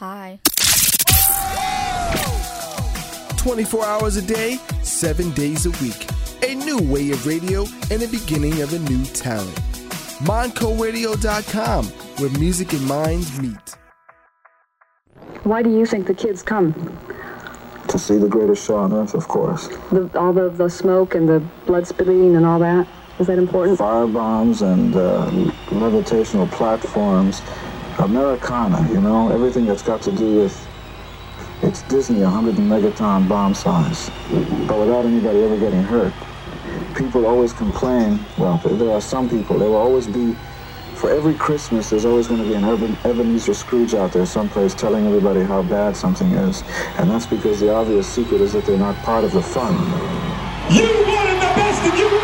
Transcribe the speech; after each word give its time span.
Hi. 0.00 0.40
24 3.36 3.84
hours 3.84 4.16
a 4.16 4.22
day, 4.22 4.58
7 4.82 5.30
days 5.32 5.66
a 5.66 5.70
week. 5.84 6.06
A 6.42 6.54
new 6.54 6.78
way 6.90 7.10
of 7.10 7.26
radio 7.26 7.66
and 7.90 8.00
the 8.00 8.08
beginning 8.10 8.62
of 8.62 8.72
a 8.72 8.78
new 8.78 9.04
talent. 9.04 9.54
MindCoRadio.com, 10.24 11.84
where 11.84 12.30
music 12.38 12.72
and 12.72 12.86
minds 12.86 13.38
meet. 13.42 13.76
Why 15.42 15.62
do 15.62 15.68
you 15.68 15.84
think 15.84 16.06
the 16.06 16.14
kids 16.14 16.42
come? 16.42 16.72
To 17.88 17.98
see 17.98 18.16
the 18.16 18.28
greatest 18.28 18.66
show 18.66 18.76
on 18.76 18.94
earth, 18.94 19.12
of 19.12 19.28
course. 19.28 19.68
The, 19.92 20.10
all 20.18 20.32
the, 20.32 20.48
the 20.48 20.70
smoke 20.70 21.14
and 21.14 21.28
the 21.28 21.40
blood 21.66 21.86
spitting 21.86 22.36
and 22.36 22.46
all 22.46 22.58
that? 22.60 22.88
Is 23.18 23.26
that 23.26 23.36
important? 23.36 23.76
Fire 23.76 24.06
bombs 24.06 24.62
and 24.62 24.96
uh, 24.96 25.30
levitational 25.68 26.50
platforms. 26.50 27.42
Americana, 28.00 28.88
you 28.92 29.00
know, 29.00 29.30
everything 29.30 29.66
that's 29.66 29.82
got 29.82 30.02
to 30.02 30.12
do 30.12 30.34
with 30.34 30.68
it's 31.62 31.82
Disney 31.82 32.22
100 32.22 32.56
megaton 32.56 33.28
bomb 33.28 33.54
size, 33.54 34.10
but 34.66 34.78
without 34.78 35.04
anybody 35.06 35.42
ever 35.42 35.58
getting 35.58 35.82
hurt. 35.82 36.14
People 36.96 37.26
always 37.26 37.52
complain, 37.52 38.26
well, 38.38 38.58
there 38.64 38.90
are 38.90 39.00
some 39.00 39.28
people, 39.28 39.58
there 39.58 39.68
will 39.68 39.76
always 39.76 40.08
be, 40.08 40.34
for 40.96 41.10
every 41.10 41.34
Christmas, 41.34 41.90
there's 41.90 42.06
always 42.06 42.28
going 42.28 42.40
to 42.40 42.46
be 42.46 42.54
an 42.54 42.64
Urban, 42.64 42.96
Ebenezer 43.04 43.54
Scrooge 43.54 43.94
out 43.94 44.12
there 44.12 44.26
someplace 44.26 44.74
telling 44.74 45.06
everybody 45.06 45.42
how 45.42 45.62
bad 45.62 45.96
something 45.96 46.32
is. 46.32 46.62
And 46.98 47.10
that's 47.10 47.26
because 47.26 47.60
the 47.60 47.72
obvious 47.72 48.12
secret 48.12 48.40
is 48.40 48.52
that 48.54 48.64
they're 48.64 48.78
not 48.78 49.02
part 49.02 49.24
of 49.24 49.32
the 49.32 49.42
fun. 49.42 49.74
You 50.72 50.88
wanted 51.06 51.36
the 51.36 51.52
best 51.56 51.82
and 51.84 51.98
you 51.98 52.19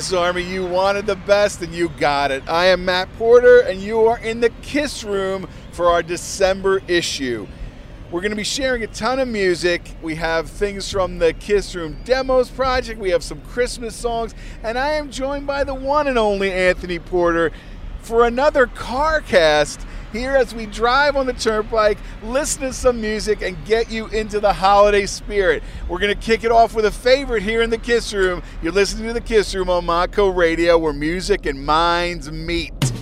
Kiss 0.00 0.14
Army, 0.14 0.42
you 0.42 0.64
wanted 0.64 1.04
the 1.04 1.14
best 1.14 1.60
and 1.60 1.74
you 1.74 1.90
got 1.90 2.30
it. 2.30 2.42
I 2.48 2.68
am 2.68 2.86
Matt 2.86 3.14
Porter, 3.18 3.60
and 3.60 3.82
you 3.82 4.06
are 4.06 4.18
in 4.18 4.40
the 4.40 4.48
Kiss 4.62 5.04
Room 5.04 5.46
for 5.72 5.90
our 5.90 6.02
December 6.02 6.80
issue. 6.88 7.46
We're 8.10 8.22
going 8.22 8.30
to 8.30 8.36
be 8.36 8.42
sharing 8.42 8.82
a 8.82 8.86
ton 8.86 9.18
of 9.18 9.28
music. 9.28 9.94
We 10.00 10.14
have 10.14 10.48
things 10.48 10.90
from 10.90 11.18
the 11.18 11.34
Kiss 11.34 11.74
Room 11.74 11.98
Demos 12.04 12.48
project, 12.48 12.98
we 12.98 13.10
have 13.10 13.22
some 13.22 13.42
Christmas 13.42 13.94
songs, 13.94 14.34
and 14.62 14.78
I 14.78 14.92
am 14.92 15.10
joined 15.10 15.46
by 15.46 15.64
the 15.64 15.74
one 15.74 16.08
and 16.08 16.16
only 16.16 16.50
Anthony 16.50 16.98
Porter 16.98 17.52
for 18.00 18.24
another 18.24 18.66
car 18.66 19.20
cast 19.20 19.86
here 20.12 20.36
as 20.36 20.54
we 20.54 20.66
drive 20.66 21.16
on 21.16 21.26
the 21.26 21.32
turnpike, 21.32 21.98
listen 22.22 22.62
to 22.62 22.72
some 22.72 23.00
music, 23.00 23.42
and 23.42 23.62
get 23.64 23.90
you 23.90 24.06
into 24.08 24.40
the 24.40 24.52
holiday 24.52 25.06
spirit. 25.06 25.62
We're 25.88 25.98
going 25.98 26.14
to 26.14 26.20
kick 26.20 26.44
it 26.44 26.52
off 26.52 26.74
with 26.74 26.84
a 26.84 26.90
favorite 26.90 27.42
here 27.42 27.62
in 27.62 27.70
the 27.70 27.78
Kiss 27.78 28.12
Room. 28.12 28.42
You're 28.62 28.72
listening 28.72 29.06
to 29.08 29.12
the 29.12 29.20
Kiss 29.20 29.54
Room 29.54 29.70
on 29.70 29.86
Modco 29.86 30.34
Radio, 30.34 30.78
where 30.78 30.92
music 30.92 31.46
and 31.46 31.64
minds 31.64 32.30
meet. 32.30 32.99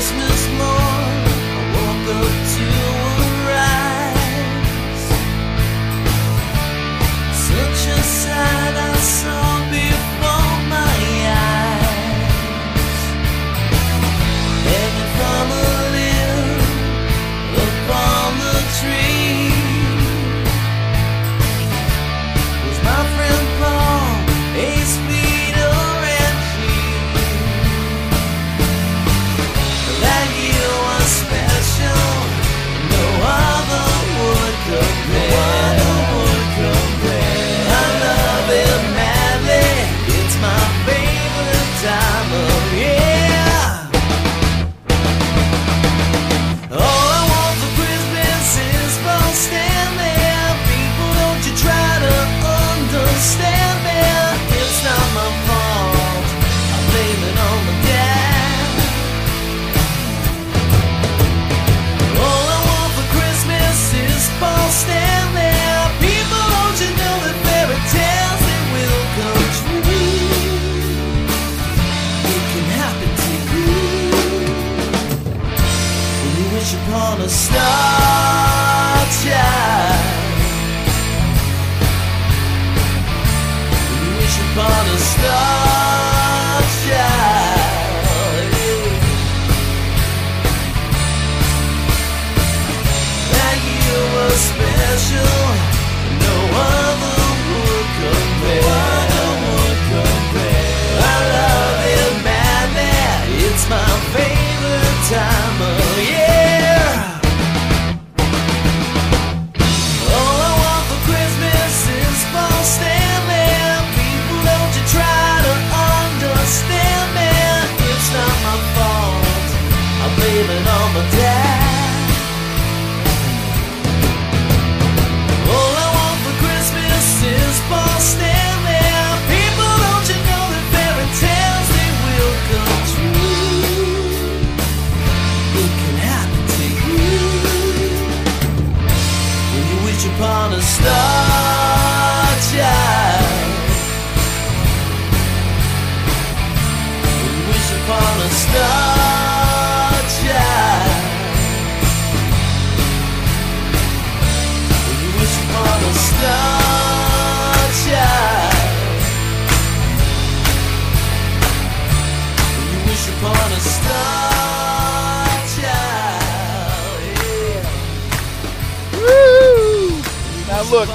Christmas 0.00 0.39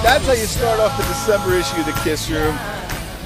that's 0.05 0.27
how 0.27 0.33
you 0.33 0.45
start 0.45 0.79
off 0.79 0.95
the 0.97 1.03
December 1.05 1.57
issue 1.57 1.79
of 1.79 1.87
the 1.87 1.99
Kiss 2.03 2.29
Room. 2.29 2.55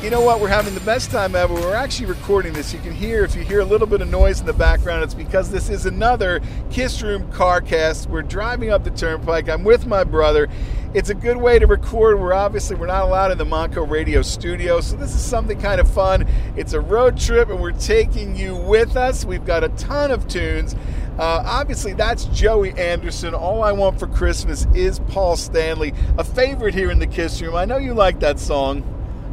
You 0.01 0.09
know 0.09 0.21
what? 0.21 0.39
We're 0.39 0.47
having 0.47 0.73
the 0.73 0.79
best 0.79 1.11
time 1.11 1.35
ever. 1.35 1.53
We're 1.53 1.75
actually 1.75 2.05
recording 2.05 2.53
this. 2.53 2.73
You 2.73 2.79
can 2.79 2.93
hear 2.93 3.25
if 3.25 3.35
you 3.35 3.41
hear 3.41 3.59
a 3.59 3.65
little 3.65 3.85
bit 3.85 3.99
of 3.99 4.09
noise 4.09 4.39
in 4.39 4.45
the 4.45 4.53
background, 4.53 5.03
it's 5.03 5.13
because 5.13 5.51
this 5.51 5.67
is 5.67 5.85
another 5.85 6.39
Kiss 6.71 7.01
Room 7.01 7.29
car 7.33 7.59
cast. 7.59 8.09
We're 8.09 8.21
driving 8.21 8.69
up 8.69 8.85
the 8.85 8.91
turnpike. 8.91 9.49
I'm 9.49 9.65
with 9.65 9.87
my 9.87 10.05
brother. 10.05 10.47
It's 10.93 11.09
a 11.09 11.13
good 11.13 11.35
way 11.35 11.59
to 11.59 11.67
record. 11.67 12.17
We're 12.17 12.33
obviously 12.33 12.77
we're 12.77 12.87
not 12.87 13.03
allowed 13.03 13.31
in 13.31 13.37
the 13.37 13.45
Monco 13.45 13.87
Radio 13.87 14.21
studio, 14.21 14.79
so 14.79 14.95
this 14.95 15.13
is 15.13 15.21
something 15.21 15.59
kind 15.59 15.81
of 15.81 15.93
fun. 15.93 16.25
It's 16.55 16.71
a 16.71 16.79
road 16.79 17.17
trip, 17.17 17.49
and 17.49 17.59
we're 17.59 17.73
taking 17.73 18.37
you 18.37 18.55
with 18.55 18.95
us. 18.95 19.25
We've 19.25 19.45
got 19.45 19.65
a 19.65 19.69
ton 19.69 20.11
of 20.11 20.29
tunes. 20.29 20.77
Uh, 21.19 21.43
obviously, 21.45 21.91
that's 21.91 22.25
Joey 22.25 22.71
Anderson. 22.77 23.33
All 23.33 23.61
I 23.61 23.73
Want 23.73 23.99
for 23.99 24.07
Christmas 24.07 24.65
is 24.73 24.99
Paul 25.09 25.35
Stanley, 25.35 25.93
a 26.17 26.23
favorite 26.23 26.73
here 26.73 26.89
in 26.91 26.99
the 26.99 27.07
Kiss 27.07 27.41
Room. 27.41 27.55
I 27.55 27.65
know 27.65 27.75
you 27.77 27.93
like 27.93 28.21
that 28.21 28.39
song. 28.39 28.85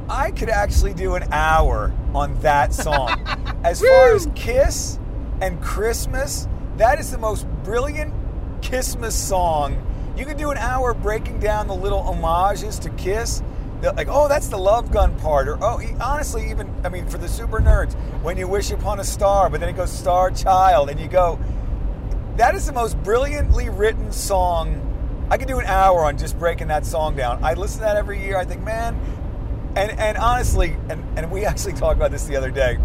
I 0.08 0.32
could 0.32 0.48
actually 0.48 0.94
do 0.94 1.14
an 1.14 1.32
hour 1.32 1.92
on 2.12 2.40
that 2.40 2.74
song. 2.74 3.20
as 3.64 3.80
far 3.80 4.14
as 4.14 4.28
Kiss 4.34 4.98
and 5.40 5.62
Christmas, 5.62 6.48
that 6.76 6.98
is 6.98 7.12
the 7.12 7.18
most 7.18 7.46
brilliant 7.62 8.12
Christmas 8.64 9.14
song. 9.14 9.80
You 10.16 10.24
could 10.24 10.38
do 10.38 10.50
an 10.50 10.58
hour 10.58 10.92
breaking 10.92 11.38
down 11.38 11.68
the 11.68 11.74
little 11.76 12.02
homages 12.02 12.80
to 12.80 12.90
Kiss. 12.90 13.44
The- 13.80 13.92
Like, 13.92 14.08
oh, 14.10 14.26
that's 14.26 14.48
the 14.48 14.58
love 14.58 14.90
gun 14.90 15.16
part. 15.20 15.46
Or, 15.46 15.56
oh, 15.60 15.80
e- 15.80 15.94
honestly, 16.00 16.50
even, 16.50 16.68
I 16.82 16.88
mean, 16.88 17.06
for 17.06 17.18
the 17.18 17.28
super 17.28 17.60
nerds, 17.60 17.92
when 18.22 18.36
you 18.38 18.48
wish 18.48 18.72
upon 18.72 18.98
a 18.98 19.04
star, 19.04 19.48
but 19.50 19.60
then 19.60 19.68
it 19.68 19.76
goes 19.76 19.92
star 19.92 20.30
child, 20.32 20.90
and 20.90 20.98
you 20.98 21.06
go, 21.08 21.38
that 22.36 22.54
is 22.54 22.66
the 22.66 22.72
most 22.72 23.02
brilliantly 23.02 23.68
written 23.68 24.12
song. 24.12 24.82
I 25.30 25.38
could 25.38 25.48
do 25.48 25.58
an 25.58 25.66
hour 25.66 26.04
on 26.04 26.18
just 26.18 26.38
breaking 26.38 26.68
that 26.68 26.86
song 26.86 27.16
down. 27.16 27.42
I 27.42 27.54
listen 27.54 27.78
to 27.78 27.84
that 27.84 27.96
every 27.96 28.22
year. 28.22 28.36
I 28.36 28.44
think, 28.44 28.62
man, 28.62 28.94
and 29.76 29.90
and 29.98 30.18
honestly, 30.18 30.76
and, 30.88 31.04
and 31.18 31.30
we 31.30 31.44
actually 31.46 31.72
talked 31.74 31.96
about 31.96 32.10
this 32.10 32.24
the 32.24 32.36
other 32.36 32.50
day. 32.50 32.78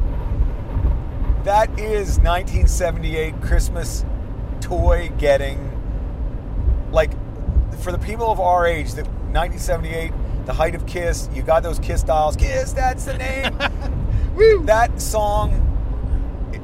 That 1.44 1.69
is 1.80 2.19
1978 2.19 3.42
Christmas 3.42 4.06
toy 4.59 5.12
getting 5.18 5.68
like 6.92 7.12
for 7.80 7.92
the 7.92 7.97
people 7.97 8.30
of 8.31 8.39
our 8.39 8.65
age, 8.68 8.92
the 8.94 9.04
1978, 9.04 10.12
the 10.45 10.54
height 10.54 10.75
of 10.75 10.86
Kiss, 10.86 11.30
you 11.33 11.42
got 11.42 11.63
those 11.63 11.80
Kiss 11.80 12.04
dolls. 12.04 12.36
Kiss, 12.36 12.74
that's 12.74 13.06
the 13.06 13.18
name. 13.18 13.57
that 14.65 15.01
song 15.01 15.61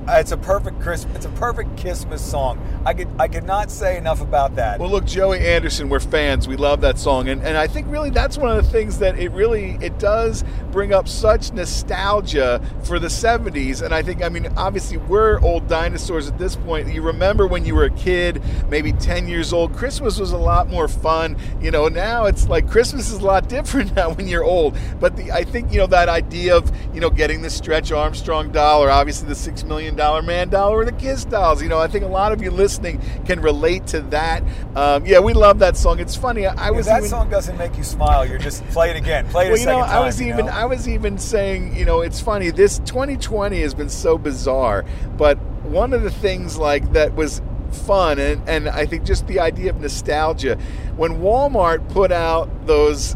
Uh, 0.07 0.19
it's 0.19 0.31
a 0.31 0.37
perfect 0.37 0.79
Christmas. 0.79 1.17
It's 1.17 1.25
a 1.25 1.29
perfect 1.31 1.77
Christmas 1.81 2.21
song. 2.21 2.57
I 2.85 2.93
could 2.93 3.09
I 3.19 3.27
could 3.27 3.43
not 3.43 3.69
say 3.69 3.97
enough 3.97 4.21
about 4.21 4.55
that. 4.55 4.79
Well, 4.79 4.89
look, 4.89 5.03
Joey 5.03 5.39
Anderson, 5.39 5.89
we're 5.89 5.99
fans. 5.99 6.47
We 6.47 6.55
love 6.55 6.79
that 6.79 6.97
song, 6.97 7.27
and 7.27 7.43
and 7.43 7.57
I 7.57 7.67
think 7.67 7.87
really 7.89 8.09
that's 8.09 8.37
one 8.37 8.55
of 8.55 8.63
the 8.63 8.71
things 8.71 8.99
that 8.99 9.19
it 9.19 9.33
really 9.33 9.77
it 9.81 9.99
does 9.99 10.45
bring 10.71 10.93
up 10.93 11.09
such 11.09 11.51
nostalgia 11.51 12.61
for 12.83 12.99
the 12.99 13.07
'70s. 13.07 13.81
And 13.81 13.93
I 13.93 14.01
think 14.01 14.23
I 14.23 14.29
mean 14.29 14.47
obviously 14.55 14.95
we're 14.95 15.41
old 15.41 15.67
dinosaurs 15.67 16.29
at 16.29 16.37
this 16.37 16.55
point. 16.55 16.87
You 16.87 17.01
remember 17.01 17.45
when 17.45 17.65
you 17.65 17.75
were 17.75 17.85
a 17.85 17.91
kid, 17.91 18.41
maybe 18.69 18.93
10 18.93 19.27
years 19.27 19.51
old, 19.51 19.75
Christmas 19.75 20.17
was 20.17 20.31
a 20.31 20.37
lot 20.37 20.69
more 20.69 20.87
fun. 20.87 21.37
You 21.61 21.71
know, 21.71 21.89
now 21.89 22.27
it's 22.27 22.47
like 22.47 22.69
Christmas 22.69 23.11
is 23.11 23.19
a 23.19 23.25
lot 23.25 23.49
different 23.57 23.93
now 23.93 24.13
when 24.13 24.29
you're 24.29 24.45
old. 24.45 24.77
But 25.01 25.17
the 25.17 25.33
I 25.33 25.43
think 25.43 25.73
you 25.73 25.79
know 25.79 25.87
that 25.87 26.07
idea 26.07 26.55
of 26.55 26.71
you 26.93 27.01
know 27.01 27.09
getting 27.09 27.41
the 27.41 27.49
Stretch 27.49 27.91
Armstrong 27.91 28.53
doll, 28.53 28.81
or 28.81 28.89
obviously 28.89 29.27
the 29.27 29.35
six 29.35 29.65
million 29.65 29.96
dollar 29.97 30.21
man 30.21 30.49
doll, 30.49 30.71
or 30.71 30.85
the 30.85 30.91
Kiss 30.93 31.25
dolls. 31.25 31.61
You 31.61 31.69
know, 31.69 31.79
I 31.79 31.87
think 31.87 32.05
a 32.05 32.07
lot 32.07 32.31
of 32.31 32.41
you 32.41 32.51
listening 32.51 33.01
can 33.25 33.41
relate 33.41 33.87
to 33.87 34.01
that. 34.01 34.43
Um, 34.75 35.05
yeah, 35.05 35.19
we 35.19 35.33
love 35.33 35.59
that 35.59 35.75
song. 35.75 35.99
It's 35.99 36.15
funny. 36.15 36.45
I, 36.45 36.71
was 36.71 36.85
that 36.85 36.99
even, 36.99 37.09
song 37.09 37.29
doesn't 37.29 37.57
make 37.57 37.77
you 37.77 37.83
smile, 37.83 38.25
you're 38.25 38.37
just 38.37 38.63
play 38.67 38.91
it 38.91 38.95
again. 38.95 39.27
Play 39.27 39.47
it 39.47 39.49
well, 39.49 39.55
a 39.55 39.59
you 39.59 39.65
second 39.65 39.79
know, 39.79 39.85
time. 39.85 39.97
I 39.97 40.05
was 40.05 40.21
even 40.21 40.45
know? 40.45 40.51
I 40.51 40.65
was 40.65 40.87
even 40.87 41.17
saying, 41.17 41.75
you 41.75 41.85
know, 41.85 42.01
it's 42.01 42.21
funny. 42.21 42.51
This 42.51 42.79
2020 42.79 43.59
has 43.61 43.73
been 43.73 43.89
so 43.89 44.17
bizarre, 44.17 44.85
but 45.17 45.37
one 45.63 45.93
of 45.93 46.03
the 46.03 46.11
things 46.11 46.57
like 46.57 46.93
that 46.93 47.15
was 47.15 47.41
fun 47.71 48.17
and, 48.17 48.47
and 48.47 48.69
I 48.69 48.85
think 48.85 49.03
just 49.03 49.27
the 49.27 49.39
idea 49.41 49.69
of 49.71 49.81
nostalgia 49.81 50.55
when 50.95 51.19
Walmart 51.19 51.89
put 51.89 52.11
out 52.13 52.65
those 52.65 53.15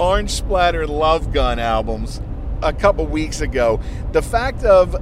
orange 0.00 0.30
splatter 0.30 0.86
love 0.86 1.32
gun 1.32 1.58
albums 1.58 2.20
a 2.62 2.72
couple 2.72 3.06
weeks 3.06 3.42
ago 3.42 3.80
the 4.12 4.22
fact 4.22 4.64
of 4.64 4.96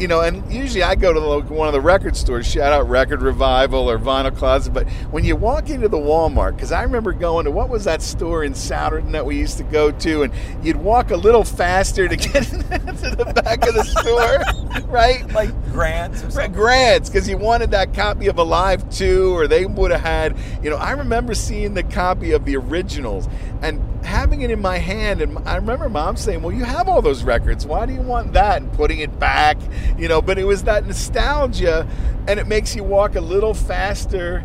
you 0.00 0.08
know, 0.08 0.20
and 0.20 0.50
usually 0.50 0.82
I 0.82 0.94
go 0.94 1.12
to 1.12 1.20
the, 1.20 1.54
one 1.54 1.68
of 1.68 1.74
the 1.74 1.80
record 1.80 2.16
stores, 2.16 2.46
shout 2.46 2.72
out 2.72 2.88
Record 2.88 3.20
Revival 3.20 3.90
or 3.90 3.98
Vinyl 3.98 4.34
Closet, 4.34 4.72
but 4.72 4.88
when 5.10 5.24
you 5.24 5.36
walk 5.36 5.68
into 5.68 5.88
the 5.88 5.98
Walmart, 5.98 6.56
because 6.56 6.72
I 6.72 6.82
remember 6.82 7.12
going 7.12 7.44
to 7.44 7.50
what 7.50 7.68
was 7.68 7.84
that 7.84 8.00
store 8.00 8.42
in 8.42 8.54
Souderton 8.54 9.12
that 9.12 9.26
we 9.26 9.36
used 9.36 9.58
to 9.58 9.64
go 9.64 9.90
to, 9.90 10.22
and 10.22 10.32
you'd 10.62 10.76
walk 10.76 11.10
a 11.10 11.16
little 11.16 11.44
faster 11.44 12.08
to 12.08 12.16
get 12.16 12.44
to 12.44 12.56
the 12.56 13.32
back 13.44 13.66
of 13.68 13.74
the 13.74 13.84
store, 13.84 14.84
right? 14.88 15.30
like 15.32 15.50
grants 15.72 16.22
or 16.22 16.30
something. 16.30 16.52
grants 16.52 17.08
because 17.08 17.28
you 17.28 17.36
wanted 17.36 17.70
that 17.70 17.94
copy 17.94 18.26
of 18.26 18.38
Alive 18.38 18.88
2 18.90 19.34
or 19.36 19.46
they 19.46 19.64
would 19.64 19.90
have 19.90 20.00
had 20.00 20.36
you 20.62 20.70
know 20.70 20.76
I 20.76 20.92
remember 20.92 21.34
seeing 21.34 21.74
the 21.74 21.82
copy 21.82 22.32
of 22.32 22.44
the 22.44 22.56
originals 22.56 23.28
and 23.62 23.80
having 24.04 24.42
it 24.42 24.50
in 24.50 24.60
my 24.60 24.78
hand 24.78 25.20
and 25.22 25.38
I 25.46 25.56
remember 25.56 25.88
mom 25.88 26.16
saying 26.16 26.42
well 26.42 26.54
you 26.54 26.64
have 26.64 26.88
all 26.88 27.02
those 27.02 27.22
records 27.22 27.66
why 27.66 27.86
do 27.86 27.92
you 27.92 28.00
want 28.00 28.32
that 28.32 28.62
and 28.62 28.72
putting 28.72 28.98
it 28.98 29.18
back 29.18 29.58
you 29.98 30.08
know 30.08 30.20
but 30.20 30.38
it 30.38 30.44
was 30.44 30.64
that 30.64 30.86
nostalgia 30.86 31.86
and 32.28 32.40
it 32.40 32.46
makes 32.46 32.74
you 32.74 32.84
walk 32.84 33.14
a 33.16 33.20
little 33.20 33.54
faster 33.54 34.44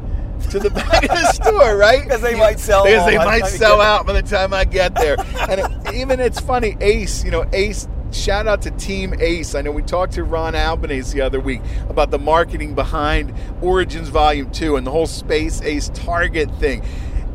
to 0.50 0.60
the 0.60 0.70
back 0.70 1.04
of 1.04 1.10
the 1.10 1.32
store 1.34 1.78
right 1.78 2.04
Because 2.04 2.22
they 2.22 2.36
might 2.36 2.60
sell 2.60 2.84
because 2.84 3.02
all 3.02 3.08
they 3.08 3.18
the 3.18 3.26
might 3.26 3.46
sell 3.46 3.82
out 3.82 4.06
by 4.06 4.14
the 4.14 4.28
time 4.28 4.54
I 4.54 4.66
get 4.66 4.96
there 4.96 5.16
and 5.50 5.62
it, 5.62 5.94
even 5.96 6.20
it's 6.20 6.40
funny 6.40 6.78
Ace 6.82 7.24
you 7.24 7.32
know 7.32 7.48
Ace 7.54 7.88
shout 8.16 8.48
out 8.48 8.62
to 8.64 8.72
Team 8.72 9.14
Ace. 9.20 9.56
I 9.56 9.62
know 9.62 9.72
we 9.72 9.82
talked 9.82 10.14
to 10.14 10.24
Ron 10.24 10.56
Albanese 10.56 11.14
the 11.14 11.22
other 11.22 11.40
week 11.40 11.62
about 11.90 12.12
the 12.12 12.20
marketing 12.20 12.74
behind 12.74 13.34
Origins 13.62 14.10
Volume 14.10 14.50
2 14.52 14.78
and 14.78 14.88
the 14.88 14.92
whole 14.92 15.08
Space 15.08 15.62
Ace 15.62 15.90
Target 15.94 16.50
thing. 16.56 16.84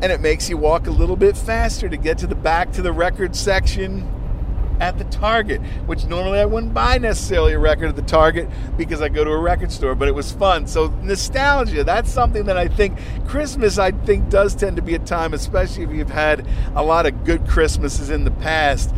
And 0.01 0.11
it 0.11 0.19
makes 0.19 0.49
you 0.49 0.57
walk 0.57 0.87
a 0.87 0.91
little 0.91 1.15
bit 1.15 1.37
faster 1.37 1.87
to 1.87 1.97
get 1.97 2.17
to 2.19 2.27
the 2.27 2.35
back 2.35 2.71
to 2.73 2.81
the 2.81 2.91
record 2.91 3.35
section. 3.35 4.09
At 4.81 4.97
the 4.97 5.03
Target, 5.05 5.61
which 5.85 6.05
normally 6.05 6.39
I 6.39 6.45
wouldn't 6.45 6.73
buy 6.73 6.97
necessarily 6.97 7.53
a 7.53 7.59
record 7.59 7.89
at 7.89 7.95
the 7.95 8.01
Target 8.01 8.49
because 8.77 8.99
I 8.99 9.09
go 9.09 9.23
to 9.23 9.29
a 9.29 9.37
record 9.37 9.71
store, 9.71 9.93
but 9.93 10.07
it 10.07 10.15
was 10.15 10.31
fun. 10.31 10.65
So 10.65 10.87
nostalgia, 11.03 11.83
that's 11.83 12.11
something 12.11 12.45
that 12.45 12.57
I 12.57 12.67
think 12.67 12.97
Christmas 13.27 13.77
I 13.77 13.91
think 13.91 14.29
does 14.29 14.55
tend 14.55 14.75
to 14.77 14.81
be 14.81 14.95
a 14.95 14.99
time, 14.99 15.35
especially 15.35 15.83
if 15.83 15.91
you've 15.91 16.09
had 16.09 16.45
a 16.75 16.83
lot 16.83 17.05
of 17.05 17.23
good 17.23 17.47
Christmases 17.47 18.09
in 18.09 18.25
the 18.25 18.31
past 18.31 18.93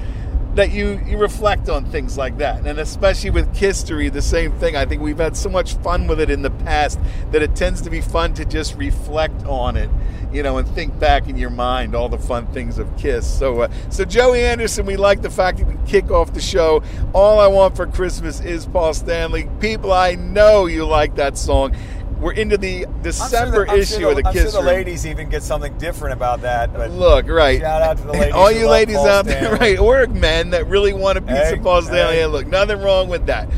that 0.55 0.72
you, 0.72 1.01
you 1.05 1.17
reflect 1.17 1.67
on 1.67 1.86
things 1.86 2.17
like 2.17 2.38
that. 2.38 2.65
And 2.65 2.79
especially 2.79 3.31
with 3.31 3.55
history, 3.55 4.10
the 4.10 4.22
same 4.22 4.51
thing. 4.53 4.75
I 4.75 4.86
think 4.86 5.01
we've 5.01 5.17
had 5.17 5.36
so 5.36 5.50
much 5.50 5.75
fun 5.77 6.07
with 6.07 6.19
it 6.19 6.29
in 6.29 6.41
the 6.43 6.51
past 6.51 7.00
that 7.31 7.41
it 7.41 7.55
tends 7.55 7.81
to 7.81 7.89
be 7.89 8.01
fun 8.01 8.33
to 8.36 8.45
just 8.45 8.75
reflect 8.75 9.45
on 9.45 9.75
it, 9.75 9.89
you 10.31 10.43
know, 10.43 10.57
and 10.60 10.67
think 10.69 10.98
back 11.00 11.27
in 11.27 11.38
your 11.38 11.50
mind 11.50 11.95
all 11.95 12.07
the 12.07 12.19
fun 12.19 12.45
things 12.48 12.77
of 12.77 12.95
Kiss. 12.98 13.27
So, 13.27 13.62
uh, 13.62 13.72
so 13.89 14.05
Joey 14.05 14.43
Anderson, 14.43 14.86
we 14.86 14.95
like 14.95 15.24
the 15.24 15.29
fact 15.31 15.57
that 15.57 15.67
we 15.67 15.75
kick 15.88 16.12
off 16.12 16.33
the 16.33 16.41
show. 16.41 16.83
All 17.13 17.39
I 17.39 17.48
want 17.48 17.75
for 17.75 17.88
Christmas 17.88 18.39
is 18.39 18.67
Paul 18.67 18.93
Stanley. 18.93 19.50
People, 19.60 19.91
I 19.91 20.15
know 20.15 20.67
you 20.67 20.86
like 20.86 21.15
that 21.15 21.38
song. 21.38 21.75
We're 22.24 22.32
into 22.34 22.58
the 22.58 22.86
I'm 22.86 22.92
sure 22.94 23.01
December 23.03 23.65
the- 23.65 23.74
issue 23.75 24.00
sure 24.00 24.12
of 24.12 24.18
the 24.18 24.27
I'm 24.27 24.34
sure 24.34 24.46
the 24.50 24.58
Room. 24.60 24.65
ladies 24.68 25.06
even 25.06 25.30
get 25.30 25.44
something 25.44 25.77
different 25.77 26.13
about 26.13 26.42
that. 26.42 26.74
But 26.74 26.92
Look, 26.92 27.27
right. 27.27 27.60
Shout 27.60 27.82
out 27.82 27.98
to 27.98 28.03
the 28.03 28.13
ladies 28.13 28.34
All 28.36 28.51
you 28.51 28.70
ladies 28.70 28.96
Paul 28.96 29.08
out 29.10 29.25
there, 29.25 29.56
right, 29.60 29.77
or 29.77 30.08
men 30.08 30.51
that 30.51 30.68
really 30.68 30.94
want 30.94 31.18
a 31.18 31.22
piece 31.22 31.36
Hey, 31.38 31.58
of 31.58 31.63
Paul 31.63 31.82
Stanley. 31.82 32.15
hey. 32.15 32.25
Look, 32.25 32.48
nothing 32.48 32.80
wrong 32.82 33.10
with 33.10 33.25
that. 33.25 33.50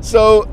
So, 0.00 0.48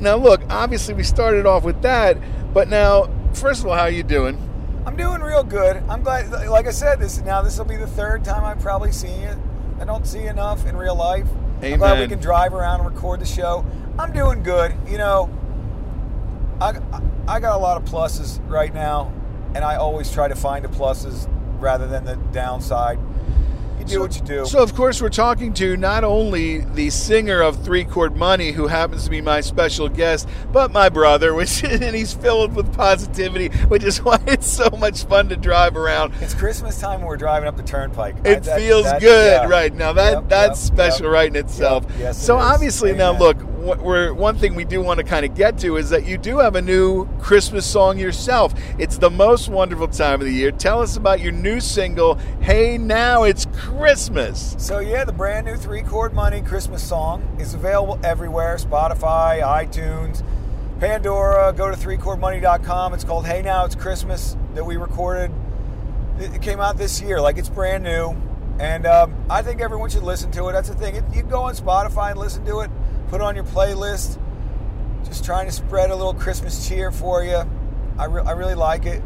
now 0.00 0.16
look, 0.16 0.40
obviously 0.48 0.94
we 0.94 1.02
started 1.02 1.44
off 1.46 1.62
with 1.62 1.82
that, 1.82 2.16
but 2.54 2.68
now, 2.68 3.08
first 3.34 3.60
of 3.60 3.66
all, 3.66 3.74
how 3.74 3.82
are 3.82 3.90
you 3.90 4.02
doing? 4.02 4.38
I'm 4.86 4.96
doing 4.96 5.20
real 5.20 5.44
good. 5.44 5.76
I'm 5.90 6.02
glad. 6.02 6.30
Like 6.48 6.66
I 6.66 6.70
said, 6.70 6.98
this 7.00 7.20
now 7.20 7.42
this 7.42 7.58
will 7.58 7.66
be 7.66 7.76
the 7.76 7.86
third 7.86 8.24
time 8.24 8.44
I've 8.44 8.60
probably 8.60 8.92
seen 8.92 9.20
you. 9.20 9.42
I 9.78 9.84
don't 9.84 10.06
see 10.06 10.24
enough 10.24 10.66
in 10.66 10.74
real 10.76 10.94
life. 10.96 11.26
I'm 11.62 11.76
glad 11.78 11.98
we 12.00 12.08
can 12.08 12.18
drive 12.18 12.54
around 12.54 12.80
and 12.80 12.88
record 12.94 13.20
the 13.20 13.26
show. 13.26 13.64
I'm 13.98 14.12
doing 14.14 14.42
good. 14.42 14.74
You 14.88 14.96
know, 14.96 15.28
I 16.60 16.78
I 17.28 17.40
got 17.40 17.56
a 17.56 17.58
lot 17.58 17.76
of 17.76 17.84
pluses 17.88 18.40
right 18.50 18.72
now, 18.74 19.12
and 19.54 19.64
I 19.64 19.76
always 19.76 20.10
try 20.12 20.28
to 20.28 20.34
find 20.36 20.64
the 20.64 20.68
pluses 20.68 21.28
rather 21.60 21.86
than 21.86 22.04
the 22.04 22.16
downside. 22.32 22.98
You 23.78 23.86
do 23.86 24.00
what 24.00 24.14
you 24.14 24.20
do. 24.20 24.44
So, 24.44 24.62
of 24.62 24.74
course, 24.74 25.00
we're 25.00 25.08
talking 25.08 25.54
to 25.54 25.74
not 25.74 26.04
only 26.04 26.58
the 26.58 26.90
singer 26.90 27.40
of 27.40 27.64
Three 27.64 27.84
Chord 27.84 28.14
Money, 28.14 28.52
who 28.52 28.66
happens 28.66 29.04
to 29.04 29.10
be 29.10 29.22
my 29.22 29.40
special 29.40 29.88
guest, 29.88 30.28
but 30.52 30.70
my 30.70 30.90
brother, 30.90 31.32
which 31.40 31.64
and 31.64 31.82
he's 31.96 32.12
filled 32.12 32.54
with 32.54 32.74
positivity, 32.74 33.48
which 33.68 33.82
is 33.82 33.96
why 34.04 34.18
it's 34.26 34.46
so 34.46 34.68
much 34.78 35.04
fun 35.04 35.30
to 35.30 35.36
drive 35.36 35.78
around. 35.78 36.12
it's 36.20 36.34
Christmas 36.34 36.78
time 36.78 36.98
and 36.98 37.08
we're 37.08 37.16
driving 37.16 37.48
up 37.48 37.56
the 37.56 37.62
turnpike. 37.62 38.16
I- 38.26 38.32
It 38.32 38.42
that- 38.42 38.58
feels 38.58 38.84
that- 38.84 39.00
good, 39.00 39.32
yeah. 39.44 39.48
right 39.48 39.72
now. 39.74 39.94
That 39.94 40.12
Yep, 40.12 40.28
that's 40.28 40.64
yep, 40.68 40.74
special, 40.76 41.06
yep. 41.06 41.14
right 41.14 41.28
in 41.28 41.36
itself. 41.36 41.86
Yes, 41.98 42.18
it 42.18 42.24
so 42.26 42.38
is. 42.38 42.44
obviously, 42.44 42.92
now 42.92 43.12
look, 43.18 43.38
what 43.60 43.80
we're 43.80 44.12
one 44.14 44.36
thing 44.36 44.54
we 44.54 44.64
do 44.64 44.80
want 44.80 44.98
to 44.98 45.04
kind 45.04 45.24
of 45.24 45.34
get 45.34 45.58
to 45.58 45.76
is 45.76 45.90
that 45.90 46.06
you 46.06 46.16
do 46.16 46.38
have 46.38 46.56
a 46.56 46.62
new 46.62 47.06
Christmas 47.18 47.66
song 47.66 47.98
yourself. 47.98 48.54
It's 48.78 48.96
the 48.96 49.10
most 49.10 49.48
wonderful 49.50 49.88
time 49.88 50.20
of 50.20 50.26
the 50.26 50.32
year. 50.32 50.50
Tell 50.50 50.80
us 50.80 50.96
about 50.96 51.20
your 51.20 51.32
new 51.32 51.60
single, 51.60 52.14
"Hey 52.40 52.78
Now 52.78 53.24
It's 53.24 53.46
Christmas." 53.54 54.56
So 54.58 54.78
yeah, 54.78 55.04
the 55.04 55.12
brand 55.12 55.46
new 55.46 55.56
three 55.56 55.82
chord 55.82 56.14
money 56.14 56.40
Christmas 56.40 56.82
song 56.82 57.22
is 57.38 57.52
available 57.52 58.00
everywhere: 58.02 58.56
Spotify, 58.56 59.42
iTunes, 59.42 60.22
Pandora. 60.80 61.52
Go 61.52 61.70
to 61.70 61.76
threechordmoney.com. 61.76 62.94
It's 62.94 63.04
called 63.04 63.26
"Hey 63.26 63.42
Now 63.42 63.66
It's 63.66 63.74
Christmas" 63.74 64.36
that 64.54 64.64
we 64.64 64.78
recorded. 64.78 65.30
It 66.18 66.40
came 66.40 66.60
out 66.60 66.78
this 66.78 67.00
year, 67.02 67.20
like 67.20 67.36
it's 67.36 67.50
brand 67.50 67.84
new, 67.84 68.16
and 68.58 68.86
um, 68.86 69.14
I 69.28 69.42
think 69.42 69.60
everyone 69.60 69.90
should 69.90 70.02
listen 70.02 70.30
to 70.32 70.48
it. 70.48 70.52
That's 70.52 70.70
the 70.70 70.74
thing. 70.74 70.96
It, 70.96 71.04
you 71.12 71.22
go 71.22 71.42
on 71.42 71.54
Spotify 71.54 72.10
and 72.10 72.18
listen 72.18 72.44
to 72.46 72.60
it. 72.60 72.70
Put 73.10 73.20
on 73.20 73.34
your 73.34 73.44
playlist. 73.44 74.18
Just 75.04 75.24
trying 75.24 75.46
to 75.46 75.52
spread 75.52 75.90
a 75.90 75.96
little 75.96 76.14
Christmas 76.14 76.68
cheer 76.68 76.92
for 76.92 77.24
you. 77.24 77.42
I, 77.98 78.04
re- 78.04 78.22
I 78.22 78.30
really 78.32 78.54
like 78.54 78.86
it. 78.86 79.02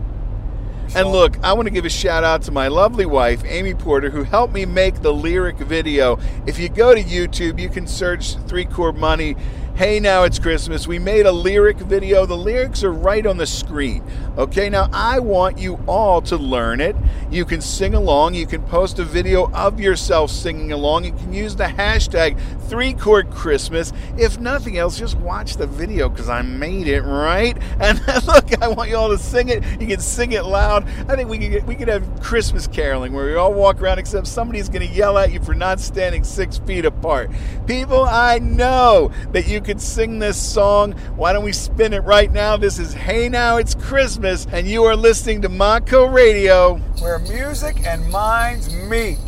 And 0.95 1.09
look, 1.09 1.43
I 1.43 1.55
want 1.55 1.67
to 1.67 1.73
give 1.73 1.87
a 1.87 1.91
shout 1.91 2.23
out 2.23 2.43
to 2.43 2.53
my 2.53 2.69
lovely 2.69 3.07
wife, 3.07 3.43
Amy 3.47 3.73
Porter, 3.73 4.11
who 4.11 4.23
helped 4.23 4.53
me 4.53 4.67
make 4.67 5.01
the 5.01 5.13
lyric 5.13 5.57
video. 5.57 6.19
If 6.47 6.59
you 6.59 6.69
go 6.69 6.95
to 6.95 7.03
YouTube, 7.03 7.59
you 7.59 7.71
can 7.71 7.87
search 7.87 8.37
Three 8.47 8.67
Chord 8.67 8.99
Money. 8.99 9.37
Hey, 9.77 9.99
now 9.99 10.23
it's 10.23 10.39
Christmas. 10.39 10.87
We 10.87 11.01
made 11.01 11.27
a 11.27 11.33
lyric 11.33 11.79
video. 11.79 12.27
The 12.27 12.37
lyrics 12.37 12.85
are 12.85 12.93
right 12.93 13.27
on 13.27 13.39
the 13.39 13.47
screen. 13.47 14.05
Okay, 14.39 14.71
now 14.71 14.89
I 14.93 15.19
want 15.19 15.59
you 15.59 15.81
all 15.89 16.23
to 16.23 16.37
learn 16.37 16.81
it. 16.81 16.95
You 17.29 17.45
can 17.45 17.61
sing 17.61 17.93
along. 17.93 18.35
You 18.35 18.47
can 18.47 18.63
post 18.63 19.01
a 19.01 19.05
video 19.05 19.51
of 19.51 19.81
yourself 19.81 20.31
singing 20.31 20.71
along. 20.71 21.07
You 21.07 21.13
can 21.13 21.33
use 21.33 21.57
the 21.57 21.65
hashtag 21.65 22.39
Three 22.69 22.95
Chord 22.95 23.31
Christmas. 23.31 23.93
If 24.17 24.39
nothing 24.39 24.79
else, 24.79 24.97
just 24.97 25.17
watch 25.19 25.57
the 25.57 25.67
video 25.67 26.09
because 26.09 26.29
I 26.29 26.43
made 26.43 26.87
it 26.87 27.03
right. 27.03 27.59
And 27.81 28.01
look, 28.27 28.63
I 28.63 28.69
want 28.69 28.91
you 28.91 28.97
all 28.97 29.11
to 29.11 29.19
sing 29.19 29.49
it. 29.49 29.65
You 29.81 29.89
can 29.89 30.01
sing 30.01 30.33
it 30.33 30.45
loud. 30.45 30.85
I 31.09 31.17
think 31.17 31.29
we 31.29 31.39
could 31.39 31.51
get, 31.51 31.67
we 31.67 31.75
could 31.75 31.89
have 31.89 32.23
Christmas 32.23 32.69
caroling 32.69 33.13
where 33.13 33.27
we 33.27 33.35
all 33.35 33.53
walk 33.53 33.83
around 33.83 33.99
except 33.99 34.29
somebody's 34.29 34.69
going 34.69 34.89
to 34.89 34.95
yell 34.95 35.19
at 35.19 35.33
you 35.33 35.41
for 35.43 35.55
not 35.55 35.81
standing 35.81 36.23
six 36.23 36.59
feet 36.59 36.85
apart. 36.85 37.31
People, 37.67 38.05
I 38.05 38.39
know 38.39 39.11
that 39.33 39.49
you 39.49 39.61
could 39.65 39.81
sing 39.81 40.19
this 40.19 40.37
song. 40.41 40.93
Why 41.17 41.33
don't 41.33 41.43
we 41.45 41.53
spin 41.53 41.95
it 41.95 42.01
right 42.05 42.31
now? 42.31 42.57
This 42.59 42.79
is 42.79 42.93
Hey 42.93 43.31
Now 43.31 43.57
It's 43.57 43.75
Christmas, 43.75 44.47
and 44.53 44.69
you 44.69 44.85
are 44.85 44.95
listening 44.95 45.41
to 45.43 45.49
Mako 45.49 46.07
Radio. 46.07 46.77
where 47.01 47.19
music 47.21 47.87
and 47.87 48.07
minds 48.11 48.73
meet. 48.75 49.19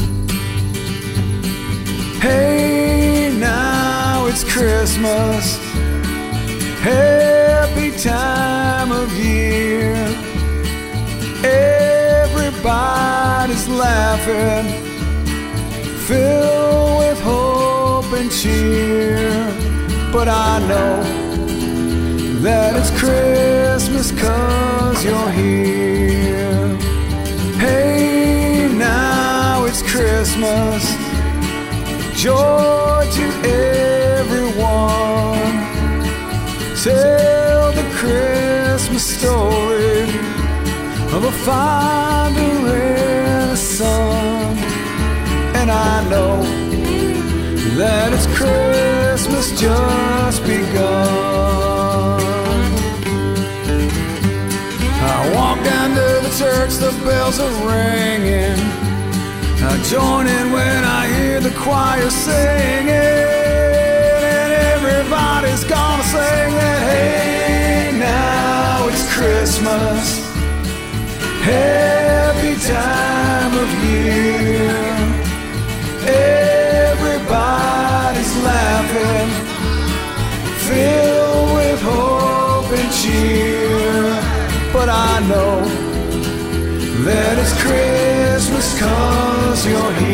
Hey, 2.21 3.35
now 3.39 4.27
it's 4.27 4.45
Christmas. 4.45 5.57
Happy 6.81 7.91
time 7.99 8.93
of 8.93 9.11
year. 9.17 9.95
Everybody's 12.27 13.69
laughing, 13.69 14.67
filled 16.07 16.99
with 16.99 17.21
hope 17.21 18.13
and 18.13 18.31
cheer. 18.31 19.76
But 20.13 20.29
I 20.29 20.59
know 20.67 21.03
that 22.41 22.77
it's 22.77 22.91
Christmas 22.99 24.13
cause 24.13 25.05
you're 25.05 25.31
here. 25.31 26.77
Hey, 27.59 28.69
now 28.73 29.65
it's 29.65 29.83
Christmas. 29.83 30.83
Joy 32.15 33.09
to 33.19 33.27
everyone. 34.19 34.87
Tell 36.83 37.73
the 37.73 37.87
Christmas 37.95 39.05
story 39.05 40.03
of 41.15 41.25
a 41.25 41.33
father 41.45 42.41
and 42.41 43.51
a 43.51 43.57
son. 43.57 44.57
And 45.57 45.71
I 45.71 46.09
know 46.09 46.43
that 47.77 48.13
it's 48.13 48.27
Christmas 48.37 48.96
just 49.53 50.43
begun. 50.45 52.21
I 55.03 55.33
walk 55.35 55.63
down 55.65 55.91
to 55.91 56.09
the 56.27 56.33
church, 56.39 56.75
the 56.77 56.93
bells 57.05 57.39
are 57.39 57.53
ringing. 57.67 58.59
I 59.63 59.83
join 59.85 60.27
in 60.27 60.53
when 60.53 60.85
I 60.85 61.07
hear 61.17 61.41
the 61.41 61.51
choir 61.51 62.11
singing, 62.11 62.89
and 62.89 64.53
everybody's 64.75 65.65
gonna 65.65 66.03
sing 66.03 66.51
that. 66.61 66.81
Hey, 66.91 67.99
now 67.99 68.89
it's 68.89 69.05
Christmas, 69.15 70.21
happy 71.43 72.55
time 72.67 73.16
that 87.07 87.39
it's 87.39 87.55
Christmas 87.63 88.79
cause 88.81 89.65
you're 89.65 89.93
here. 89.95 90.06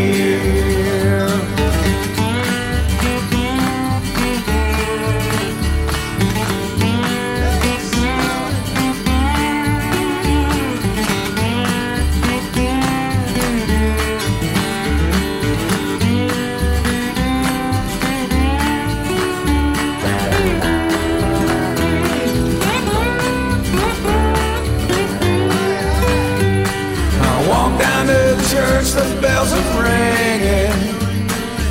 The 28.92 29.04
bells 29.22 29.50
are 29.54 29.82
ringing. 29.82 30.76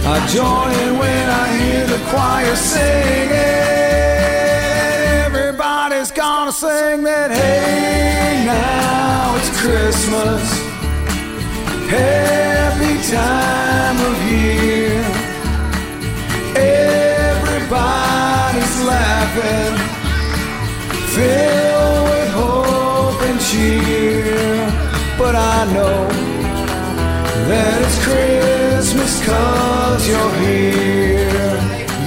I 0.07 0.25
join 0.33 0.71
in 0.83 0.97
when 0.97 1.29
I 1.29 1.47
hear 1.59 1.85
the 1.85 1.99
choir 2.09 2.55
singing. 2.55 3.29
Everybody's 5.25 6.09
gonna 6.09 6.51
sing 6.51 7.03
that, 7.03 7.29
hey, 7.29 8.43
now 8.43 9.35
it's 9.37 9.51
Christmas. 9.61 10.41
Happy 11.87 12.95
time 13.11 13.97
of 14.09 14.15
year. 14.31 15.03
Everybody's 17.29 18.75
laughing, 18.81 19.77
filled 21.13 22.03
with 22.09 22.29
hope 22.33 23.21
and 23.29 23.39
cheer. 23.39 24.71
But 25.19 25.35
I 25.35 25.71
know 25.71 26.10
that 27.51 27.81
it's 27.83 27.99
Christmas 28.07 29.13
cause 29.25 30.07
you're 30.07 30.33
here. 30.45 31.59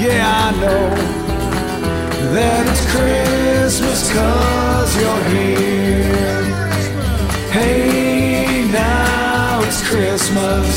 Yeah, 0.05 0.25
I 0.45 0.51
know 0.63 0.85
that 2.33 2.63
it's 2.73 2.85
Christmas 2.95 4.01
cause 4.13 4.93
you're 5.01 5.25
here. 5.37 6.45
Hey, 7.53 8.65
now 8.73 9.61
it's 9.67 9.81
Christmas. 9.87 10.69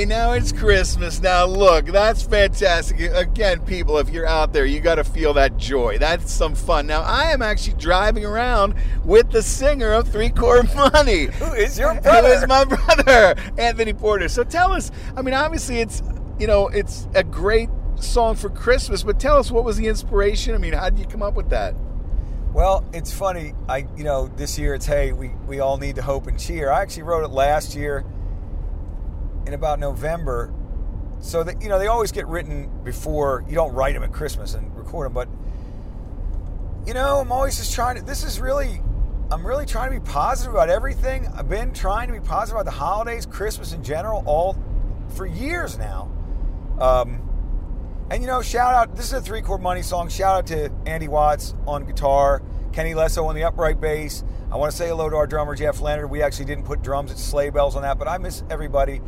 Hey, 0.04 0.08
now 0.11 0.32
it's 0.32 0.52
Christmas. 0.52 1.23
Now, 1.23 1.46
look, 1.46 1.87
that's 1.87 2.23
fantastic. 2.23 3.00
Again, 3.00 3.64
people, 3.64 3.96
if 3.96 4.11
you're 4.11 4.26
out 4.26 4.52
there, 4.52 4.66
you 4.66 4.80
got 4.80 4.96
to 4.96 5.04
feel 5.04 5.32
that 5.32 5.56
joy. 5.56 5.96
That's 5.96 6.30
some 6.30 6.54
fun. 6.54 6.87
Now, 6.87 7.00
I 7.00 7.32
am 7.32 7.40
actually 7.40 7.78
driving 7.78 8.23
around 8.23 8.75
with 9.02 9.30
the 9.30 9.40
singer 9.42 9.94
of 9.94 10.06
Three 10.06 10.28
Chord 10.28 10.68
Money. 10.76 11.28
Who 11.28 11.54
is 11.54 11.78
your 11.78 11.99
brother? 12.02 12.28
is 12.28 12.46
my 12.46 12.64
brother, 12.66 13.34
Anthony 13.56 13.94
Porter. 13.94 14.28
So 14.28 14.44
tell 14.44 14.73
us, 14.73 14.90
I 15.16 15.23
mean, 15.23 15.32
obviously, 15.32 15.80
it's, 15.80 16.02
you 16.38 16.49
know, 16.49 16.68
it's 16.68 17.08
a 17.14 17.25
great 17.25 17.70
song 17.96 18.37
for 18.37 18.50
Christmas, 18.50 19.04
but 19.04 19.18
tell 19.18 19.38
us 19.38 19.50
what 19.50 19.64
was 19.64 19.78
the 19.78 19.87
inspiration? 19.87 20.54
I 20.54 20.58
mean, 20.58 20.75
how 20.75 20.90
did 20.90 20.99
you 20.99 21.06
come 21.06 21.23
up 21.23 21.32
with 21.32 21.49
that? 21.49 21.75
Well, 22.52 22.84
it's 22.92 23.11
funny. 23.11 23.54
I, 23.70 23.87
you 23.96 24.04
know, 24.04 24.28
this 24.37 24.58
year 24.58 24.75
it's 24.75 24.84
hey, 24.84 25.12
we 25.12 25.30
we 25.49 25.61
all 25.61 25.78
need 25.78 25.96
to 25.96 26.02
hope 26.02 26.26
and 26.26 26.38
cheer. 26.38 26.70
I 26.70 26.82
actually 26.82 27.04
wrote 27.04 27.25
it 27.25 27.30
last 27.30 27.75
year 27.75 28.04
in 29.46 29.54
about 29.54 29.78
November, 29.78 30.52
so 31.20 31.42
that 31.42 31.62
you 31.62 31.68
know 31.68 31.78
they 31.78 31.86
always 31.86 32.12
get 32.12 32.26
written 32.26 32.70
before 32.84 33.44
you 33.48 33.54
don't 33.54 33.72
write 33.72 33.94
them 33.94 34.02
at 34.02 34.12
Christmas 34.12 34.54
and 34.54 34.76
record 34.76 35.06
them. 35.06 35.14
But 35.14 35.28
you 36.86 36.94
know, 36.94 37.20
I'm 37.20 37.32
always 37.32 37.56
just 37.56 37.74
trying 37.74 37.96
to. 37.96 38.02
This 38.02 38.24
is 38.24 38.40
really, 38.40 38.80
I'm 39.30 39.46
really 39.46 39.66
trying 39.66 39.92
to 39.92 40.00
be 40.00 40.06
positive 40.06 40.52
about 40.52 40.68
everything. 40.68 41.26
I've 41.28 41.48
been 41.48 41.72
trying 41.72 42.08
to 42.08 42.12
be 42.12 42.20
positive 42.20 42.60
about 42.60 42.66
the 42.66 42.78
holidays, 42.78 43.26
Christmas 43.26 43.72
in 43.72 43.82
general, 43.82 44.22
all 44.26 44.56
for 45.08 45.26
years 45.26 45.78
now. 45.78 46.10
Um, 46.78 47.20
and 48.10 48.22
you 48.22 48.26
know, 48.26 48.42
shout 48.42 48.74
out. 48.74 48.96
This 48.96 49.06
is 49.06 49.12
a 49.14 49.20
three 49.22 49.40
chord 49.40 49.62
money 49.62 49.82
song. 49.82 50.08
Shout 50.08 50.36
out 50.36 50.46
to 50.48 50.70
Andy 50.86 51.08
Watts 51.08 51.54
on 51.66 51.86
guitar, 51.86 52.42
Kenny 52.72 52.92
Lesso 52.92 53.24
on 53.24 53.34
the 53.34 53.44
upright 53.44 53.80
bass. 53.80 54.22
I 54.50 54.56
want 54.56 54.70
to 54.70 54.76
say 54.76 54.88
hello 54.88 55.08
to 55.08 55.16
our 55.16 55.26
drummer 55.26 55.54
Jeff 55.54 55.80
Leonard. 55.80 56.10
We 56.10 56.22
actually 56.22 56.44
didn't 56.44 56.64
put 56.64 56.82
drums 56.82 57.10
at 57.10 57.18
sleigh 57.18 57.50
bells 57.50 57.76
on 57.76 57.82
that, 57.82 57.98
but 57.98 58.08
I 58.08 58.18
miss 58.18 58.42
everybody. 58.50 59.00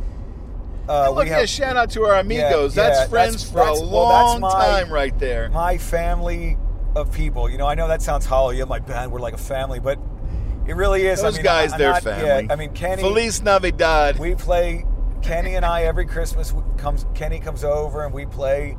Uh, 0.89 1.09
Look, 1.11 1.25
we 1.25 1.31
yeah, 1.31 1.45
shout 1.45 1.75
out 1.75 1.89
to 1.91 2.03
our 2.05 2.15
amigos. 2.19 2.75
Yeah, 2.75 2.83
that's 2.83 2.99
yeah, 3.01 3.07
friends 3.07 3.33
that's- 3.33 3.49
for 3.51 3.57
that's- 3.57 3.81
a 3.81 3.85
well, 3.93 4.07
that's 4.09 4.23
long 4.31 4.39
my- 4.41 4.49
time 4.51 4.89
right 4.93 5.17
there. 5.19 5.49
my 5.49 5.77
family 5.77 6.57
of 6.95 7.11
people. 7.11 7.49
You 7.49 7.57
know, 7.57 7.67
I 7.67 7.75
know 7.75 7.87
that 7.89 8.01
sounds 8.01 8.25
hollow. 8.25 8.51
Yeah, 8.51 8.63
my 8.65 8.79
band, 8.79 9.11
we're 9.11 9.19
like 9.19 9.33
a 9.33 9.37
family, 9.37 9.79
but 9.79 9.99
it 10.65 10.75
really 10.75 11.05
is. 11.05 11.21
Those 11.21 11.35
I 11.35 11.37
mean, 11.37 11.43
guys, 11.43 11.73
I'm 11.73 11.79
they're 11.79 11.91
not- 11.91 12.03
family. 12.03 12.25
Yeah, 12.25 12.53
I 12.53 12.55
mean, 12.55 12.71
Kenny. 12.71 13.01
Feliz 13.01 13.41
Navidad. 13.41 14.17
We 14.19 14.35
play. 14.35 14.85
Kenny 15.21 15.55
and 15.55 15.65
I 15.65 15.83
every 15.83 16.05
Christmas 16.05 16.53
comes. 16.77 17.05
Kenny 17.15 17.39
comes 17.39 17.63
over 17.63 18.05
and 18.05 18.13
we 18.13 18.25
play 18.25 18.77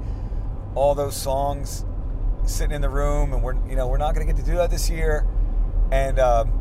all 0.75 0.95
those 0.95 1.17
songs, 1.17 1.85
sitting 2.45 2.73
in 2.75 2.81
the 2.81 2.89
room, 2.89 3.33
and 3.35 3.43
we're 3.43 3.55
you 3.69 3.77
know 3.77 3.87
we're 3.89 3.99
not 3.99 4.15
going 4.15 4.27
to 4.27 4.33
get 4.33 4.43
to 4.43 4.49
do 4.51 4.57
that 4.57 4.71
this 4.71 4.89
year, 4.89 5.27
and 5.93 6.19
um, 6.19 6.53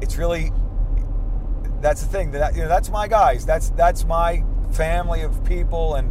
it's 0.00 0.16
really 0.16 0.50
that's 1.80 2.00
the 2.02 2.08
thing 2.08 2.30
that 2.30 2.54
you 2.54 2.62
know 2.62 2.68
that's 2.68 2.88
my 2.90 3.08
guys. 3.08 3.44
That's 3.44 3.70
that's 3.70 4.04
my 4.04 4.44
family 4.72 5.22
of 5.22 5.44
people, 5.44 5.94
and 5.96 6.10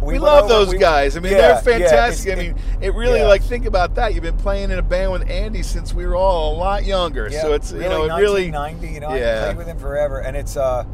we, 0.00 0.14
went 0.14 0.24
love 0.24 0.44
over- 0.44 0.52
those 0.54 0.68
we- 0.70 0.78
guys. 0.78 1.16
I 1.16 1.20
mean, 1.20 1.32
yeah, 1.32 1.38
they're 1.60 1.78
yeah, 1.78 1.88
fantastic. 1.88 2.32
it's- 2.32 2.44
I 2.44 2.48
mean, 2.52 2.62
it 2.80 2.94
really 2.94 3.20
yeah. 3.20 3.26
like 3.28 3.42
think 3.42 3.66
about 3.66 3.94
that. 3.94 4.14
You've 4.14 4.24
been 4.24 4.36
playing 4.36 4.70
in 4.70 4.78
a 4.78 4.82
band 4.82 5.12
with 5.12 5.30
Andy 5.30 5.62
since 5.62 5.94
we 5.94 6.06
were 6.06 6.16
all 6.16 6.54
a 6.54 6.58
lot 6.58 6.84
younger. 6.84 7.28
Yeah, 7.30 7.42
so 7.42 7.52
it's 7.52 7.72
you 7.72 7.80
know 7.80 8.04
it 8.04 8.14
really 8.20 8.50
1990. 8.50 8.88
You 8.94 9.00
know, 9.00 9.14
Yeah. 9.14 9.40
I 9.40 9.44
played 9.44 9.56
with 9.58 9.66
him 9.68 9.78
forever, 9.78 10.18
and 10.20 10.36
it's 10.36 10.56
uh, 10.56 10.84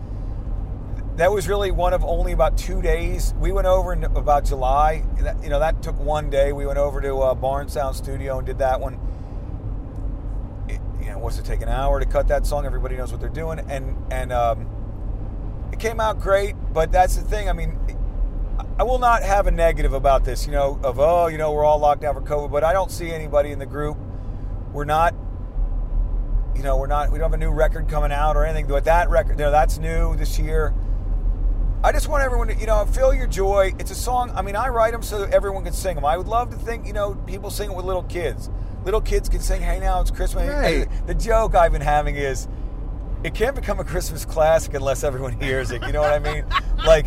that 1.17 1.33
was 1.33 1.49
really 1.49 1.71
one 1.73 1.95
of 1.95 2.05
only 2.05 2.33
about 2.33 2.57
two 2.59 2.81
days. 2.83 3.35
We 3.41 3.51
went 3.51 3.67
over 3.67 3.93
in 3.93 4.05
about 4.05 4.45
July. 4.45 5.03
That, 5.21 5.43
you 5.43 5.49
know, 5.49 5.59
that 5.59 5.83
took 5.83 5.99
one 5.99 6.31
day. 6.31 6.53
We 6.53 6.65
went 6.67 6.79
over 6.79 7.01
to 7.01 7.19
uh, 7.23 7.35
Barn 7.35 7.69
Sound 7.69 7.97
Studio 7.97 8.39
and 8.39 8.47
did 8.47 8.59
that 8.59 8.79
one. 8.81 9.01
It, 10.69 10.81
you 11.01 11.11
know, 11.11 11.19
what's 11.19 11.39
it 11.39 11.45
take 11.45 11.63
an 11.63 11.69
hour 11.69 11.99
to 11.99 12.07
cut 12.07 12.29
that 12.29 12.47
song? 12.47 12.67
Everybody 12.67 12.97
knows 12.97 13.11
what 13.11 13.21
they're 13.21 13.31
doing, 13.31 13.59
and 13.69 13.97
and 14.13 14.33
um, 14.33 14.69
it 15.79 15.81
came 15.81 16.01
out 16.01 16.21
great. 16.21 16.55
But 16.73 16.93
that's 16.93 17.17
the 17.17 17.23
thing. 17.23 17.49
I 17.49 17.53
mean. 17.53 17.79
I 18.81 18.85
will 18.85 19.01
not 19.01 19.25
have 19.25 19.49
a 19.49 19.51
negative 19.51 19.93
about 19.93 20.25
this, 20.25 20.47
you 20.47 20.53
know, 20.53 20.79
of 20.85 21.01
oh, 21.01 21.27
you 21.27 21.37
know, 21.37 21.51
we're 21.51 21.65
all 21.65 21.81
locked 21.81 22.01
down 22.01 22.15
for 22.15 22.21
COVID, 22.21 22.53
but 22.53 22.63
I 22.63 22.73
don't 22.73 22.93
see 22.93 23.11
anybody 23.11 23.51
in 23.51 23.59
the 23.59 23.67
group. 23.67 23.99
We're 24.73 24.85
not 24.85 25.15
you 26.55 26.63
know, 26.63 26.77
we're 26.77 26.87
not 26.87 27.11
we 27.11 27.19
don't 27.19 27.31
have 27.31 27.41
a 27.41 27.43
new 27.43 27.51
record 27.51 27.89
coming 27.89 28.13
out 28.13 28.37
or 28.37 28.45
anything, 28.45 28.67
but 28.67 28.85
that 28.85 29.09
record, 29.09 29.39
you 29.39 29.45
know, 29.45 29.51
that's 29.51 29.79
new 29.79 30.17
this 30.17 30.39
year. 30.39 30.75
I 31.83 31.93
just 31.93 32.09
want 32.09 32.25
everyone 32.25 32.49
to, 32.49 32.55
you 32.55 32.67
know, 32.67 32.85
feel 32.87 33.15
your 33.15 33.29
joy. 33.29 33.73
It's 33.79 33.93
a 33.93 33.97
song. 33.97 34.33
I 34.35 34.43
mean, 34.43 34.57
I 34.57 34.69
write 34.69 34.93
them 34.93 35.03
so 35.03 35.21
that 35.21 35.33
everyone 35.33 35.63
can 35.63 35.73
sing 35.73 35.95
them. 35.95 36.05
I 36.05 36.17
would 36.17 36.27
love 36.27 36.51
to 36.51 36.57
think, 36.57 36.87
you 36.87 36.93
know, 36.93 37.15
people 37.27 37.51
sing 37.51 37.71
it 37.71 37.77
with 37.77 37.85
little 37.85 38.03
kids. 38.03 38.51
Little 38.85 39.01
kids 39.01 39.29
can 39.29 39.41
sing, 39.41 39.61
"Hey, 39.61 39.79
now 39.79 40.01
it's 40.01 40.11
Christmas." 40.11 40.49
Right. 40.49 40.89
The 41.07 41.15
joke 41.15 41.55
I've 41.55 41.73
been 41.73 41.81
having 41.81 42.17
is, 42.17 42.49
it 43.25 43.35
can't 43.35 43.57
become 43.57 43.81
a 43.81 43.85
Christmas 43.85 44.25
classic 44.25 44.75
unless 44.75 45.03
everyone 45.05 45.39
hears 45.41 45.71
it. 45.71 45.83
You 45.83 45.93
know 45.93 46.01
what 46.01 46.13
I 46.13 46.19
mean? 46.19 46.45
Like, 46.87 47.07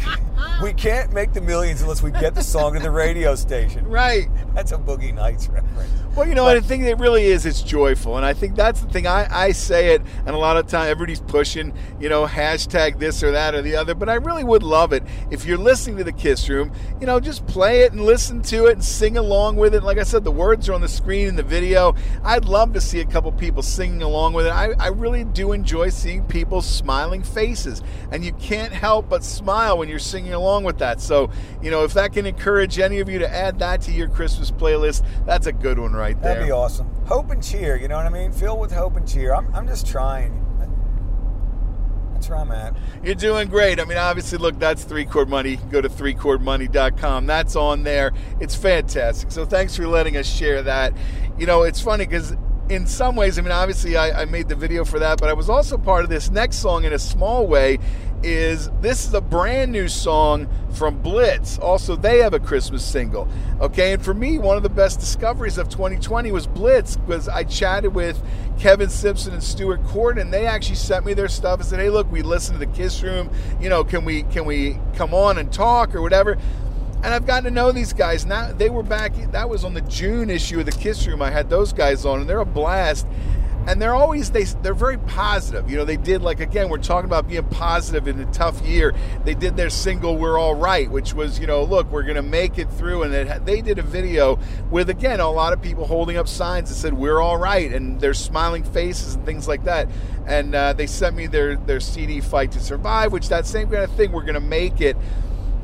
we 0.61 0.73
can't 0.73 1.13
make 1.13 1.33
the 1.33 1.41
millions 1.41 1.81
unless 1.81 2.03
we 2.03 2.11
get 2.11 2.35
the 2.35 2.43
song 2.43 2.73
to 2.73 2.79
the 2.79 2.91
radio 2.91 3.35
station. 3.35 3.87
right. 3.87 4.27
That's 4.53 4.73
a 4.73 4.77
Boogie 4.77 5.13
Nights 5.13 5.47
reference. 5.47 5.89
Well, 6.13 6.27
you 6.27 6.35
know, 6.35 6.43
what 6.43 6.57
I 6.57 6.59
think 6.59 6.83
it 6.83 6.97
really 6.99 7.23
is. 7.23 7.45
It's 7.45 7.61
joyful, 7.61 8.17
and 8.17 8.25
I 8.25 8.33
think 8.33 8.57
that's 8.57 8.81
the 8.81 8.89
thing. 8.89 9.07
I, 9.07 9.27
I 9.33 9.51
say 9.53 9.95
it, 9.95 10.01
and 10.25 10.35
a 10.35 10.37
lot 10.37 10.57
of 10.57 10.67
time 10.67 10.91
everybody's 10.91 11.21
pushing, 11.21 11.73
you 12.01 12.09
know, 12.09 12.27
hashtag 12.27 12.99
this 12.99 13.23
or 13.23 13.31
that 13.31 13.55
or 13.55 13.61
the 13.61 13.77
other. 13.77 13.95
But 13.95 14.09
I 14.09 14.15
really 14.15 14.43
would 14.43 14.61
love 14.61 14.91
it 14.91 15.03
if 15.29 15.45
you're 15.45 15.57
listening 15.57 15.95
to 15.99 16.03
the 16.03 16.11
Kiss 16.11 16.49
Room. 16.49 16.73
You 16.99 17.07
know, 17.07 17.21
just 17.21 17.47
play 17.47 17.83
it 17.83 17.93
and 17.93 18.01
listen 18.01 18.41
to 18.43 18.65
it 18.65 18.73
and 18.73 18.83
sing 18.83 19.15
along 19.15 19.55
with 19.55 19.73
it. 19.73 19.83
Like 19.83 19.99
I 19.99 20.03
said, 20.03 20.25
the 20.25 20.31
words 20.31 20.67
are 20.67 20.73
on 20.73 20.81
the 20.81 20.89
screen 20.89 21.29
in 21.29 21.37
the 21.37 21.43
video. 21.43 21.95
I'd 22.25 22.43
love 22.43 22.73
to 22.73 22.81
see 22.81 22.99
a 22.99 23.05
couple 23.05 23.31
people 23.31 23.63
singing 23.63 24.01
along 24.01 24.33
with 24.33 24.47
it. 24.47 24.51
I, 24.51 24.73
I 24.79 24.87
really 24.89 25.23
do 25.23 25.53
enjoy 25.53 25.89
seeing 26.01 26.23
people's 26.25 26.65
smiling 26.65 27.23
faces, 27.23 27.81
and 28.11 28.25
you 28.25 28.33
can't 28.33 28.73
help 28.73 29.07
but 29.09 29.23
smile 29.23 29.77
when 29.77 29.87
you're 29.87 29.99
singing 29.99 30.33
along 30.33 30.63
with 30.63 30.79
that. 30.79 30.99
So, 30.99 31.29
you 31.61 31.71
know, 31.71 31.83
if 31.83 31.93
that 31.93 32.13
can 32.13 32.25
encourage 32.25 32.79
any 32.79 32.99
of 32.99 33.09
you 33.09 33.19
to 33.19 33.29
add 33.29 33.59
that 33.59 33.81
to 33.81 33.91
your 33.91 34.09
Christmas 34.09 34.51
playlist, 34.51 35.05
that's 35.25 35.47
a 35.47 35.53
good 35.53 35.79
one 35.79 35.93
right 35.93 36.19
there. 36.21 36.33
That'd 36.33 36.47
be 36.47 36.51
awesome. 36.51 36.87
Hope 37.05 37.29
and 37.29 37.43
cheer, 37.43 37.77
you 37.77 37.87
know 37.87 37.97
what 37.97 38.05
I 38.05 38.09
mean? 38.09 38.31
Fill 38.31 38.57
with 38.57 38.71
hope 38.71 38.95
and 38.95 39.07
cheer. 39.07 39.33
I'm, 39.33 39.53
I'm 39.53 39.67
just 39.67 39.87
trying. 39.87 40.41
That's 42.13 42.29
where 42.29 42.37
I'm 42.37 42.51
at. 42.51 42.75
You're 43.03 43.15
doing 43.15 43.47
great. 43.49 43.79
I 43.79 43.85
mean, 43.85 43.97
obviously, 43.97 44.37
look, 44.37 44.59
that's 44.59 44.83
three 44.83 45.05
chord 45.05 45.27
money. 45.27 45.55
Go 45.71 45.81
to 45.81 45.89
threechordmoney.com. 45.89 47.25
That's 47.25 47.55
on 47.55 47.81
there. 47.81 48.11
It's 48.39 48.53
fantastic. 48.53 49.31
So 49.31 49.43
thanks 49.43 49.75
for 49.75 49.87
letting 49.87 50.17
us 50.17 50.27
share 50.27 50.61
that. 50.61 50.93
You 51.39 51.47
know, 51.47 51.63
it's 51.63 51.81
funny 51.81 52.05
because 52.05 52.35
in 52.69 52.87
some 52.87 53.15
ways, 53.15 53.37
I 53.37 53.41
mean, 53.41 53.51
obviously, 53.51 53.97
I, 53.97 54.21
I 54.21 54.25
made 54.25 54.47
the 54.47 54.55
video 54.55 54.85
for 54.85 54.99
that, 54.99 55.19
but 55.19 55.29
I 55.29 55.33
was 55.33 55.49
also 55.49 55.77
part 55.77 56.03
of 56.03 56.09
this 56.09 56.29
next 56.29 56.57
song 56.57 56.85
in 56.85 56.93
a 56.93 56.99
small 56.99 57.47
way. 57.47 57.79
Is 58.23 58.69
this 58.81 59.07
is 59.07 59.15
a 59.15 59.21
brand 59.21 59.71
new 59.71 59.87
song 59.87 60.47
from 60.73 61.01
Blitz? 61.01 61.57
Also, 61.57 61.95
they 61.95 62.19
have 62.19 62.35
a 62.35 62.39
Christmas 62.39 62.85
single. 62.85 63.27
Okay, 63.59 63.93
and 63.93 64.05
for 64.05 64.13
me, 64.13 64.37
one 64.37 64.57
of 64.57 64.63
the 64.63 64.69
best 64.69 64.99
discoveries 64.99 65.57
of 65.57 65.69
2020 65.69 66.31
was 66.31 66.45
Blitz 66.45 66.97
because 66.97 67.27
I 67.27 67.43
chatted 67.43 67.95
with 67.95 68.21
Kevin 68.59 68.89
Simpson 68.89 69.33
and 69.33 69.43
Stuart 69.43 69.83
Corden. 69.85 70.21
And 70.21 70.31
they 70.31 70.45
actually 70.45 70.75
sent 70.75 71.03
me 71.03 71.15
their 71.15 71.27
stuff 71.27 71.61
and 71.61 71.67
said, 71.67 71.79
"Hey, 71.79 71.89
look, 71.89 72.11
we 72.11 72.21
listened 72.21 72.59
to 72.59 72.65
the 72.65 72.71
Kiss 72.71 73.01
Room. 73.01 73.31
You 73.59 73.69
know, 73.69 73.83
can 73.83 74.05
we 74.05 74.21
can 74.23 74.45
we 74.45 74.79
come 74.95 75.15
on 75.15 75.39
and 75.39 75.51
talk 75.51 75.95
or 75.95 76.01
whatever?" 76.03 76.37
And 77.03 77.13
I've 77.13 77.25
gotten 77.25 77.45
to 77.45 77.51
know 77.51 77.71
these 77.71 77.93
guys 77.93 78.25
now. 78.25 78.51
They 78.51 78.69
were 78.69 78.83
back. 78.83 79.13
That 79.31 79.49
was 79.49 79.63
on 79.63 79.73
the 79.73 79.81
June 79.81 80.29
issue 80.29 80.59
of 80.59 80.65
the 80.67 80.71
Kiss 80.71 81.07
Room. 81.07 81.21
I 81.21 81.31
had 81.31 81.49
those 81.49 81.73
guys 81.73 82.05
on, 82.05 82.21
and 82.21 82.29
they're 82.29 82.39
a 82.39 82.45
blast. 82.45 83.07
and 83.67 83.79
they're 83.81 83.93
always 83.93 84.31
they 84.31 84.43
they're 84.43 84.73
very 84.73 84.97
positive. 84.97 85.69
You 85.69 85.77
know, 85.77 85.85
they 85.85 85.97
did 85.97 86.21
like 86.21 86.39
again, 86.39 86.69
we're 86.69 86.79
talking 86.79 87.05
about 87.05 87.27
being 87.27 87.43
positive 87.43 88.07
in 88.07 88.19
a 88.19 88.25
tough 88.31 88.61
year. 88.65 88.93
They 89.23 89.35
did 89.35 89.55
their 89.55 89.69
single 89.69 90.17
"We're 90.17 90.37
All 90.39 90.55
Right," 90.55 90.89
which 90.89 91.13
was 91.13 91.39
you 91.39 91.47
know, 91.47 91.63
look, 91.63 91.91
we're 91.91 92.03
gonna 92.03 92.23
make 92.23 92.57
it 92.57 92.69
through, 92.71 93.03
and 93.03 93.13
it, 93.13 93.45
they 93.45 93.61
did 93.61 93.77
a 93.77 93.83
video 93.83 94.39
with 94.71 94.89
again 94.89 95.19
a 95.19 95.29
lot 95.29 95.53
of 95.53 95.61
people 95.61 95.85
holding 95.85 96.17
up 96.17 96.27
signs 96.27 96.69
that 96.69 96.75
said 96.75 96.93
"We're 96.93 97.21
all 97.21 97.37
right" 97.37 97.71
and 97.71 97.99
their 97.99 98.15
smiling 98.15 98.63
faces 98.63 99.15
and 99.15 99.25
things 99.25 99.47
like 99.47 99.63
that. 99.65 99.87
And 100.25 100.55
uh, 100.55 100.73
they 100.73 100.87
sent 100.87 101.15
me 101.15 101.27
their 101.27 101.55
their 101.55 101.79
CD 101.79 102.19
"Fight 102.19 102.51
to 102.53 102.59
Survive," 102.59 103.11
which 103.11 103.29
that 103.29 103.45
same 103.45 103.69
kind 103.69 103.83
of 103.83 103.91
thing. 103.91 104.11
We're 104.11 104.23
gonna 104.23 104.39
make 104.39 104.81
it. 104.81 104.97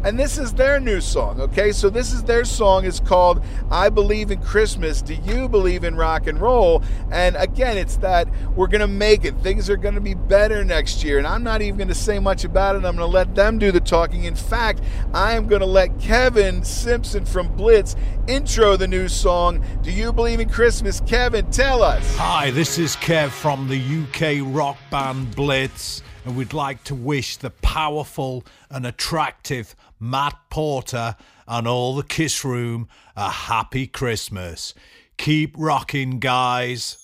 And 0.04 0.18
this 0.18 0.38
is 0.38 0.54
their 0.54 0.80
new 0.80 1.02
song, 1.02 1.42
okay? 1.42 1.72
So 1.72 1.90
this 1.90 2.14
is 2.14 2.24
their 2.24 2.46
song. 2.46 2.86
It's 2.86 3.00
called 3.00 3.44
I 3.72 3.90
Believe 3.90 4.32
in 4.32 4.42
Christmas. 4.42 5.02
Do 5.02 5.16
you 5.16 5.50
believe 5.50 5.84
in 5.84 5.96
rock 5.96 6.28
and 6.28 6.40
roll? 6.40 6.84
And 7.12 7.36
again, 7.36 7.78
it's 7.78 7.98
that 7.98 8.28
we're 8.56 8.68
going 8.68 8.82
to 8.82 8.88
make 8.88 9.26
it. 9.26 9.36
Things 9.40 9.70
are 9.70 9.78
going 9.78 9.96
to 9.96 10.02
be 10.02 10.14
better 10.14 10.64
next 10.64 11.04
year. 11.04 11.18
And 11.18 11.28
I'm 11.28 11.44
not 11.44 11.62
even 11.62 11.78
going 11.78 11.88
to 11.88 11.96
say 11.96 12.20
much 12.20 12.44
about 12.44 12.76
it. 12.76 12.86
I'm 12.86 12.96
going 12.96 12.98
to 12.98 13.06
let 13.06 13.36
them 13.36 13.58
do 13.58 13.72
the 13.72 13.80
talking. 13.80 14.26
In 14.26 14.36
fact, 14.36 14.82
I 15.14 15.34
am 15.34 15.48
going 15.48 15.62
to 15.62 15.68
let 15.68 16.00
Kevin 16.00 16.64
Simpson 16.64 17.26
from 17.26 17.56
Blitz 17.56 17.96
intro 18.28 18.78
the 18.78 18.88
new 18.88 19.08
song. 19.08 19.64
Do 19.82 19.92
you 19.92 20.14
believe 20.14 20.40
in 20.40 20.50
Christmas? 20.50 21.02
Kevin, 21.02 21.50
tell 21.52 21.82
us. 21.82 22.16
Hi, 22.18 22.52
this 22.52 22.78
is 22.78 22.96
Kev 22.98 23.30
from 23.30 23.68
the 23.68 23.78
UK 23.80 24.46
rock 24.54 24.78
band 24.92 25.36
Blitz, 25.36 26.02
and 26.26 26.36
we'd 26.36 26.54
like 26.54 26.84
to 26.86 26.96
wish 26.96 27.38
the 27.38 27.50
powerful 27.50 28.46
and 28.70 28.86
attractive 28.86 29.76
Matt 30.00 30.36
Porter 30.50 31.16
and 31.48 31.68
all 31.68 31.96
the 31.96 32.04
Kiss 32.04 32.44
Room 32.44 32.88
a 33.16 33.30
happy 33.30 33.88
Christmas. 33.88 34.74
Keep 35.18 35.56
rocking, 35.58 36.20
guys. 36.20 36.98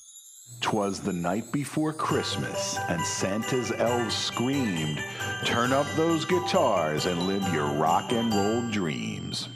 Twas 0.62 1.02
the 1.02 1.12
night 1.12 1.52
before 1.52 1.92
Christmas, 1.92 2.78
and 2.88 3.02
Santa's 3.02 3.72
elves 3.72 4.16
screamed, 4.16 5.04
Turn 5.46 5.74
up 5.74 5.88
those 5.98 6.24
guitars 6.24 7.06
and 7.06 7.24
live 7.24 7.54
your 7.54 7.68
rock 7.68 8.12
and 8.14 8.34
roll 8.34 8.72
dreams. 8.72 9.50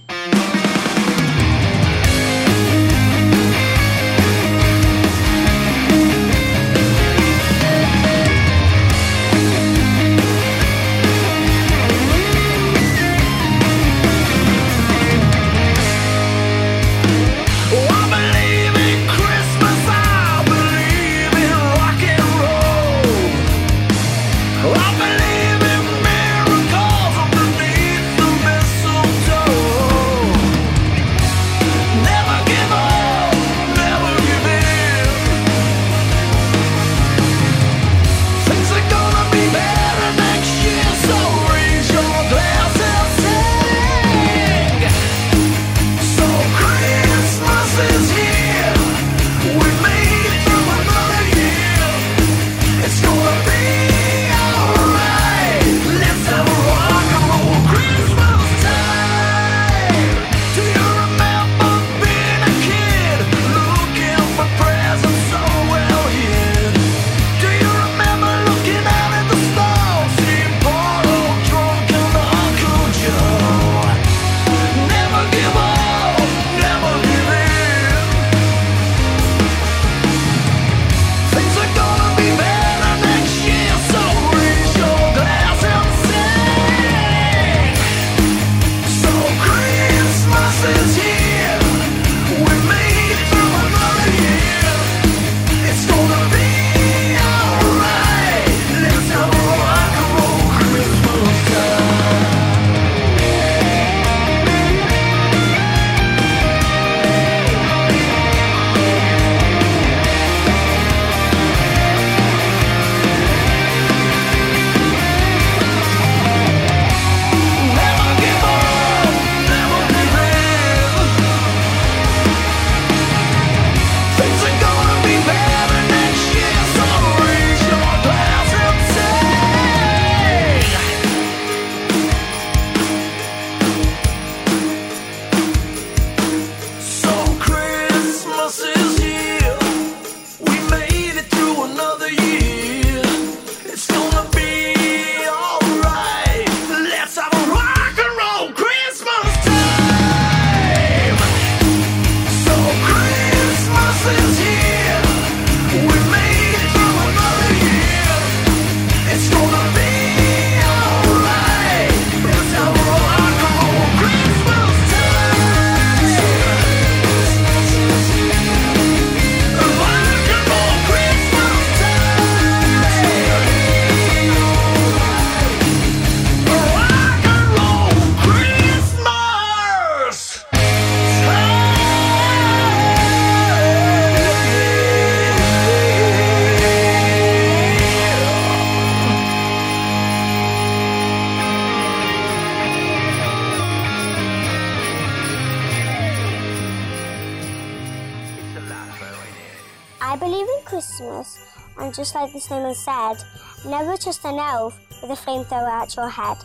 Elf 205.09 205.25
with 205.25 205.27
a 205.27 205.31
flamethrower 205.55 205.69
at 205.69 205.95
your 205.95 206.09
head. 206.09 206.37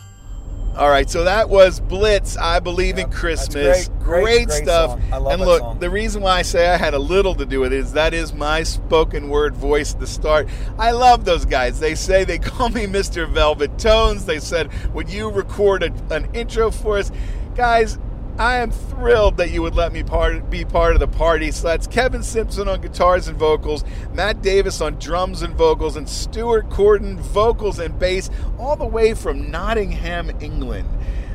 All 0.75 0.89
right, 0.89 1.07
so 1.07 1.23
that 1.23 1.49
was 1.49 1.79
Blitz. 1.79 2.35
I 2.35 2.59
believe 2.59 2.97
in 2.97 3.07
That's 3.07 3.19
Christmas. 3.19 3.89
great, 3.89 3.99
great, 3.99 4.47
great 4.47 4.51
stuff. 4.51 4.91
song. 4.91 5.01
I 5.11 5.17
love 5.17 5.33
and 5.33 5.41
that 5.41 5.45
look, 5.45 5.59
song. 5.59 5.79
the 5.79 5.89
reason 5.91 6.23
why 6.23 6.39
I 6.39 6.41
say 6.41 6.67
I 6.67 6.77
had 6.77 6.95
a 6.95 6.99
little 6.99 7.35
to 7.35 7.45
do 7.45 7.59
with 7.59 7.73
it 7.73 7.77
is 7.79 7.93
that 7.93 8.15
is 8.15 8.33
my 8.33 8.63
spoken 8.63 9.29
word 9.29 9.55
voice 9.55 9.93
at 9.93 9.99
the 9.99 10.07
start. 10.07 10.47
I 10.79 10.89
love 10.89 11.25
those 11.25 11.45
guys. 11.45 11.79
They 11.79 11.93
say 11.93 12.23
they 12.23 12.39
call 12.39 12.69
me 12.69 12.87
Mr. 12.87 13.29
Velvet 13.29 13.77
Tones. 13.77 14.25
They 14.25 14.39
said, 14.39 14.71
"Would 14.95 15.11
you 15.11 15.29
record 15.29 15.83
a, 15.83 15.93
an 16.09 16.27
intro 16.33 16.71
for 16.71 16.97
us?" 16.97 17.11
Guys, 17.53 17.99
I 18.39 18.55
am 18.55 18.71
thrilled 18.71 19.37
that 19.37 19.51
you 19.51 19.61
would 19.61 19.75
let 19.75 19.93
me 19.93 20.01
part, 20.01 20.49
be 20.49 20.65
part 20.65 20.95
of 20.95 20.99
the 20.99 21.07
party. 21.07 21.51
So 21.51 21.67
that's 21.67 21.85
Kevin 21.85 22.23
Simpson 22.23 22.67
on 22.67 22.81
guitars 22.81 23.27
and 23.27 23.37
vocals, 23.37 23.83
Matt 24.11 24.41
Davis 24.41 24.81
on 24.81 24.97
drums 24.97 25.43
and 25.43 25.53
vocals, 25.55 25.97
and 25.97 26.09
Stuart 26.09 26.67
Corden 26.69 27.19
vocals 27.19 27.77
and 27.77 27.99
bass, 27.99 28.31
all 28.63 28.75
the 28.77 28.85
way 28.85 29.13
from 29.13 29.51
Nottingham, 29.51 30.31
England. 30.39 30.87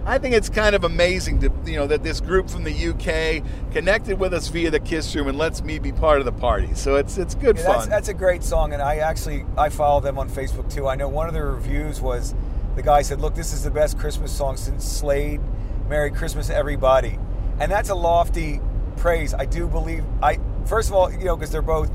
I 0.07 0.17
think 0.17 0.35
it's 0.35 0.49
kind 0.49 0.75
of 0.75 0.85
amazing 0.85 1.41
to 1.41 1.53
you 1.67 1.77
know 1.77 1.87
that 1.87 2.03
this 2.03 2.21
group 2.21 2.49
from 2.49 2.65
the 2.65 2.73
UK 2.73 3.45
connected 3.73 4.19
with 4.19 4.33
us 4.33 4.49
via 4.49 4.71
the 4.71 4.81
Kiss 4.81 5.15
Room 5.15 5.29
and 5.29 5.37
lets 5.37 5.63
me 5.63 5.79
be 5.79 5.93
part 5.93 6.19
of 6.21 6.25
the 6.25 6.33
party. 6.33 6.71
So 6.75 6.97
it's 6.97 7.19
it's 7.19 7.35
good 7.35 7.59
Yeah, 7.59 7.65
fun. 7.65 7.77
that's, 7.77 7.87
that's 7.89 8.09
a 8.09 8.15
great 8.15 8.43
song, 8.43 8.73
and 8.73 8.81
I 8.81 8.97
actually 8.99 9.45
I 9.59 9.69
follow 9.69 10.01
them 10.01 10.19
on 10.19 10.31
Facebook 10.31 10.73
too. 10.73 10.89
I 10.89 10.95
know 10.95 11.09
one 11.09 11.27
of 11.29 11.35
their 11.35 11.51
reviews 11.51 12.01
was 12.01 12.35
the 12.75 12.83
guy 12.83 13.03
said, 13.03 13.21
"Look, 13.21 13.35
this 13.35 13.53
is 13.53 13.65
the 13.65 13.71
best 13.71 13.99
Christmas 13.99 14.33
song 14.33 14.57
since 14.57 14.83
Slade, 14.91 15.43
Merry 15.91 16.11
Christmas, 16.11 16.49
Everybody," 16.49 17.19
and 17.61 17.71
that's 17.71 17.91
a 17.91 17.95
lofty 17.95 18.63
praise. 18.97 19.35
I 19.35 19.45
do 19.45 19.69
believe 19.69 20.05
I 20.23 20.39
first 20.65 20.89
of 20.89 20.95
all, 20.95 21.13
you 21.13 21.25
know, 21.27 21.37
because 21.37 21.51
they're 21.53 21.61
both 21.61 21.91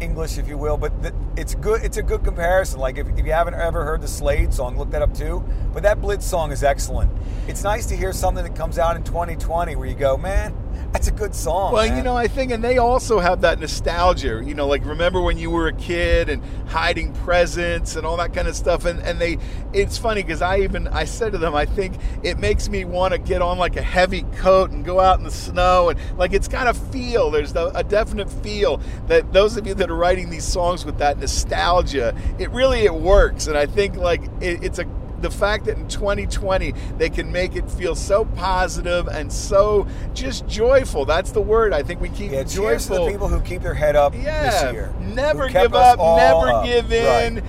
English, 0.00 0.36
if 0.36 0.46
you 0.46 0.58
will, 0.58 0.76
but 0.76 0.92
th- 1.00 1.14
it's 1.38 1.54
good. 1.54 1.84
It's 1.84 1.96
a 1.96 2.02
good 2.02 2.24
comparison. 2.24 2.80
Like 2.80 2.98
if, 2.98 3.08
if 3.16 3.24
you 3.24 3.32
haven't 3.32 3.54
ever 3.54 3.84
heard 3.84 4.00
the 4.00 4.08
Slade 4.08 4.52
song, 4.52 4.76
look 4.76 4.90
that 4.90 5.02
up 5.02 5.14
too. 5.14 5.44
But 5.72 5.84
that 5.84 6.00
Blitz 6.00 6.26
song 6.26 6.50
is 6.50 6.64
excellent. 6.64 7.12
It's 7.46 7.62
nice 7.62 7.86
to 7.86 7.96
hear 7.96 8.12
something 8.12 8.42
that 8.42 8.56
comes 8.56 8.78
out 8.78 8.96
in 8.96 9.04
2020 9.04 9.76
where 9.76 9.86
you 9.86 9.94
go, 9.94 10.16
man, 10.16 10.52
that's 10.92 11.06
a 11.06 11.12
good 11.12 11.34
song. 11.34 11.72
Well, 11.72 11.86
man." 11.86 11.96
you 11.96 12.02
know, 12.02 12.16
I 12.16 12.28
think, 12.28 12.50
and 12.50 12.64
they 12.64 12.78
also 12.78 13.18
have 13.18 13.42
that 13.42 13.60
nostalgia. 13.60 14.42
You 14.44 14.54
know, 14.54 14.66
like 14.66 14.84
remember 14.84 15.20
when 15.20 15.36
you 15.36 15.50
were 15.50 15.68
a 15.68 15.72
kid 15.72 16.28
and 16.28 16.42
hiding 16.68 17.12
presents 17.12 17.96
and 17.96 18.06
all 18.06 18.16
that 18.16 18.32
kind 18.32 18.48
of 18.48 18.56
stuff. 18.56 18.84
And 18.84 19.00
and 19.00 19.20
they, 19.20 19.38
it's 19.72 19.98
funny 19.98 20.22
because 20.22 20.40
I 20.40 20.60
even 20.60 20.88
I 20.88 21.04
said 21.04 21.32
to 21.32 21.38
them, 21.38 21.54
I 21.54 21.66
think 21.66 21.96
it 22.22 22.38
makes 22.38 22.68
me 22.68 22.84
want 22.84 23.12
to 23.12 23.18
get 23.18 23.42
on 23.42 23.58
like 23.58 23.76
a 23.76 23.82
heavy 23.82 24.22
coat 24.36 24.70
and 24.70 24.84
go 24.84 24.98
out 25.00 25.18
in 25.18 25.24
the 25.24 25.30
snow 25.30 25.90
and 25.90 25.98
like 26.18 26.32
it's 26.32 26.48
got 26.48 26.66
a 26.66 26.74
feel. 26.74 27.30
There's 27.30 27.52
the, 27.52 27.76
a 27.76 27.84
definite 27.84 28.30
feel 28.30 28.80
that 29.08 29.32
those 29.32 29.56
of 29.56 29.66
you 29.66 29.74
that 29.74 29.90
are 29.90 29.96
writing 29.96 30.30
these 30.30 30.44
songs 30.44 30.86
with 30.86 30.98
that 30.98 31.18
nostalgia, 31.18 32.16
it 32.38 32.50
really 32.50 32.80
it 32.80 32.94
works. 32.94 33.46
And 33.46 33.58
I 33.58 33.66
think 33.66 33.96
like 33.96 34.22
it, 34.40 34.64
it's 34.64 34.78
a 34.78 34.86
the 35.20 35.30
fact 35.30 35.64
that 35.66 35.76
in 35.76 35.88
2020 35.88 36.72
they 36.98 37.10
can 37.10 37.30
make 37.32 37.56
it 37.56 37.70
feel 37.70 37.94
so 37.94 38.24
positive 38.24 39.06
and 39.08 39.32
so 39.32 39.86
just 40.14 40.46
joyful. 40.46 41.04
That's 41.04 41.32
the 41.32 41.40
word. 41.40 41.72
I 41.72 41.82
think 41.82 42.00
we 42.00 42.08
keep 42.08 42.30
Yeah, 42.32 42.44
cheers 42.44 42.84
to 42.84 42.88
joyful. 42.90 43.06
the 43.06 43.10
people 43.12 43.28
who 43.28 43.40
keep 43.40 43.62
their 43.62 43.74
head 43.74 43.96
up 43.96 44.14
yeah, 44.14 44.50
this 44.62 44.72
year. 44.72 44.94
never 45.00 45.48
give 45.48 45.74
up, 45.74 45.98
never 45.98 46.52
up. 46.52 46.64
give 46.64 46.92
in. 46.92 47.34
Right. 47.36 47.44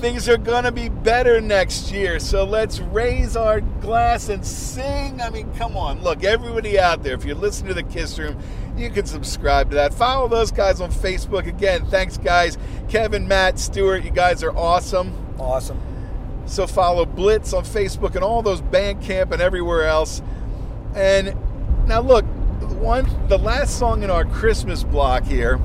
Things 0.00 0.26
are 0.28 0.38
gonna 0.38 0.72
be 0.72 0.88
better 0.88 1.40
next 1.40 1.92
year, 1.92 2.18
so 2.18 2.44
let's 2.44 2.80
raise 2.80 3.36
our 3.36 3.60
glass 3.60 4.30
and 4.30 4.44
sing. 4.44 5.20
I 5.20 5.28
mean, 5.30 5.52
come 5.54 5.76
on, 5.76 6.02
look, 6.02 6.24
everybody 6.24 6.78
out 6.80 7.02
there, 7.02 7.14
if 7.14 7.24
you're 7.26 7.36
listening 7.36 7.68
to 7.68 7.74
the 7.74 7.82
Kiss 7.82 8.18
Room, 8.18 8.36
you 8.76 8.88
can 8.90 9.04
subscribe 9.04 9.68
to 9.70 9.76
that. 9.76 9.92
Follow 9.92 10.28
those 10.28 10.50
guys 10.50 10.80
on 10.80 10.90
Facebook. 10.90 11.46
Again, 11.46 11.84
thanks, 11.86 12.16
guys. 12.16 12.56
Kevin, 12.88 13.28
Matt, 13.28 13.58
Stewart, 13.58 14.02
you 14.02 14.10
guys 14.10 14.42
are 14.42 14.56
awesome. 14.56 15.12
Awesome. 15.38 15.78
So 16.46 16.66
follow 16.66 17.06
Blitz 17.06 17.52
on 17.52 17.64
Facebook 17.64 18.14
and 18.14 18.24
all 18.24 18.42
those 18.42 18.60
Bandcamp 18.60 19.32
and 19.32 19.40
everywhere 19.40 19.86
else. 19.86 20.22
And 20.94 21.34
now 21.86 22.00
look, 22.00 22.24
one 22.80 23.08
the 23.28 23.38
last 23.38 23.78
song 23.78 24.02
in 24.02 24.10
our 24.10 24.24
Christmas 24.24 24.84
block 24.84 25.24
here 25.24 25.60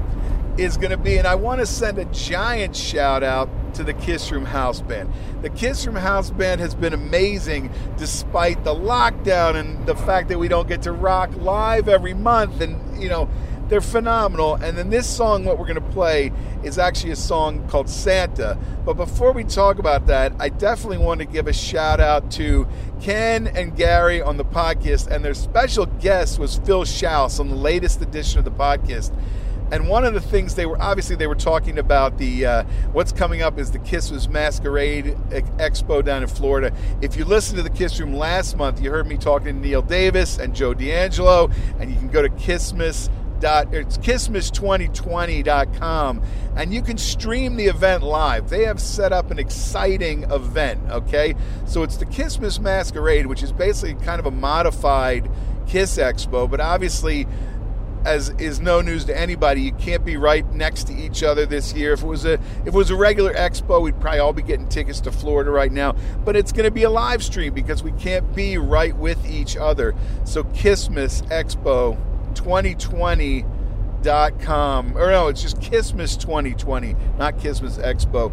is 0.57 0.77
going 0.77 0.91
to 0.91 0.97
be, 0.97 1.17
and 1.17 1.27
I 1.27 1.35
want 1.35 1.59
to 1.59 1.65
send 1.65 1.99
a 1.99 2.05
giant 2.05 2.75
shout 2.75 3.23
out 3.23 3.49
to 3.75 3.83
the 3.83 3.93
Kiss 3.93 4.31
Room 4.31 4.45
House 4.45 4.81
Band. 4.81 5.13
The 5.41 5.49
Kiss 5.49 5.85
Room 5.85 5.95
House 5.95 6.31
Band 6.31 6.61
has 6.61 6.73
been 6.73 6.93
amazing 6.93 7.71
despite 7.97 8.63
the 8.63 8.73
lockdown 8.73 9.55
and 9.55 9.85
the 9.85 9.95
fact 9.95 10.29
that 10.29 10.39
we 10.39 10.47
don't 10.47 10.67
get 10.67 10.81
to 10.83 10.91
rock 10.91 11.35
live 11.35 11.87
every 11.87 12.15
month. 12.15 12.61
And, 12.61 13.01
you 13.01 13.07
know, 13.07 13.29
they're 13.69 13.81
phenomenal. 13.81 14.55
And 14.55 14.77
then 14.77 14.89
this 14.89 15.07
song, 15.07 15.45
what 15.45 15.57
we're 15.57 15.67
going 15.67 15.75
to 15.75 15.93
play, 15.93 16.31
is 16.63 16.77
actually 16.77 17.11
a 17.11 17.17
song 17.17 17.67
called 17.67 17.89
Santa. 17.89 18.57
But 18.85 18.93
before 18.93 19.31
we 19.31 19.43
talk 19.43 19.79
about 19.79 20.07
that, 20.07 20.33
I 20.39 20.49
definitely 20.49 20.99
want 20.99 21.19
to 21.19 21.25
give 21.25 21.47
a 21.47 21.53
shout 21.53 21.99
out 21.99 22.31
to 22.31 22.67
Ken 23.01 23.47
and 23.47 23.75
Gary 23.75 24.21
on 24.21 24.37
the 24.37 24.45
podcast. 24.45 25.07
And 25.07 25.23
their 25.23 25.33
special 25.33 25.85
guest 25.85 26.39
was 26.39 26.57
Phil 26.59 26.85
Shouse 26.85 27.39
on 27.39 27.49
the 27.49 27.55
latest 27.55 28.01
edition 28.01 28.39
of 28.39 28.45
the 28.45 28.51
podcast. 28.51 29.11
And 29.69 29.89
one 29.89 30.05
of 30.05 30.13
the 30.13 30.21
things 30.21 30.55
they 30.55 30.65
were 30.65 30.81
obviously 30.81 31.17
they 31.17 31.27
were 31.27 31.35
talking 31.35 31.77
about 31.77 32.17
the 32.17 32.45
uh, 32.45 32.63
what's 32.93 33.11
coming 33.11 33.41
up 33.41 33.59
is 33.59 33.71
the 33.71 33.79
Kissmas 33.79 34.29
Masquerade 34.29 35.17
Expo 35.29 36.03
down 36.03 36.21
in 36.21 36.29
Florida. 36.29 36.73
If 37.01 37.17
you 37.17 37.25
listened 37.25 37.57
to 37.57 37.63
the 37.63 37.69
Kiss 37.69 37.99
Room 37.99 38.13
last 38.13 38.55
month, 38.55 38.81
you 38.81 38.89
heard 38.89 39.07
me 39.07 39.17
talking 39.17 39.47
to 39.47 39.53
Neil 39.53 39.81
Davis 39.81 40.37
and 40.37 40.55
Joe 40.55 40.73
D'Angelo, 40.73 41.51
and 41.79 41.91
you 41.91 41.97
can 41.97 42.07
go 42.07 42.21
to 42.21 42.29
Kissmas 42.29 43.09
dot 43.39 43.73
it's 43.73 43.97
kissmas2020.com 43.97 46.21
and 46.55 46.73
you 46.73 46.81
can 46.81 46.97
stream 46.97 47.55
the 47.55 47.65
event 47.65 48.03
live 48.03 48.49
they 48.49 48.63
have 48.63 48.79
set 48.79 49.13
up 49.13 49.31
an 49.31 49.39
exciting 49.39 50.23
event 50.31 50.79
okay 50.89 51.35
so 51.65 51.83
it's 51.83 51.97
the 51.97 52.05
kissmas 52.05 52.59
masquerade 52.59 53.27
which 53.27 53.43
is 53.43 53.51
basically 53.51 53.93
kind 54.05 54.19
of 54.19 54.25
a 54.25 54.31
modified 54.31 55.29
kiss 55.67 55.97
expo 55.97 56.49
but 56.49 56.59
obviously 56.59 57.27
as 58.07 58.29
is 58.37 58.61
no 58.61 58.79
news 58.79 59.03
to 59.05 59.17
anybody, 59.17 59.61
you 59.61 59.73
can't 59.73 60.05
be 60.05 60.15
right 60.15 60.49
next 60.53 60.85
to 60.85 60.93
each 60.93 61.23
other 61.23 61.45
this 61.45 61.73
year. 61.73 61.91
If 61.91 62.03
it 62.03 62.07
was 62.07 62.25
a 62.25 62.33
if 62.33 62.67
it 62.67 62.73
was 62.73 62.89
a 62.89 62.95
regular 62.95 63.33
expo, 63.33 63.81
we'd 63.81 63.99
probably 63.99 64.19
all 64.19 64.33
be 64.33 64.41
getting 64.41 64.67
tickets 64.69 65.01
to 65.01 65.11
Florida 65.11 65.51
right 65.51 65.71
now. 65.71 65.93
But 66.23 66.37
it's 66.37 66.53
going 66.53 66.63
to 66.63 66.71
be 66.71 66.83
a 66.83 66.89
live 66.89 67.21
stream 67.21 67.53
because 67.53 67.83
we 67.83 67.91
can't 67.93 68.33
be 68.33 68.57
right 68.57 68.95
with 68.95 69.29
each 69.29 69.57
other. 69.57 69.93
So 70.23 70.45
Kissmas 70.45 71.21
Expo 71.29 71.97
2020.com 72.41 74.97
or 74.97 75.11
no, 75.11 75.27
it's 75.27 75.41
just 75.41 75.59
Kissmas 75.59 76.17
2020, 76.19 76.95
not 77.17 77.37
Kissmas 77.37 77.83
Expo 77.83 78.31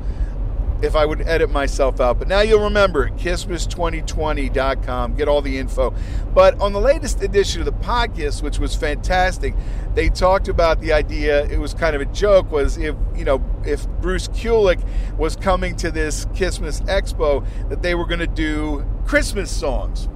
if 0.85 0.95
I 0.95 1.07
would 1.07 1.23
edit 1.23 1.51
myself 1.51 2.01
out. 2.01 2.19
But 2.19 2.29
now 2.29 2.41
you'll 2.41 2.65
remember 2.65 3.07
it, 3.07 3.17
kissmas2020.com. 3.17 5.15
Get 5.15 5.29
all 5.29 5.43
the 5.43 5.59
info. 5.59 5.95
But 6.35 6.61
on 6.61 6.73
the 6.73 6.81
latest 6.81 7.23
edition 7.23 7.61
of 7.61 7.67
the 7.67 7.73
podcast, 7.73 8.43
which 8.43 8.59
was 8.59 8.75
fantastic, 8.75 9.55
they 9.95 10.09
talked 10.09 10.49
about 10.49 10.81
the 10.81 10.93
idea, 10.93 11.47
it 11.47 11.59
was 11.59 11.75
kind 11.75 11.97
of 11.97 12.03
a 12.03 12.07
joke, 12.07 12.51
was 12.51 12.77
if, 12.77 12.95
you 13.17 13.25
know, 13.25 13.43
if 13.65 13.89
Bruce 14.01 14.29
Kulick 14.29 14.85
was 15.17 15.37
coming 15.37 15.77
to 15.77 15.91
this 15.91 16.27
Kissmas 16.27 16.85
Expo, 16.87 17.47
that 17.69 17.83
they 17.83 17.95
were 17.95 18.07
going 18.07 18.21
to 18.21 18.27
do 18.27 18.85
Christmas 19.07 19.51
songs 19.51 20.09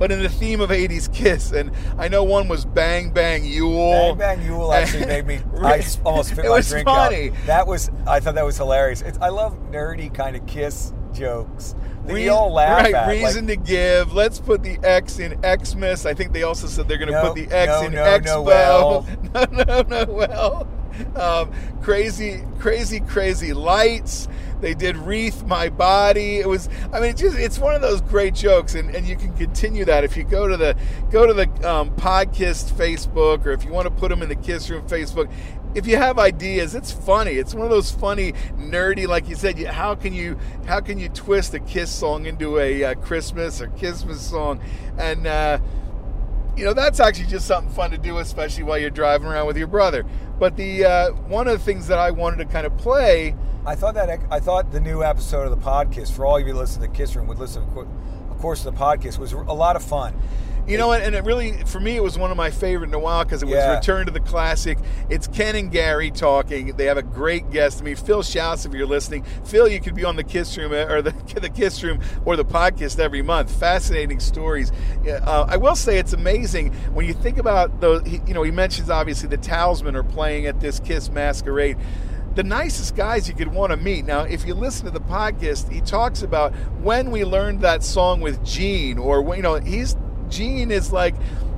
but 0.00 0.10
in 0.10 0.20
the 0.22 0.28
theme 0.28 0.60
of 0.60 0.70
80s 0.70 1.12
Kiss. 1.14 1.52
And 1.52 1.70
I 1.98 2.08
know 2.08 2.24
one 2.24 2.48
was 2.48 2.64
Bang 2.64 3.10
Bang 3.10 3.44
Yule. 3.44 4.16
Bang 4.16 4.38
Bang 4.38 4.46
Yule 4.46 4.72
actually 4.72 5.06
made 5.06 5.26
me. 5.26 5.40
I 5.62 5.84
almost 6.04 6.30
spit 6.30 6.44
It 6.46 6.48
my 6.48 6.56
was 6.56 6.68
drink 6.68 6.86
funny. 6.88 7.30
out. 7.30 7.36
That 7.46 7.66
was. 7.68 7.90
I 8.08 8.18
thought 8.18 8.34
that 8.34 8.44
was 8.44 8.56
hilarious. 8.56 9.02
It's, 9.02 9.18
I 9.18 9.28
love 9.28 9.56
nerdy 9.70 10.12
kind 10.12 10.34
of 10.34 10.44
Kiss 10.46 10.92
jokes. 11.12 11.76
That 12.06 12.28
all 12.30 12.52
laugh 12.52 12.82
right, 12.84 12.94
at. 12.94 13.06
like- 13.08 13.22
reason 13.22 13.46
to 13.48 13.56
give. 13.56 14.12
Let's 14.14 14.40
put 14.40 14.62
the 14.62 14.78
X 14.82 15.18
in 15.18 15.38
Xmas. 15.42 16.06
I 16.06 16.14
think 16.14 16.32
they 16.32 16.42
also 16.42 16.66
said 16.66 16.88
they're 16.88 16.96
going 16.98 17.12
to 17.12 17.22
No, 17.22 17.32
put 17.32 17.34
the 17.34 17.54
X 17.54 17.68
no, 17.70 17.86
in 17.86 17.92
no, 17.92 18.02
Expo. 18.02 18.24
no, 18.24 18.42
well. 18.42 19.06
no, 19.34 19.44
no, 19.64 19.82
no, 19.82 20.04
well. 20.12 20.68
Um, 21.14 21.52
crazy, 21.82 22.42
crazy, 22.58 23.00
crazy 23.00 23.52
lights. 23.52 24.28
They 24.60 24.74
did 24.74 24.96
wreath 24.96 25.44
my 25.44 25.68
body. 25.68 26.38
It 26.38 26.48
was. 26.48 26.68
I 26.92 27.00
mean, 27.00 27.10
it's 27.10 27.20
just 27.20 27.38
it's 27.38 27.58
one 27.58 27.74
of 27.74 27.80
those 27.80 28.00
great 28.00 28.34
jokes, 28.34 28.74
and, 28.74 28.94
and 28.94 29.06
you 29.06 29.16
can 29.16 29.34
continue 29.36 29.84
that 29.86 30.04
if 30.04 30.16
you 30.16 30.24
go 30.24 30.48
to 30.48 30.56
the 30.56 30.76
go 31.10 31.26
to 31.26 31.32
the 31.32 31.48
um, 31.68 31.90
podcast 31.96 32.72
Facebook, 32.72 33.46
or 33.46 33.52
if 33.52 33.64
you 33.64 33.72
want 33.72 33.86
to 33.86 33.90
put 33.90 34.10
them 34.10 34.22
in 34.22 34.28
the 34.28 34.36
Kiss 34.36 34.68
Room 34.70 34.86
Facebook. 34.86 35.30
If 35.72 35.86
you 35.86 35.98
have 35.98 36.18
ideas, 36.18 36.74
it's 36.74 36.90
funny. 36.90 37.32
It's 37.34 37.54
one 37.54 37.64
of 37.64 37.70
those 37.70 37.92
funny, 37.92 38.32
nerdy, 38.56 39.06
like 39.06 39.28
you 39.28 39.36
said. 39.36 39.56
How 39.66 39.94
can 39.94 40.12
you 40.12 40.36
how 40.66 40.80
can 40.80 40.98
you 40.98 41.08
twist 41.08 41.54
a 41.54 41.60
Kiss 41.60 41.92
song 41.92 42.26
into 42.26 42.58
a 42.58 42.82
uh, 42.82 42.94
Christmas 42.94 43.60
or 43.60 43.68
Christmas 43.68 44.20
song? 44.20 44.60
And 44.98 45.28
uh, 45.28 45.60
you 46.60 46.66
know 46.66 46.74
that's 46.74 47.00
actually 47.00 47.24
just 47.24 47.46
something 47.46 47.72
fun 47.72 47.90
to 47.90 47.96
do, 47.96 48.18
especially 48.18 48.64
while 48.64 48.76
you're 48.76 48.90
driving 48.90 49.26
around 49.26 49.46
with 49.46 49.56
your 49.56 49.66
brother. 49.66 50.04
But 50.38 50.58
the 50.58 50.84
uh, 50.84 51.10
one 51.12 51.48
of 51.48 51.58
the 51.58 51.64
things 51.64 51.86
that 51.86 51.98
I 51.98 52.10
wanted 52.10 52.36
to 52.36 52.44
kind 52.44 52.66
of 52.66 52.76
play. 52.76 53.34
I 53.64 53.74
thought 53.74 53.94
that 53.94 54.20
I 54.30 54.40
thought 54.40 54.70
the 54.70 54.78
new 54.78 55.02
episode 55.02 55.50
of 55.50 55.58
the 55.58 55.66
podcast 55.66 56.12
for 56.12 56.26
all 56.26 56.36
of 56.36 56.46
you 56.46 56.52
who 56.52 56.58
listen 56.58 56.82
to 56.82 56.88
Kiss 56.88 57.16
Room 57.16 57.28
would 57.28 57.38
listen, 57.38 57.62
of 57.62 58.38
course, 58.38 58.58
to 58.64 58.70
the 58.70 58.76
podcast 58.76 59.18
was 59.18 59.32
a 59.32 59.38
lot 59.38 59.74
of 59.74 59.82
fun. 59.82 60.14
You 60.70 60.78
know 60.78 60.86
what? 60.86 61.02
And 61.02 61.16
it 61.16 61.24
really, 61.24 61.52
for 61.64 61.80
me, 61.80 61.96
it 61.96 62.02
was 62.02 62.16
one 62.16 62.30
of 62.30 62.36
my 62.36 62.50
favorite 62.52 62.86
in 62.88 62.94
a 62.94 62.98
while 62.98 63.24
because 63.24 63.42
it 63.42 63.46
was 63.46 63.56
Yeah. 63.56 63.74
Return 63.74 64.06
to 64.06 64.12
the 64.12 64.20
Classic. 64.20 64.78
It's 65.08 65.26
Ken 65.26 65.56
and 65.56 65.68
Gary 65.68 66.12
talking. 66.12 66.76
They 66.76 66.84
have 66.84 66.96
a 66.96 67.02
great 67.02 67.50
guest. 67.50 67.80
I 67.80 67.84
mean, 67.84 67.96
Phil 67.96 68.22
Shouse, 68.22 68.64
if 68.66 68.72
you're 68.72 68.86
listening. 68.86 69.24
Phil, 69.44 69.66
you 69.66 69.80
could 69.80 69.96
be 69.96 70.04
on 70.04 70.14
the 70.14 70.22
Kiss 70.22 70.56
Room 70.56 70.72
uh, 70.72 70.84
or 70.92 71.02
the, 71.02 71.10
the 71.40 71.48
Kiss 71.48 71.82
Room 71.82 72.00
or 72.24 72.36
the 72.36 72.44
podcast 72.44 73.00
every 73.00 73.20
month. 73.20 73.50
Fascinating 73.50 74.20
stories. 74.20 74.70
Uh, 75.08 75.46
I 75.48 75.56
will 75.56 75.74
say 75.74 75.98
it's 75.98 76.12
amazing 76.12 76.72
when 76.94 77.04
you 77.04 77.14
think 77.14 77.38
about 77.38 77.80
those. 77.80 78.08
You 78.08 78.32
know, 78.32 78.44
he 78.44 78.52
mentions 78.52 78.90
obviously 78.90 79.28
the 79.28 79.38
Talisman 79.38 79.96
are 79.96 80.04
playing 80.04 80.46
at 80.46 80.60
this 80.60 80.78
Kiss 80.78 81.10
Masquerade 81.10 81.78
the 82.36 82.44
nicest 82.44 82.94
guys 82.94 83.28
you 83.28 83.34
could 83.34 83.52
want 83.52 83.72
to 83.72 83.76
meet. 83.76 84.04
Now, 84.04 84.20
if 84.20 84.46
you 84.46 84.54
listen 84.54 84.84
to 84.84 84.92
the 84.92 85.00
podcast, 85.00 85.68
he 85.70 85.80
talks 85.80 86.22
about 86.22 86.54
when 86.80 87.10
we 87.10 87.24
learned 87.24 87.60
that 87.62 87.82
song 87.82 88.20
with 88.20 88.44
Gene, 88.44 88.98
or 88.98 89.34
you 89.34 89.42
know, 89.42 89.56
he's 89.56 89.96
Gene 90.30 90.70
is 90.70 90.92
like, 90.92 91.14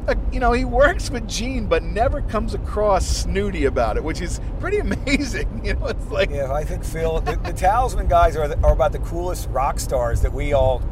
uh, 0.09 0.15
you 0.33 0.41
know, 0.41 0.53
he 0.53 0.65
works 0.65 1.11
with 1.11 1.29
Gene, 1.29 1.67
but 1.67 1.83
never 1.83 2.23
comes 2.23 2.55
across 2.55 3.07
snooty 3.07 3.67
about 3.67 3.97
it, 3.97 4.03
which 4.03 4.21
is 4.21 4.41
pretty 4.59 4.79
amazing. 5.07 5.65
You 5.65 5.75
know, 5.75 5.87
it's 5.87 6.11
like, 6.11 6.31
Yeah, 6.31 6.53
I 6.53 6.65
think 6.65 6.85
Phil, 6.85 7.21
the, 7.21 7.37
the 7.37 7.53
Talisman 7.53 8.09
guys 8.09 8.37
are, 8.37 8.49
the, 8.49 8.59
are 8.65 8.73
about 8.73 8.93
the 8.93 8.99
coolest 9.01 9.49
rock 9.51 9.79
stars 9.79 10.23
that 10.23 10.33
we 10.33 10.53
all 10.53 10.83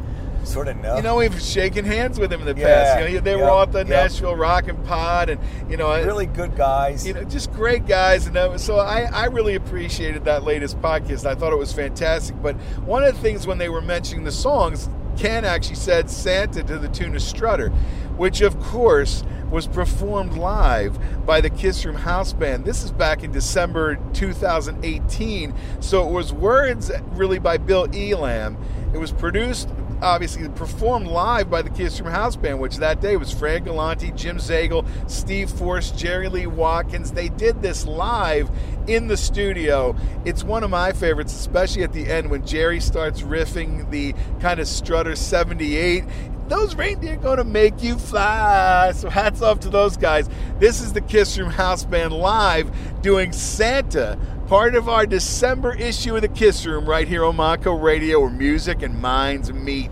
sort 0.44 0.68
of 0.68 0.76
know. 0.78 0.96
you 0.96 1.02
know, 1.02 1.16
we've 1.16 1.38
shaken 1.38 1.84
hands 1.84 2.18
with 2.18 2.32
him 2.32 2.40
in 2.40 2.46
the 2.46 2.58
Yeah, 2.58 2.94
past. 2.94 3.08
You 3.10 3.16
know, 3.16 3.20
they 3.20 3.34
were 3.34 3.42
yep, 3.42 3.50
all 3.50 3.62
at 3.62 3.72
the 3.72 3.80
yep. 3.80 3.88
Nashville 3.88 4.36
Rock 4.36 4.68
and 4.68 4.82
Pod, 4.86 5.28
and 5.28 5.38
you 5.68 5.76
know, 5.76 5.92
really 6.02 6.24
good 6.26 6.56
guys. 6.56 7.06
you 7.06 7.12
know, 7.12 7.24
just 7.24 7.52
great 7.52 7.86
guys. 7.86 8.26
And 8.26 8.36
uh, 8.36 8.56
so 8.56 8.78
I, 8.78 9.02
I 9.12 9.26
really 9.26 9.54
appreciated 9.56 10.24
that 10.24 10.44
latest 10.44 10.80
podcast. 10.80 11.26
I 11.26 11.34
thought 11.34 11.52
it 11.52 11.58
was 11.58 11.72
fantastic. 11.74 12.40
But 12.40 12.54
one 12.86 13.02
of 13.04 13.14
the 13.14 13.20
things 13.20 13.46
when 13.46 13.58
they 13.58 13.68
were 13.68 13.82
mentioning 13.82 14.24
the 14.24 14.32
songs, 14.32 14.88
Ken 15.20 15.44
actually 15.44 15.74
said 15.74 16.08
Santa 16.08 16.62
to 16.62 16.78
the 16.78 16.88
tune 16.88 17.14
of 17.14 17.20
Strutter, 17.20 17.68
which 18.16 18.40
of 18.40 18.58
course 18.58 19.22
was 19.50 19.66
performed 19.66 20.32
live 20.32 20.98
by 21.26 21.42
the 21.42 21.50
Kiss 21.50 21.84
Room 21.84 21.94
House 21.94 22.32
Band. 22.32 22.64
This 22.64 22.82
is 22.82 22.90
back 22.90 23.22
in 23.22 23.30
December 23.30 23.96
2018. 24.14 25.52
So 25.80 26.08
it 26.08 26.10
was 26.10 26.32
words 26.32 26.90
really 27.10 27.38
by 27.38 27.58
Bill 27.58 27.86
Elam. 27.94 28.56
It 28.94 28.96
was 28.96 29.12
produced 29.12 29.68
obviously 30.02 30.48
performed 30.50 31.06
live 31.06 31.50
by 31.50 31.62
the 31.62 31.70
Kiss 31.70 32.00
Room 32.00 32.10
House 32.10 32.36
Band, 32.36 32.60
which 32.60 32.76
that 32.78 33.00
day 33.00 33.16
was 33.16 33.32
Fred 33.32 33.64
Galante, 33.64 34.10
Jim 34.12 34.38
Zagel, 34.38 34.86
Steve 35.10 35.50
Forrest, 35.50 35.98
Jerry 35.98 36.28
Lee 36.28 36.46
Watkins. 36.46 37.12
They 37.12 37.28
did 37.28 37.62
this 37.62 37.86
live 37.86 38.50
in 38.86 39.06
the 39.06 39.16
studio. 39.16 39.96
It's 40.24 40.42
one 40.42 40.64
of 40.64 40.70
my 40.70 40.92
favorites, 40.92 41.34
especially 41.34 41.82
at 41.82 41.92
the 41.92 42.08
end 42.08 42.30
when 42.30 42.46
Jerry 42.46 42.80
starts 42.80 43.22
riffing 43.22 43.90
the 43.90 44.14
kind 44.40 44.60
of 44.60 44.68
Strutter 44.68 45.16
78. 45.16 46.04
Those 46.48 46.74
reindeer 46.74 47.14
gonna 47.16 47.44
make 47.44 47.80
you 47.82 47.96
fly. 47.96 48.92
So 48.92 49.08
hats 49.08 49.40
off 49.40 49.60
to 49.60 49.68
those 49.68 49.96
guys. 49.96 50.28
This 50.58 50.80
is 50.80 50.92
the 50.92 51.00
Kiss 51.00 51.38
Room 51.38 51.50
House 51.50 51.84
Band 51.84 52.12
live 52.12 52.70
doing 53.02 53.30
Santa 53.30 54.18
part 54.50 54.74
of 54.74 54.88
our 54.88 55.06
December 55.06 55.72
issue 55.76 56.16
of 56.16 56.22
the 56.22 56.28
Kiss 56.28 56.66
Room 56.66 56.84
right 56.84 57.06
here 57.06 57.24
on 57.24 57.36
Mako 57.36 57.74
Radio, 57.74 58.18
where 58.18 58.30
music 58.30 58.82
and 58.82 59.00
minds 59.00 59.52
meet. 59.52 59.88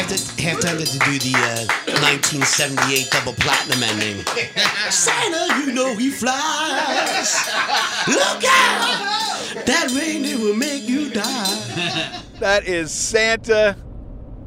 I 0.00 0.02
was 0.04 0.12
I 0.12 0.14
was 0.14 0.30
half 0.30 0.54
half 0.54 0.60
tempted 0.60 0.86
to 0.86 0.98
do 1.00 1.18
the 1.18 1.34
uh, 1.36 1.66
1978 2.00 3.10
double 3.10 3.34
platinum 3.34 3.82
ending. 3.82 4.24
Santa, 4.90 5.60
you 5.60 5.72
know 5.74 5.94
he 5.94 6.08
flies. 6.10 7.36
Look 8.08 8.42
out! 8.48 9.66
That 9.66 9.90
reindeer 9.94 10.38
will 10.38 10.56
make 10.56 10.88
you 10.88 11.10
die. 11.10 12.22
That 12.40 12.66
is 12.66 12.90
Santa. 12.90 13.76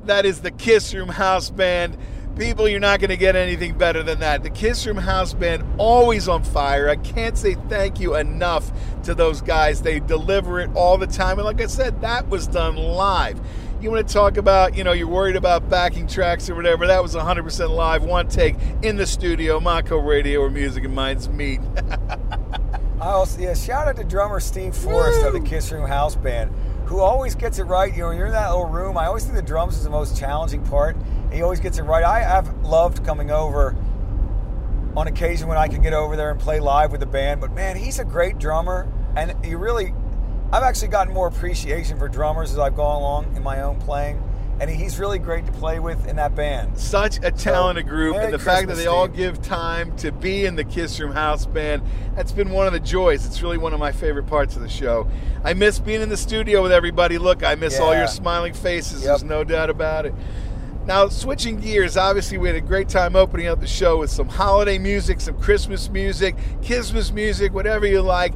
That 0.06 0.26
is 0.26 0.42
the 0.42 0.50
Kiss 0.50 0.96
Room 0.96 1.10
House 1.10 1.52
Band. 1.52 1.96
People, 2.36 2.68
you're 2.68 2.80
not 2.80 3.00
going 3.00 3.12
to 3.12 3.18
get 3.18 3.36
anything 3.36 3.78
better 3.78 4.02
than 4.02 4.20
that. 4.22 4.42
The 4.42 4.50
Kiss 4.50 4.88
Room 4.88 4.98
House 4.98 5.36
Band, 5.36 5.64
always 5.78 6.28
on 6.28 6.44
fire. 6.44 6.90
I 6.90 6.96
can't 6.96 7.38
say 7.38 7.54
thank 7.70 8.00
you 8.00 8.16
enough 8.16 8.72
to 9.04 9.14
those 9.14 9.42
guys. 9.42 9.84
They 9.84 10.00
deliver 10.00 10.60
it 10.60 10.72
all 10.74 10.98
the 10.98 11.06
time. 11.06 11.38
And 11.38 11.46
like 11.46 11.62
I 11.62 11.68
said, 11.68 12.02
that 12.02 12.28
was 12.30 12.48
done 12.48 12.78
live. 12.78 13.40
You 13.84 13.92
want 13.92 14.08
to 14.08 14.14
talk 14.14 14.38
about, 14.38 14.78
you 14.78 14.86
know, 14.86 14.94
you're 14.94 15.10
worried 15.10 15.36
about 15.36 15.70
backing 15.70 16.08
tracks 16.08 16.50
or 16.50 16.56
whatever. 16.56 16.88
That 16.88 17.04
was 17.04 17.16
100% 17.16 17.70
live, 17.70 18.02
one 18.02 18.30
take 18.30 18.56
in 18.82 18.96
the 18.96 19.06
studio, 19.06 19.60
Mako 19.60 19.98
Radio, 19.98 20.40
where 20.40 20.50
music 20.50 20.86
and 20.86 20.96
minds 20.96 21.28
meet. 21.28 21.60
Oh, 23.02 23.08
I 23.10 23.12
also, 23.12 23.42
yeah, 23.42 23.54
shout 23.54 23.90
out 23.90 23.98
to 23.98 24.06
drummer 24.06 24.40
Steve 24.40 24.74
Forrest 24.74 25.26
of 25.26 25.34
the 25.34 25.42
Kiss 25.42 25.70
Room 25.74 25.86
House 25.86 26.16
Band. 26.16 26.50
who 26.86 27.02
always 27.02 27.36
gets 27.36 27.60
it 27.60 27.64
right. 27.64 27.92
You 27.92 28.04
know, 28.04 28.08
when 28.08 28.18
you're 28.18 28.28
in 28.28 28.32
that 28.32 28.48
little 28.48 28.70
room, 28.70 28.98
I 28.98 29.08
always 29.08 29.26
think 29.26 29.36
the 29.36 29.42
drums 29.42 29.76
is 29.76 29.84
the 29.84 29.90
most 29.90 30.18
challenging 30.18 30.64
part. 30.64 30.96
And 30.96 31.34
he 31.34 31.42
always 31.42 31.60
gets 31.60 31.80
it 31.80 31.84
right. 31.84 32.06
I 32.06 32.22
have 32.22 32.56
loved 32.64 33.04
coming 33.04 33.30
over 33.30 33.76
on 34.96 35.08
occasion 35.08 35.50
when 35.50 35.58
I 35.58 35.68
can 35.68 35.82
get 35.82 35.92
over 35.92 36.16
there 36.16 36.32
and 36.32 36.40
play 36.40 36.62
live 36.62 36.92
with 36.92 37.02
the 37.02 37.06
band. 37.06 37.42
But 37.42 37.52
man, 37.52 37.76
he's 37.76 38.00
a 38.00 38.06
great 38.06 38.38
drummer, 38.38 38.90
and 39.18 39.36
you 39.46 39.58
really, 39.58 39.94
I've 40.54 40.62
actually 40.62 40.90
gotten 40.90 41.12
more 41.12 41.28
appreciation 41.28 41.98
for 41.98 42.08
drummers 42.08 42.52
as 42.52 42.60
I've 42.60 42.76
gone 42.76 43.02
along 43.02 43.36
in 43.36 43.42
my 43.42 43.64
own 43.64 43.80
playing. 43.82 44.22
And 44.60 44.70
he's 44.70 45.00
really 45.00 45.18
great 45.18 45.48
to 45.48 45.52
play 45.52 45.80
with 45.80 46.08
in 46.08 46.18
that 46.18 46.36
band. 46.36 46.78
Such 46.78 47.18
a 47.24 47.32
talented 47.32 47.88
group, 47.88 48.14
Merry 48.14 48.26
and 48.26 48.34
the 48.36 48.38
fact 48.38 48.68
that 48.68 48.76
Christmas, 48.76 48.78
they 48.78 48.86
all 48.86 49.08
give 49.08 49.42
time 49.42 49.98
to 49.98 50.12
be 50.12 50.46
in 50.46 50.56
the 50.56 50.64
Kiss 50.64 51.00
Room 51.00 51.12
House 51.12 51.48
Band, 51.48 51.82
that's 52.16 52.32
been 52.32 52.52
one 52.52 52.68
of 52.68 52.74
the 52.74 52.80
joys. 52.80 53.26
It's 53.26 53.42
really 53.42 53.58
one 53.58 53.74
of 53.74 53.80
my 53.80 53.92
favorite 53.92 54.28
parts 54.28 54.56
of 54.56 54.62
the 54.62 54.70
show. 54.70 55.10
I 55.44 55.56
miss 55.56 55.80
being 55.80 56.02
in 56.02 56.10
the 56.10 56.18
studio 56.18 56.62
with 56.62 56.72
everybody. 56.72 57.18
Look, 57.18 57.44
I 57.44 57.56
miss 57.56 57.80
all 57.80 57.96
your 57.96 58.08
smiling 58.08 58.54
faces. 58.54 59.02
Yep. 59.02 59.08
There's 59.08 59.24
no 59.24 59.44
doubt 59.44 59.72
about 59.72 60.06
it. 60.06 60.14
Now, 60.86 61.08
switching 61.10 61.60
gears, 61.60 61.98
obviously, 61.98 62.38
we 62.38 62.48
had 62.48 62.58
a 62.58 62.62
great 62.62 62.90
time 62.90 63.16
opening 63.16 63.48
up 63.48 63.60
the 63.60 63.66
show 63.66 63.98
with 63.98 64.12
some 64.12 64.30
holiday 64.30 64.78
music, 64.78 65.20
some 65.20 65.40
Christmas 65.40 65.90
music, 65.90 66.36
Christmas 66.64 67.12
music, 67.12 67.54
whatever 67.54 67.88
you 67.88 68.02
like. 68.02 68.34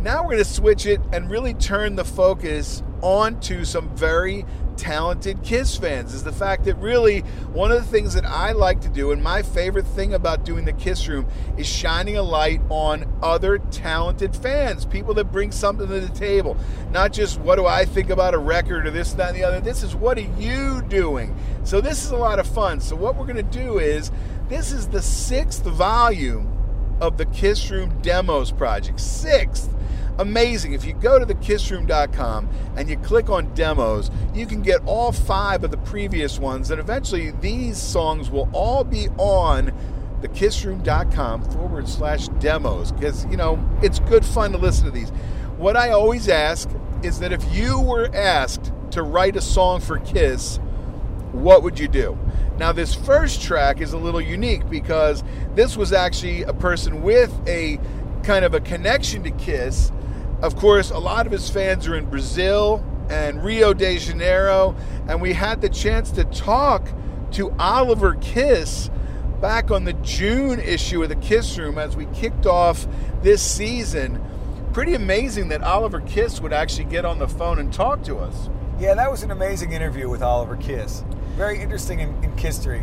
Now 0.00 0.22
we're 0.22 0.30
going 0.30 0.38
to 0.38 0.44
switch 0.44 0.86
it 0.86 1.00
and 1.12 1.28
really 1.28 1.54
turn 1.54 1.96
the 1.96 2.04
focus 2.04 2.84
onto 3.02 3.64
some 3.64 3.88
very 3.96 4.44
talented 4.76 5.42
Kiss 5.42 5.76
fans. 5.76 6.14
Is 6.14 6.22
the 6.22 6.32
fact 6.32 6.64
that 6.66 6.76
really 6.76 7.20
one 7.52 7.72
of 7.72 7.78
the 7.78 7.90
things 7.90 8.14
that 8.14 8.24
I 8.24 8.52
like 8.52 8.80
to 8.82 8.88
do, 8.88 9.10
and 9.10 9.20
my 9.20 9.42
favorite 9.42 9.86
thing 9.86 10.14
about 10.14 10.44
doing 10.44 10.64
the 10.64 10.72
Kiss 10.72 11.08
Room, 11.08 11.26
is 11.56 11.66
shining 11.66 12.16
a 12.16 12.22
light 12.22 12.60
on 12.68 13.12
other 13.22 13.58
talented 13.58 14.36
fans, 14.36 14.84
people 14.84 15.14
that 15.14 15.32
bring 15.32 15.50
something 15.50 15.88
to 15.88 16.00
the 16.00 16.08
table. 16.08 16.56
Not 16.92 17.12
just 17.12 17.40
what 17.40 17.56
do 17.56 17.66
I 17.66 17.84
think 17.84 18.10
about 18.10 18.34
a 18.34 18.38
record 18.38 18.86
or 18.86 18.92
this, 18.92 19.12
that, 19.14 19.30
and 19.30 19.36
the 19.36 19.42
other. 19.42 19.60
This 19.60 19.82
is 19.82 19.96
what 19.96 20.16
are 20.16 20.32
you 20.38 20.80
doing? 20.82 21.36
So 21.64 21.80
this 21.80 22.04
is 22.04 22.12
a 22.12 22.16
lot 22.16 22.38
of 22.38 22.46
fun. 22.46 22.80
So 22.80 22.94
what 22.94 23.16
we're 23.16 23.26
going 23.26 23.36
to 23.36 23.42
do 23.42 23.80
is 23.80 24.12
this 24.48 24.70
is 24.70 24.86
the 24.86 25.02
sixth 25.02 25.64
volume 25.64 26.57
of 27.00 27.16
the 27.16 27.26
Kiss 27.26 27.70
Room 27.70 28.00
Demos 28.02 28.50
project. 28.50 29.00
Sixth. 29.00 29.74
Amazing. 30.18 30.72
If 30.72 30.84
you 30.84 30.94
go 30.94 31.18
to 31.18 31.26
thekissroom.com 31.26 32.48
and 32.76 32.90
you 32.90 32.96
click 32.96 33.30
on 33.30 33.54
demos, 33.54 34.10
you 34.34 34.46
can 34.46 34.62
get 34.62 34.80
all 34.84 35.12
five 35.12 35.62
of 35.62 35.70
the 35.70 35.76
previous 35.78 36.40
ones, 36.40 36.70
and 36.72 36.80
eventually 36.80 37.30
these 37.40 37.78
songs 37.78 38.28
will 38.28 38.48
all 38.52 38.82
be 38.82 39.08
on 39.16 39.72
thekissroom.com 40.20 41.42
forward 41.50 41.88
slash 41.88 42.26
demos 42.40 42.90
because, 42.90 43.24
you 43.26 43.36
know, 43.36 43.64
it's 43.80 44.00
good 44.00 44.24
fun 44.24 44.50
to 44.50 44.58
listen 44.58 44.84
to 44.86 44.90
these. 44.90 45.10
What 45.56 45.76
I 45.76 45.90
always 45.90 46.28
ask 46.28 46.68
is 47.04 47.20
that 47.20 47.32
if 47.32 47.44
you 47.54 47.80
were 47.80 48.10
asked 48.12 48.72
to 48.90 49.02
write 49.02 49.36
a 49.36 49.40
song 49.40 49.80
for 49.80 50.00
Kiss, 50.00 50.58
what 51.32 51.62
would 51.62 51.78
you 51.78 51.88
do? 51.88 52.18
Now, 52.58 52.72
this 52.72 52.94
first 52.94 53.42
track 53.42 53.80
is 53.80 53.92
a 53.92 53.98
little 53.98 54.20
unique 54.20 54.68
because 54.68 55.22
this 55.54 55.76
was 55.76 55.92
actually 55.92 56.42
a 56.42 56.52
person 56.52 57.02
with 57.02 57.32
a 57.46 57.78
kind 58.22 58.44
of 58.44 58.54
a 58.54 58.60
connection 58.60 59.22
to 59.24 59.30
Kiss. 59.30 59.92
Of 60.42 60.56
course, 60.56 60.90
a 60.90 60.98
lot 60.98 61.26
of 61.26 61.32
his 61.32 61.48
fans 61.48 61.86
are 61.86 61.94
in 61.94 62.06
Brazil 62.06 62.84
and 63.10 63.42
Rio 63.42 63.72
de 63.72 63.98
Janeiro, 63.98 64.76
and 65.08 65.22
we 65.22 65.32
had 65.32 65.60
the 65.60 65.68
chance 65.68 66.10
to 66.12 66.24
talk 66.24 66.86
to 67.32 67.54
Oliver 67.58 68.14
Kiss 68.20 68.90
back 69.40 69.70
on 69.70 69.84
the 69.84 69.92
June 69.94 70.58
issue 70.58 71.02
of 71.02 71.08
the 71.08 71.16
Kiss 71.16 71.56
Room 71.58 71.78
as 71.78 71.96
we 71.96 72.06
kicked 72.06 72.46
off 72.46 72.86
this 73.22 73.42
season. 73.42 74.20
Pretty 74.72 74.94
amazing 74.94 75.48
that 75.48 75.62
Oliver 75.62 76.00
Kiss 76.00 76.40
would 76.40 76.52
actually 76.52 76.84
get 76.84 77.04
on 77.04 77.18
the 77.18 77.28
phone 77.28 77.58
and 77.58 77.72
talk 77.72 78.02
to 78.04 78.18
us. 78.18 78.50
Yeah, 78.78 78.94
that 78.94 79.10
was 79.10 79.22
an 79.22 79.30
amazing 79.30 79.72
interview 79.72 80.08
with 80.08 80.22
Oliver 80.22 80.56
Kiss. 80.56 81.04
Very 81.38 81.60
interesting 81.60 82.00
in, 82.00 82.08
in 82.24 82.36
history. 82.36 82.82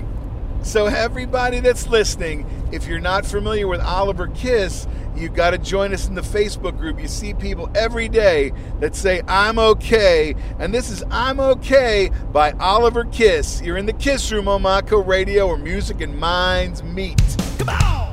So, 0.64 0.86
everybody 0.86 1.60
that's 1.60 1.90
listening, 1.90 2.50
if 2.72 2.88
you're 2.88 3.02
not 3.02 3.26
familiar 3.26 3.68
with 3.68 3.82
Oliver 3.82 4.30
Kiss, 4.30 4.88
you 5.14 5.28
got 5.28 5.52
to 5.52 5.58
join 5.58 5.94
us 5.94 6.08
in 6.08 6.16
the 6.16 6.22
Facebook 6.22 6.78
group. 6.78 7.02
You 7.02 7.10
see 7.10 7.34
people 7.34 7.70
every 7.76 8.08
day 8.08 8.54
that 8.80 8.96
say, 8.96 9.22
I'm 9.28 9.60
okay. 9.60 10.36
And 10.58 10.74
this 10.74 10.90
is 10.90 11.04
I'm 11.12 11.42
Okay 11.42 12.10
by 12.32 12.54
Oliver 12.54 13.04
Kiss. 13.04 13.62
You're 13.62 13.78
in 13.78 13.88
the 13.88 13.94
Kiss 13.94 14.32
Room 14.32 14.48
on 14.48 14.62
Mako 14.62 15.04
Radio 15.04 15.48
where 15.48 15.58
music 15.58 16.00
and 16.00 16.18
minds 16.18 16.82
meet. 16.82 17.22
Come 17.60 17.70
on! 17.70 18.05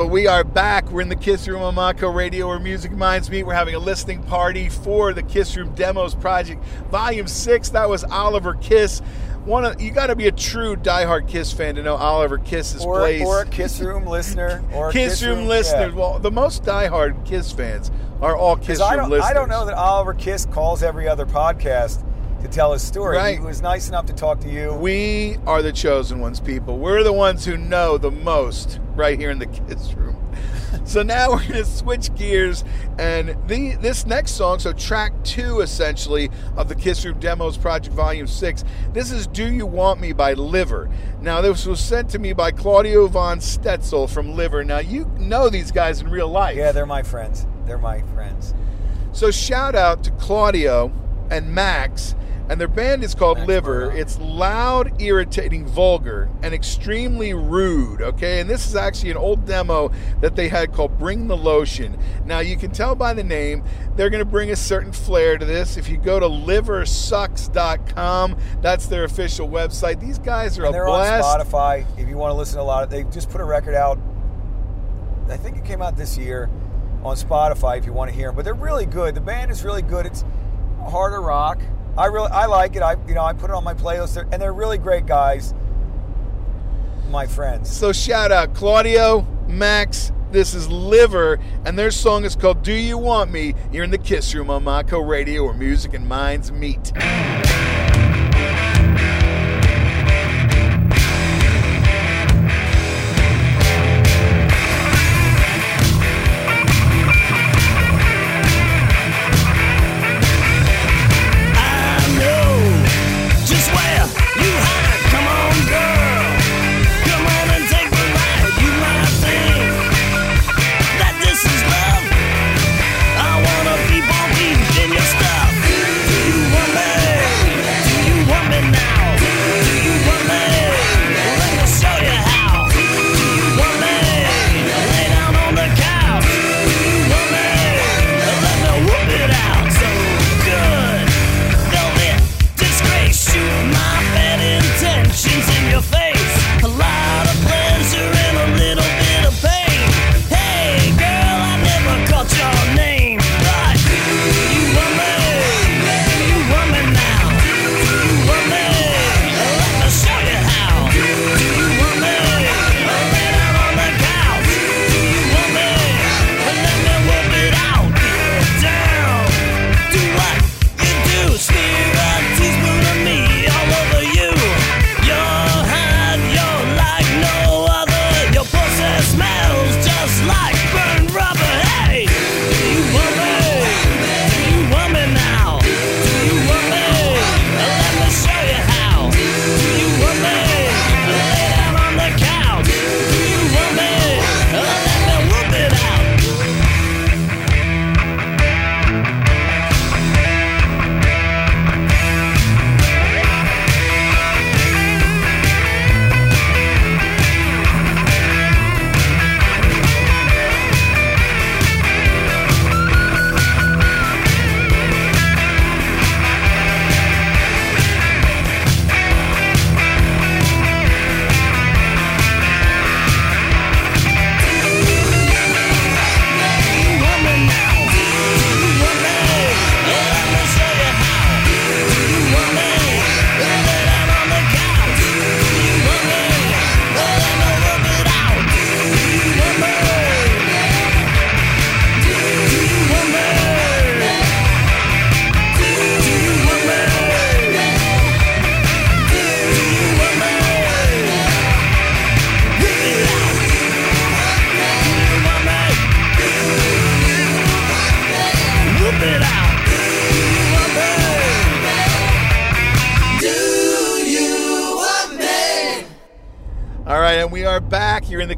People, 0.00 0.10
we 0.10 0.26
are 0.26 0.44
back. 0.44 0.90
We're 0.90 1.02
in 1.02 1.10
the 1.10 1.16
Kiss 1.16 1.46
Room 1.46 1.60
on 1.60 1.74
Mako 1.74 2.08
Radio 2.08 2.48
where 2.48 2.58
music 2.58 2.90
minds 2.90 3.28
meet. 3.30 3.42
We're 3.42 3.52
having 3.52 3.74
a 3.74 3.78
listening 3.78 4.22
party 4.22 4.70
for 4.70 5.12
the 5.12 5.22
Kiss 5.22 5.54
Room 5.58 5.74
Demos 5.74 6.14
Project, 6.14 6.64
Volume 6.90 7.26
6. 7.26 7.68
That 7.68 7.86
was 7.86 8.02
Oliver 8.04 8.54
Kiss. 8.54 9.00
One 9.44 9.66
of, 9.66 9.78
you 9.78 9.90
got 9.90 10.06
to 10.06 10.16
be 10.16 10.26
a 10.26 10.32
true 10.32 10.74
diehard 10.74 11.28
Kiss 11.28 11.52
fan 11.52 11.74
to 11.74 11.82
know 11.82 11.96
Oliver 11.96 12.38
Kiss 12.38 12.74
is 12.74 12.82
Or, 12.82 13.00
plays. 13.00 13.26
or 13.26 13.42
a 13.42 13.46
Kiss 13.46 13.78
Room 13.80 14.06
listener. 14.06 14.64
Or 14.72 14.88
a 14.88 14.92
Kiss, 14.92 15.22
Room, 15.22 15.46
listeners. 15.46 15.92
yeah. 15.92 15.98
Well, 16.00 16.18
the 16.18 16.30
most 16.30 16.62
diehard 16.64 17.26
Kiss 17.26 17.52
fans 17.52 17.90
are 18.22 18.34
all 18.34 18.56
Kiss 18.56 18.80
I 18.80 18.94
Room 18.94 19.02
don't, 19.02 19.10
listeners. 19.10 19.30
I 19.30 19.34
don't 19.34 19.50
know 19.50 19.66
that 19.66 19.74
Oliver 19.74 20.14
Kiss 20.14 20.46
calls 20.46 20.82
every 20.82 21.08
other 21.08 21.26
podcast 21.26 22.02
to 22.40 22.48
tell 22.48 22.72
his 22.72 22.80
story. 22.80 23.18
Right. 23.18 23.38
He 23.38 23.44
was 23.44 23.60
nice 23.60 23.88
enough 23.88 24.06
to 24.06 24.14
talk 24.14 24.40
to 24.40 24.48
you. 24.48 24.72
We 24.72 25.36
are 25.46 25.60
the 25.60 25.72
chosen 25.72 26.20
ones, 26.20 26.40
people. 26.40 26.78
We're 26.78 27.02
the 27.02 27.12
ones 27.12 27.44
who 27.44 27.58
know 27.58 27.98
the 27.98 28.10
most 28.10 28.80
right 29.00 29.18
here 29.18 29.30
in 29.30 29.38
the 29.38 29.46
Kiss 29.46 29.94
Room. 29.94 30.16
so 30.84 31.02
now 31.02 31.30
we're 31.30 31.38
going 31.38 31.54
to 31.54 31.64
switch 31.64 32.14
gears, 32.16 32.64
and 32.98 33.30
the 33.48 33.76
this 33.76 34.04
next 34.04 34.32
song, 34.32 34.58
so 34.58 34.74
track 34.74 35.12
two 35.24 35.60
essentially 35.60 36.28
of 36.56 36.68
the 36.68 36.74
Kiss 36.74 37.04
Room 37.04 37.18
Demos 37.18 37.56
Project 37.56 37.96
Volume 37.96 38.26
Six. 38.26 38.62
This 38.92 39.10
is 39.10 39.26
"Do 39.26 39.50
You 39.50 39.64
Want 39.64 40.00
Me" 40.00 40.12
by 40.12 40.34
Liver. 40.34 40.90
Now 41.22 41.40
this 41.40 41.66
was 41.66 41.80
sent 41.80 42.10
to 42.10 42.18
me 42.18 42.34
by 42.34 42.50
Claudio 42.50 43.08
von 43.08 43.38
Stetzel 43.38 44.08
from 44.08 44.36
Liver. 44.36 44.62
Now 44.64 44.80
you 44.80 45.06
know 45.18 45.48
these 45.48 45.72
guys 45.72 46.02
in 46.02 46.10
real 46.10 46.28
life. 46.28 46.56
Yeah, 46.56 46.72
they're 46.72 46.84
my 46.84 47.02
friends. 47.02 47.46
They're 47.64 47.78
my 47.78 48.02
friends. 48.14 48.52
So 49.12 49.30
shout 49.30 49.74
out 49.74 50.04
to 50.04 50.10
Claudio 50.12 50.92
and 51.30 51.54
Max, 51.54 52.14
and 52.50 52.60
their 52.60 52.68
band 52.68 53.04
is 53.04 53.14
called 53.14 53.38
Liver. 53.46 53.92
It's 53.92 54.18
loud, 54.18 55.00
irritating, 55.00 55.68
vulgar, 55.68 56.28
and 56.42 56.52
extremely 56.52 57.32
rude. 57.32 58.02
Okay, 58.02 58.40
and 58.40 58.50
this 58.50 58.66
is 58.66 58.74
actually 58.74 59.12
an 59.12 59.16
old 59.16 59.46
demo 59.46 59.92
that 60.20 60.34
they 60.34 60.48
had 60.48 60.72
called 60.72 60.98
"Bring 60.98 61.28
the 61.28 61.36
Lotion." 61.36 61.96
Now 62.26 62.40
you 62.40 62.56
can 62.56 62.72
tell 62.72 62.96
by 62.96 63.14
the 63.14 63.22
name 63.22 63.62
they're 63.94 64.10
going 64.10 64.18
to 64.18 64.24
bring 64.24 64.50
a 64.50 64.56
certain 64.56 64.90
flair 64.90 65.38
to 65.38 65.44
this. 65.44 65.76
If 65.76 65.88
you 65.88 65.96
go 65.96 66.18
to 66.18 66.26
liversucks.com, 66.26 68.36
that's 68.60 68.86
their 68.86 69.04
official 69.04 69.48
website. 69.48 70.00
These 70.00 70.18
guys 70.18 70.58
are 70.58 70.64
And 70.64 70.70
a 70.70 70.72
they're 70.72 70.86
blast. 70.86 71.24
on 71.24 71.40
Spotify. 71.46 71.86
If 71.98 72.08
you 72.08 72.16
want 72.16 72.32
to 72.32 72.36
listen 72.36 72.56
to 72.56 72.62
a 72.62 72.64
lot 72.64 72.82
of, 72.82 72.90
they 72.90 73.04
just 73.04 73.30
put 73.30 73.40
a 73.40 73.44
record 73.44 73.76
out. 73.76 73.96
I 75.28 75.36
think 75.36 75.56
it 75.56 75.64
came 75.64 75.82
out 75.82 75.96
this 75.96 76.18
year 76.18 76.50
on 77.04 77.14
Spotify. 77.14 77.78
If 77.78 77.86
you 77.86 77.92
want 77.92 78.10
to 78.10 78.16
hear 78.16 78.26
them, 78.26 78.34
but 78.34 78.44
they're 78.44 78.54
really 78.54 78.86
good. 78.86 79.14
The 79.14 79.20
band 79.20 79.52
is 79.52 79.64
really 79.64 79.82
good. 79.82 80.04
It's 80.04 80.24
harder 80.88 81.20
rock. 81.20 81.60
I 82.00 82.06
really, 82.06 82.30
I 82.30 82.46
like 82.46 82.76
it. 82.76 82.82
I, 82.82 82.96
you 83.06 83.14
know, 83.14 83.22
I 83.24 83.34
put 83.34 83.50
it 83.50 83.54
on 83.54 83.62
my 83.62 83.74
playlist, 83.74 84.14
They're- 84.14 84.26
and 84.32 84.40
they're 84.40 84.54
really 84.54 84.78
great 84.78 85.04
guys. 85.06 85.52
My 87.10 87.26
friends. 87.26 87.70
So 87.70 87.92
shout 87.92 88.30
out 88.32 88.54
Claudio, 88.54 89.26
Max. 89.48 90.12
This 90.30 90.54
is 90.54 90.68
Liver, 90.70 91.40
and 91.64 91.76
their 91.76 91.90
song 91.90 92.24
is 92.24 92.36
called 92.36 92.62
"Do 92.62 92.72
You 92.72 92.96
Want 92.96 93.32
Me." 93.32 93.52
You're 93.72 93.82
in 93.82 93.90
the 93.90 93.98
Kiss 93.98 94.32
Room 94.32 94.48
on 94.48 94.62
Mako 94.62 95.00
Radio, 95.00 95.44
where 95.44 95.54
music 95.54 95.92
and 95.92 96.06
minds 96.08 96.52
meet. 96.52 96.92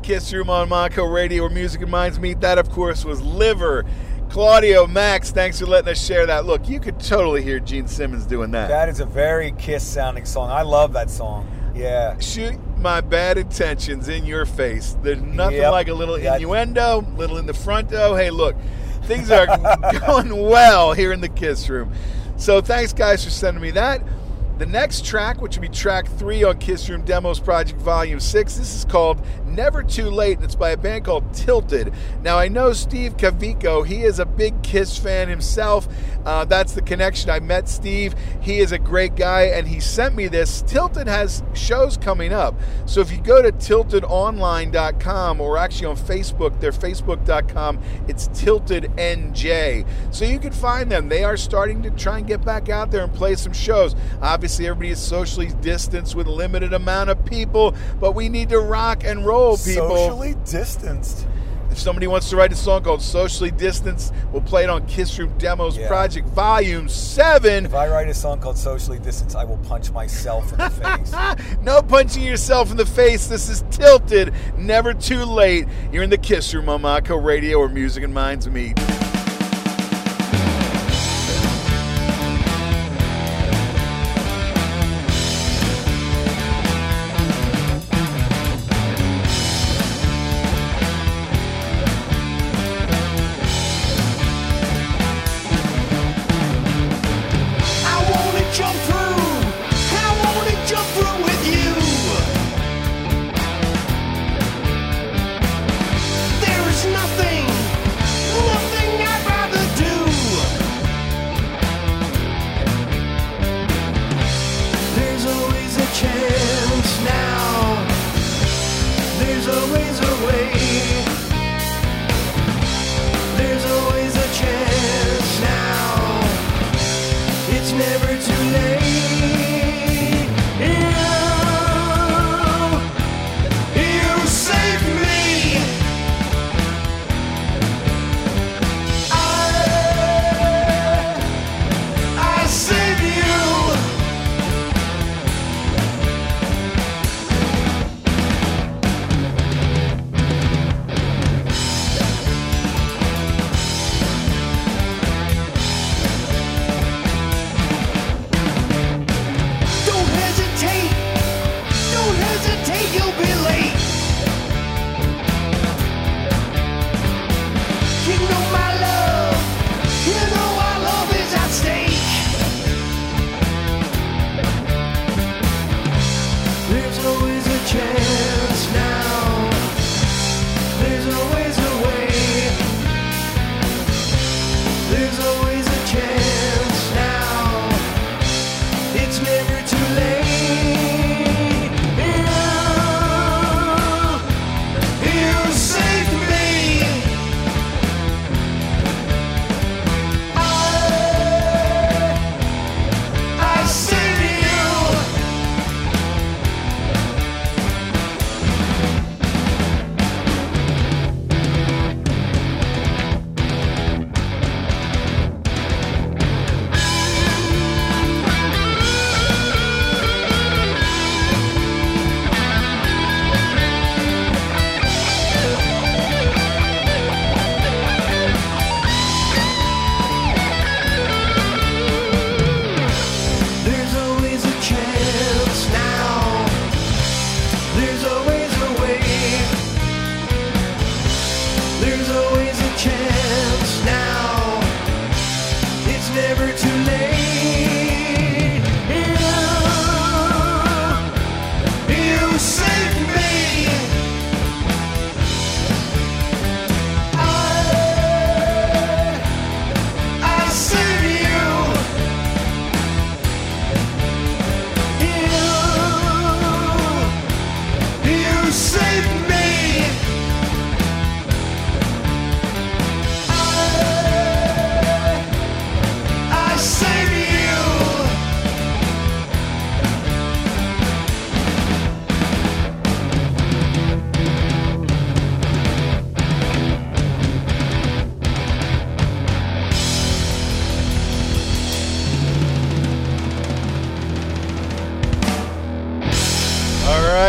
Kiss 0.02 0.32
Room 0.32 0.50
on 0.50 0.68
Mako 0.68 1.04
Radio, 1.04 1.42
where 1.44 1.50
music 1.50 1.80
and 1.82 1.90
minds 1.90 2.18
meet. 2.18 2.40
That, 2.40 2.58
of 2.58 2.70
course, 2.70 3.04
was 3.04 3.22
Liver. 3.22 3.84
Claudio, 4.30 4.86
Max, 4.86 5.30
thanks 5.30 5.60
for 5.60 5.66
letting 5.66 5.90
us 5.90 6.02
share 6.04 6.26
that. 6.26 6.46
Look, 6.46 6.68
you 6.68 6.80
could 6.80 6.98
totally 6.98 7.42
hear 7.42 7.60
Gene 7.60 7.86
Simmons 7.86 8.24
doing 8.26 8.50
that. 8.52 8.68
That 8.68 8.88
is 8.88 9.00
a 9.00 9.04
very 9.04 9.52
Kiss 9.52 9.86
sounding 9.86 10.24
song. 10.24 10.50
I 10.50 10.62
love 10.62 10.92
that 10.94 11.10
song. 11.10 11.46
Yeah. 11.74 12.18
Shoot 12.18 12.58
my 12.78 13.00
bad 13.00 13.38
intentions 13.38 14.08
in 14.08 14.24
your 14.24 14.44
face. 14.46 14.96
There's 15.02 15.20
nothing 15.20 15.58
Yep. 15.58 15.72
like 15.72 15.88
a 15.88 15.94
little 15.94 16.14
innuendo, 16.16 17.06
little 17.16 17.38
in 17.38 17.46
the 17.46 17.54
front. 17.54 17.92
Oh, 17.92 18.14
hey, 18.16 18.30
look, 18.30 18.56
things 19.04 19.30
are 19.30 19.46
going 20.06 20.34
well 20.34 20.92
here 20.94 21.12
in 21.12 21.20
the 21.20 21.28
Kiss 21.28 21.68
Room. 21.68 21.92
So 22.36 22.60
thanks, 22.60 22.92
guys, 22.92 23.22
for 23.22 23.30
sending 23.30 23.62
me 23.62 23.70
that. 23.72 24.02
The 24.58 24.66
next 24.66 25.04
track, 25.04 25.40
which 25.42 25.56
will 25.56 25.62
be 25.62 25.68
track 25.68 26.06
three 26.06 26.42
on 26.44 26.58
Kiss 26.58 26.88
Room 26.88 27.02
Demos 27.04 27.40
Project 27.40 27.80
Volume 27.80 28.20
6, 28.20 28.54
this 28.56 28.74
is 28.74 28.84
called 28.84 29.20
Never 29.52 29.82
Too 29.82 30.10
Late, 30.10 30.38
and 30.38 30.44
it's 30.44 30.54
by 30.54 30.70
a 30.70 30.76
band 30.76 31.04
called 31.04 31.34
Tilted. 31.34 31.92
Now, 32.22 32.38
I 32.38 32.48
know 32.48 32.72
Steve 32.72 33.16
Cavico, 33.16 33.86
he 33.86 34.02
is 34.02 34.18
a 34.18 34.24
big 34.24 34.61
Kiss 34.72 34.96
fan 34.96 35.28
himself. 35.28 35.86
Uh, 36.24 36.46
that's 36.46 36.72
the 36.72 36.80
connection. 36.80 37.28
I 37.28 37.40
met 37.40 37.68
Steve. 37.68 38.14
He 38.40 38.60
is 38.60 38.72
a 38.72 38.78
great 38.78 39.16
guy, 39.16 39.42
and 39.42 39.68
he 39.68 39.80
sent 39.80 40.14
me 40.14 40.28
this. 40.28 40.62
Tilted 40.62 41.06
has 41.06 41.42
shows 41.52 41.98
coming 41.98 42.32
up. 42.32 42.54
So 42.86 43.02
if 43.02 43.12
you 43.12 43.20
go 43.20 43.42
to 43.42 43.52
tiltedonline.com 43.52 45.42
or 45.42 45.58
actually 45.58 45.86
on 45.88 45.96
Facebook, 45.98 46.58
they're 46.58 46.72
facebook.com, 46.72 47.80
it's 48.08 48.28
Tilted 48.28 48.84
NJ. 48.96 49.86
So 50.10 50.24
you 50.24 50.38
can 50.38 50.52
find 50.52 50.90
them. 50.90 51.10
They 51.10 51.22
are 51.22 51.36
starting 51.36 51.82
to 51.82 51.90
try 51.90 52.16
and 52.16 52.26
get 52.26 52.42
back 52.42 52.70
out 52.70 52.90
there 52.90 53.04
and 53.04 53.12
play 53.12 53.34
some 53.34 53.52
shows. 53.52 53.94
Obviously, 54.22 54.68
everybody 54.68 54.88
is 54.88 55.00
socially 55.00 55.50
distanced 55.60 56.14
with 56.14 56.26
a 56.26 56.32
limited 56.32 56.72
amount 56.72 57.10
of 57.10 57.22
people, 57.26 57.74
but 58.00 58.12
we 58.12 58.30
need 58.30 58.48
to 58.48 58.58
rock 58.58 59.04
and 59.04 59.26
roll, 59.26 59.58
people. 59.58 59.90
Socially 59.90 60.34
distanced. 60.46 61.26
If 61.72 61.78
somebody 61.78 62.06
wants 62.06 62.28
to 62.28 62.36
write 62.36 62.52
a 62.52 62.54
song 62.54 62.82
called 62.84 63.00
Socially 63.00 63.50
Distanced, 63.50 64.12
we'll 64.30 64.42
play 64.42 64.64
it 64.64 64.68
on 64.68 64.86
Kiss 64.86 65.18
Room 65.18 65.32
Demos 65.38 65.78
Yeah. 65.78 65.88
Project 65.88 66.28
Volume 66.28 66.86
7. 66.86 67.64
If 67.64 67.72
I 67.74 67.88
write 67.88 68.08
a 68.08 68.14
song 68.14 68.40
called 68.40 68.58
Socially 68.58 68.98
Distanced, 68.98 69.34
I 69.34 69.44
will 69.44 69.56
punch 69.56 69.90
myself 69.90 70.52
in 70.52 70.58
the 70.58 70.68
face. 70.70 71.14
No 71.62 71.80
punching 71.80 72.22
yourself 72.22 72.70
in 72.70 72.76
the 72.76 72.84
face. 72.84 73.26
This 73.26 73.48
is 73.48 73.64
Tilted. 73.70 74.34
Never 74.58 74.92
too 74.92 75.24
late. 75.24 75.66
You're 75.90 76.02
in 76.02 76.10
the 76.10 76.18
Kiss 76.18 76.52
Room 76.52 76.68
on 76.68 76.82
Mako 76.82 77.16
Radio 77.16 77.58
where 77.60 77.68
music 77.70 78.04
and 78.04 78.12
minds 78.12 78.46
meet. 78.48 78.78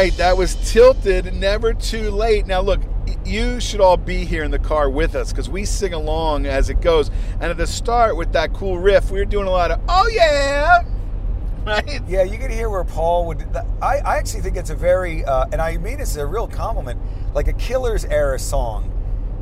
Right, 0.04 0.18
that 0.18 0.36
was 0.36 0.56
Tilted, 0.70 1.34
Never 1.34 1.74
Too 1.74 2.12
Late. 2.12 2.45
Now, 2.45 2.60
look, 2.60 2.82
you 3.24 3.62
should 3.62 3.80
all 3.80 3.95
be 3.95 4.26
here 4.26 4.43
in 4.43 4.51
the 4.51 4.60
car 4.60 4.89
with 4.89 5.16
us 5.16 5.32
because 5.32 5.49
we 5.49 5.64
sing 5.64 5.93
along 5.93 6.45
as 6.45 6.70
it 6.70 6.82
goes. 6.82 7.10
And 7.39 7.43
at 7.43 7.56
the 7.56 7.66
start, 7.66 8.18
with 8.18 8.34
that 8.34 8.51
cool 8.51 8.80
riff, 8.80 9.12
we 9.12 9.20
were 9.20 9.26
doing 9.26 9.47
a 9.47 9.49
lot 9.49 9.72
of, 9.72 9.80
oh 9.88 10.10
yeah, 10.10 10.84
right? 11.66 12.01
Yeah, 12.06 12.24
you 12.24 12.38
can 12.38 12.51
hear 12.51 12.70
where 12.70 12.84
Paul 12.84 13.28
would. 13.28 13.47
I, 13.82 13.99
I 13.99 14.18
actually 14.18 14.41
think 14.41 14.58
it's 14.58 14.72
a 14.72 14.76
very, 14.76 15.24
uh, 15.24 15.45
and 15.54 15.62
I 15.62 15.78
mean 15.78 15.99
this 15.99 16.10
as 16.12 16.18
a 16.18 16.26
real 16.26 16.49
compliment, 16.49 16.99
like 17.34 17.47
a 17.47 17.54
Killers 17.54 18.04
era 18.04 18.38
song. 18.38 18.89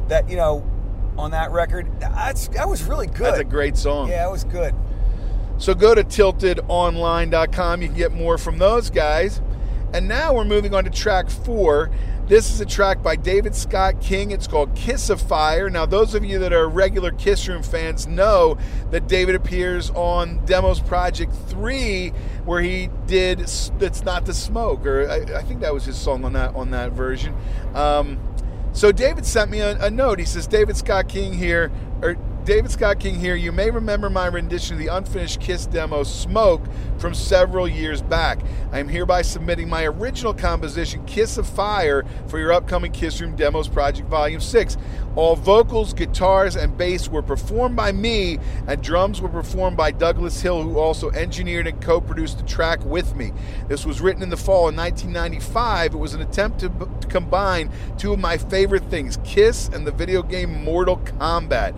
That 0.09 0.29
you 0.29 0.35
know, 0.35 0.63
on 1.17 1.31
that 1.31 1.49
record, 1.49 1.87
that's 1.99 2.49
that 2.49 2.69
was 2.69 2.83
really 2.83 3.07
good. 3.07 3.21
That's 3.21 3.39
a 3.39 3.43
great 3.43 3.77
song. 3.77 4.09
Yeah, 4.09 4.27
it 4.27 4.31
was 4.31 4.43
good. 4.43 4.75
So 5.57 5.73
go 5.73 5.95
to 5.95 6.03
tiltedonline.com. 6.03 7.81
You 7.81 7.87
can 7.87 7.97
get 7.97 8.11
more 8.11 8.37
from 8.37 8.59
those 8.59 8.91
guys. 8.91 9.41
And 9.93 10.07
now 10.07 10.33
we're 10.33 10.45
moving 10.45 10.73
on 10.73 10.85
to 10.85 10.89
track 10.89 11.29
four. 11.29 11.91
This 12.27 12.49
is 12.49 12.61
a 12.61 12.65
track 12.65 13.03
by 13.03 13.17
David 13.17 13.53
Scott 13.53 13.99
King. 13.99 14.31
It's 14.31 14.47
called 14.47 14.73
Kiss 14.73 15.09
of 15.09 15.21
Fire. 15.21 15.69
Now, 15.69 15.85
those 15.85 16.15
of 16.15 16.23
you 16.23 16.39
that 16.39 16.53
are 16.53 16.69
regular 16.69 17.11
Kiss 17.11 17.45
Room 17.49 17.61
fans 17.61 18.07
know 18.07 18.57
that 18.91 19.07
David 19.07 19.35
appears 19.35 19.89
on 19.89 20.45
Demos 20.45 20.79
Project 20.79 21.33
3, 21.47 22.09
where 22.45 22.61
he 22.61 22.89
did 23.05 23.39
That's 23.39 24.03
Not 24.03 24.25
the 24.25 24.33
Smoke, 24.33 24.85
or 24.85 25.09
I, 25.09 25.39
I 25.39 25.43
think 25.43 25.59
that 25.59 25.73
was 25.73 25.83
his 25.83 25.97
song 25.97 26.23
on 26.23 26.31
that 26.33 26.55
on 26.55 26.71
that 26.71 26.93
version. 26.93 27.35
Um, 27.73 28.17
so 28.71 28.93
David 28.93 29.25
sent 29.25 29.51
me 29.51 29.59
a, 29.59 29.77
a 29.83 29.91
note. 29.91 30.17
He 30.19 30.25
says, 30.25 30.47
David 30.47 30.77
Scott 30.77 31.09
King 31.09 31.33
here, 31.33 31.69
or 32.01 32.15
David 32.45 32.71
Scott 32.71 32.99
King 32.99 33.19
here. 33.19 33.35
You 33.35 33.51
may 33.51 33.69
remember 33.69 34.09
my 34.09 34.25
rendition 34.25 34.73
of 34.73 34.79
the 34.79 34.87
unfinished 34.87 35.39
Kiss 35.39 35.67
demo 35.67 36.01
Smoke 36.01 36.63
from 36.97 37.13
several 37.13 37.67
years 37.67 38.01
back. 38.01 38.39
I 38.71 38.79
am 38.79 38.87
hereby 38.87 39.21
submitting 39.21 39.69
my 39.69 39.83
original 39.85 40.33
composition, 40.33 41.05
Kiss 41.05 41.37
of 41.37 41.47
Fire, 41.47 42.03
for 42.25 42.39
your 42.39 42.51
upcoming 42.51 42.93
Kiss 42.93 43.21
Room 43.21 43.35
Demos 43.35 43.67
Project 43.67 44.09
Volume 44.09 44.41
6. 44.41 44.77
All 45.15 45.35
vocals, 45.35 45.93
guitars, 45.93 46.55
and 46.55 46.75
bass 46.77 47.09
were 47.09 47.21
performed 47.21 47.75
by 47.75 47.91
me, 47.91 48.39
and 48.65 48.81
drums 48.81 49.21
were 49.21 49.29
performed 49.29 49.77
by 49.77 49.91
Douglas 49.91 50.41
Hill, 50.41 50.63
who 50.63 50.79
also 50.79 51.11
engineered 51.11 51.67
and 51.67 51.79
co 51.79 52.01
produced 52.01 52.37
the 52.37 52.45
track 52.45 52.83
with 52.85 53.15
me. 53.15 53.33
This 53.67 53.85
was 53.85 54.01
written 54.01 54.23
in 54.23 54.29
the 54.29 54.37
fall 54.37 54.69
of 54.69 54.75
1995. 54.75 55.93
It 55.93 55.97
was 55.97 56.15
an 56.15 56.21
attempt 56.21 56.59
to, 56.61 56.69
to 56.69 57.07
combine 57.07 57.69
two 57.99 58.13
of 58.13 58.19
my 58.19 58.37
favorite 58.37 58.85
things 58.85 59.19
Kiss 59.23 59.67
and 59.67 59.85
the 59.85 59.91
video 59.91 60.23
game 60.23 60.63
Mortal 60.63 60.97
Kombat 60.97 61.75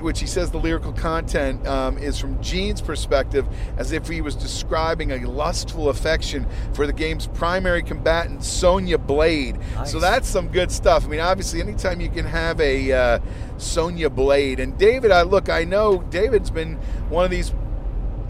which 0.00 0.20
he 0.20 0.26
says 0.26 0.50
the 0.50 0.58
lyrical 0.58 0.92
content 0.92 1.66
um, 1.66 1.98
is 1.98 2.18
from 2.18 2.40
Gene's 2.42 2.80
perspective, 2.80 3.46
as 3.76 3.92
if 3.92 4.08
he 4.08 4.20
was 4.20 4.34
describing 4.34 5.12
a 5.12 5.28
lustful 5.28 5.88
affection 5.88 6.46
for 6.74 6.86
the 6.86 6.92
game's 6.92 7.26
primary 7.28 7.82
combatant, 7.82 8.44
Sonya 8.44 8.98
Blade. 8.98 9.58
Nice. 9.74 9.92
So 9.92 10.00
that's 10.00 10.28
some 10.28 10.48
good 10.48 10.70
stuff. 10.70 11.04
I 11.04 11.08
mean, 11.08 11.20
obviously, 11.20 11.60
anytime 11.60 12.00
you 12.00 12.08
can 12.08 12.24
have 12.24 12.60
a 12.60 12.92
uh, 12.92 13.18
Sonya 13.58 14.10
Blade, 14.10 14.60
and 14.60 14.76
David, 14.78 15.10
I 15.10 15.22
look, 15.22 15.48
I 15.48 15.64
know 15.64 16.02
David's 16.10 16.50
been 16.50 16.76
one 17.08 17.24
of 17.24 17.30
these. 17.30 17.52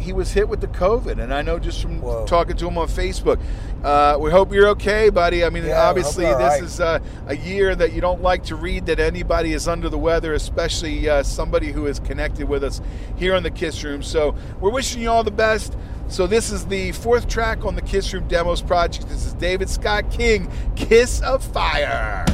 He 0.02 0.12
was 0.12 0.32
hit 0.32 0.48
with 0.48 0.60
the 0.60 0.66
COVID, 0.66 1.22
and 1.22 1.32
I 1.32 1.42
know 1.42 1.58
just 1.58 1.80
from 1.80 2.00
Whoa. 2.00 2.26
talking 2.26 2.56
to 2.56 2.66
him 2.66 2.76
on 2.76 2.88
Facebook. 2.88 3.40
Uh, 3.84 4.16
we 4.20 4.30
hope 4.30 4.52
you're 4.52 4.68
okay, 4.68 5.10
buddy. 5.10 5.44
I 5.44 5.50
mean, 5.50 5.64
Yeah, 5.64 5.88
obviously, 5.88 6.24
this 6.24 6.34
right. 6.34 6.62
is 6.62 6.80
uh, 6.80 6.98
a 7.28 7.36
year 7.36 7.74
that 7.76 7.92
you 7.92 8.00
don't 8.00 8.20
like 8.20 8.42
to 8.44 8.56
read 8.56 8.86
that 8.86 8.98
anybody 8.98 9.52
is 9.52 9.68
under 9.68 9.88
the 9.88 9.98
weather, 9.98 10.34
especially 10.34 11.08
uh, 11.08 11.22
somebody 11.22 11.72
who 11.72 11.86
is 11.86 12.00
connected 12.00 12.48
with 12.48 12.64
us 12.64 12.80
here 13.16 13.34
on 13.34 13.42
the 13.44 13.50
Kiss 13.50 13.82
Room. 13.84 14.02
So 14.02 14.34
we're 14.60 14.70
wishing 14.70 15.00
you 15.02 15.10
all 15.10 15.24
the 15.24 15.30
best. 15.30 15.76
So 16.08 16.26
this 16.26 16.50
is 16.50 16.66
the 16.66 16.92
fourth 16.92 17.28
track 17.28 17.64
on 17.64 17.74
the 17.76 17.82
Kiss 17.82 18.12
Room 18.12 18.28
Demos 18.28 18.60
project. 18.60 19.08
This 19.08 19.24
is 19.24 19.34
David 19.34 19.70
Scott 19.70 20.10
King, 20.10 20.50
Kiss 20.76 21.22
of 21.22 21.42
Fire. 21.42 22.24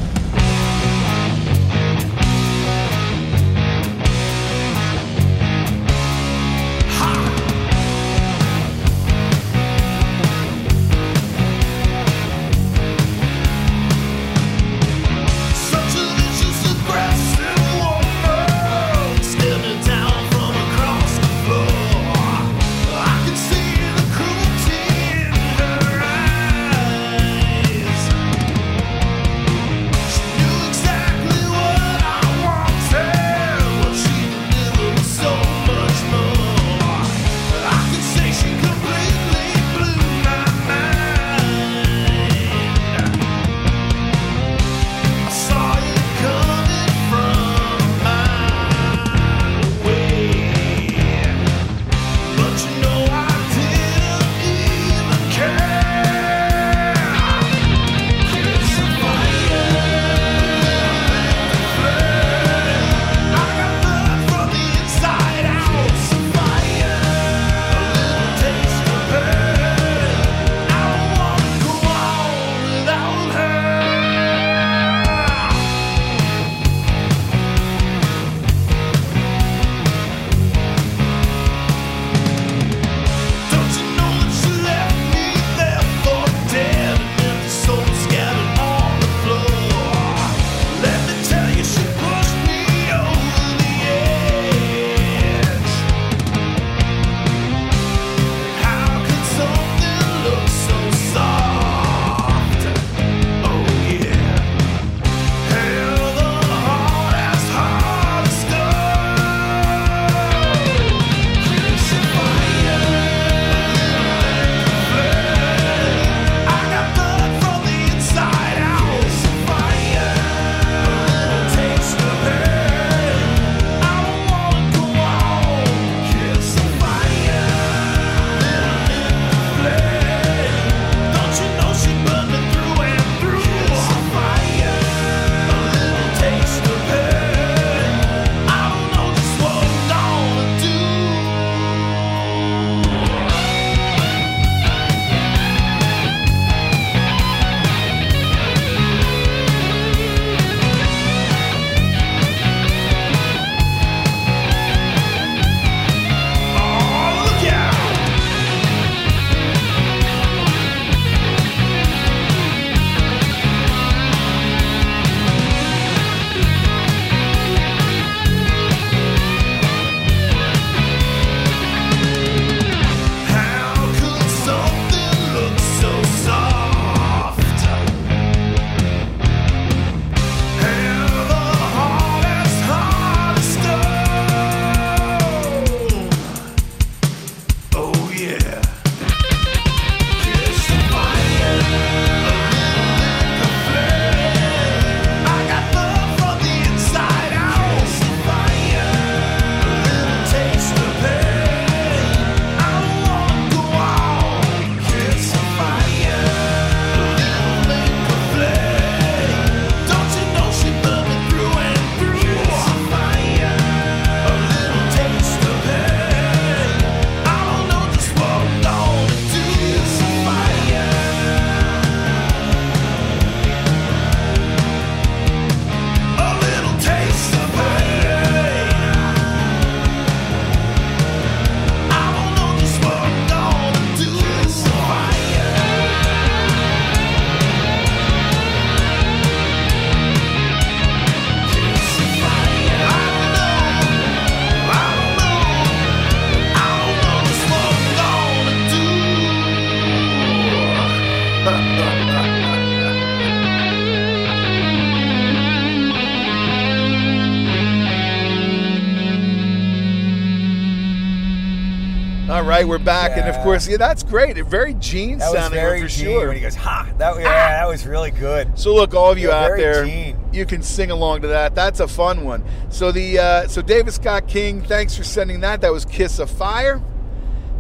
Right, 262.61 262.69
we're 262.69 262.79
back, 262.79 263.17
and 263.17 263.29
of 263.29 263.37
course, 263.43 263.69
yeah, 263.69 263.77
that's 263.77 264.03
great. 264.03 264.37
Very 264.45 264.75
Gene 264.75 265.19
That 265.19 265.33
sounding 265.33 265.61
very 265.61 265.83
for 265.83 265.89
Gene 265.89 266.05
sure. 266.07 266.27
when 266.29 266.37
he 266.37 266.43
goes, 266.43 266.55
ha! 266.55 266.89
That, 266.99 267.17
yeah, 267.17 267.23
that 267.61 267.69
was 267.69 267.87
really 267.87 268.11
good. 268.11 268.59
So 268.59 268.75
look, 268.75 268.95
all 268.95 269.11
of 269.13 269.19
you 269.19 269.29
Yeah, 269.29 269.45
out 269.45 269.57
there, 269.57 269.85
Gene. 269.85 270.19
you 270.33 270.47
can 270.47 270.63
sing 270.63 270.91
along 270.91 271.23
to 271.23 271.29
that. 271.29 271.55
That's 271.55 271.81
a 271.81 271.89
fun 271.89 272.25
one. 272.25 272.45
So 272.71 272.93
the 272.93 273.19
uh, 273.19 273.49
so 273.49 273.63
David 273.63 273.93
Scott 273.95 274.29
King, 274.29 274.63
thanks 274.63 274.97
for 274.97 275.05
sending 275.05 275.41
that. 275.41 275.61
That 275.61 275.73
was 275.73 275.85
"Kiss 275.85 276.19
of 276.19 276.31
Fire." 276.31 276.81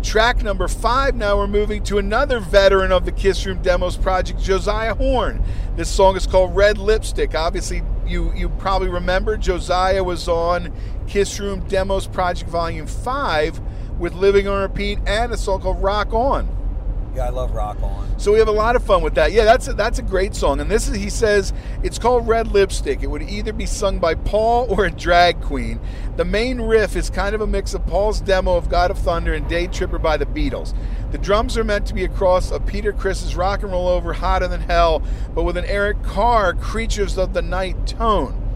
Track 0.00 0.44
number 0.44 0.68
five. 0.68 1.16
Now 1.16 1.36
we're 1.38 1.48
moving 1.48 1.82
to 1.84 1.98
another 1.98 2.38
veteran 2.38 2.92
of 2.92 3.04
the 3.04 3.10
Kiss 3.10 3.44
Room 3.44 3.60
Demos 3.62 3.96
project, 3.96 4.40
Josiah 4.40 4.94
Horn. 4.94 5.42
This 5.74 5.88
song 5.88 6.16
is 6.16 6.24
called 6.26 6.54
"Red 6.54 6.78
Lipstick." 6.78 7.34
Obviously, 7.34 7.82
you 8.06 8.32
you 8.34 8.48
probably 8.48 8.88
remember 8.88 9.36
Josiah 9.36 10.04
was 10.04 10.28
on 10.28 10.72
Kiss 11.08 11.40
Room 11.40 11.66
Demos 11.68 12.06
Project 12.06 12.48
Volume 12.48 12.86
Five 12.86 13.60
with 13.98 14.14
"Living 14.14 14.48
on 14.48 14.62
Repeat" 14.62 14.98
and 15.06 15.32
a 15.32 15.36
song 15.36 15.60
called 15.60 15.82
"Rock 15.82 16.12
On." 16.12 16.48
Yeah, 17.14 17.26
I 17.26 17.30
love 17.30 17.52
Rock 17.52 17.82
On. 17.82 18.18
So 18.18 18.32
we 18.32 18.38
have 18.38 18.48
a 18.48 18.52
lot 18.52 18.76
of 18.76 18.84
fun 18.84 19.02
with 19.02 19.14
that. 19.16 19.32
Yeah, 19.32 19.44
that's 19.44 19.66
a, 19.66 19.72
that's 19.72 19.98
a 19.98 20.02
great 20.02 20.36
song. 20.36 20.60
And 20.60 20.70
this 20.70 20.88
is 20.88 20.96
he 20.96 21.10
says 21.10 21.52
it's 21.82 21.98
called 21.98 22.28
Red 22.28 22.52
Lipstick. 22.52 23.02
It 23.02 23.08
would 23.08 23.22
either 23.22 23.52
be 23.52 23.66
sung 23.66 23.98
by 23.98 24.14
Paul 24.14 24.66
or 24.68 24.84
a 24.84 24.90
drag 24.90 25.40
queen. 25.40 25.80
The 26.16 26.24
main 26.24 26.60
riff 26.60 26.94
is 26.94 27.10
kind 27.10 27.34
of 27.34 27.40
a 27.40 27.46
mix 27.46 27.74
of 27.74 27.84
Paul's 27.86 28.20
demo 28.20 28.56
of 28.56 28.68
God 28.68 28.90
of 28.90 28.98
Thunder 28.98 29.34
and 29.34 29.48
Day 29.48 29.66
Tripper 29.66 29.98
by 29.98 30.16
the 30.16 30.26
Beatles. 30.26 30.74
The 31.10 31.18
drums 31.18 31.56
are 31.56 31.64
meant 31.64 31.86
to 31.86 31.94
be 31.94 32.04
a 32.04 32.08
cross 32.08 32.52
of 32.52 32.66
Peter 32.66 32.92
Criss's 32.92 33.34
Rock 33.34 33.62
and 33.62 33.72
Roll 33.72 33.88
Over 33.88 34.12
Hotter 34.12 34.46
Than 34.46 34.60
Hell, 34.60 35.02
but 35.34 35.42
with 35.42 35.56
an 35.56 35.64
Eric 35.64 36.02
Carr 36.02 36.54
Creatures 36.54 37.18
of 37.18 37.32
the 37.32 37.42
Night 37.42 37.86
tone. 37.86 38.47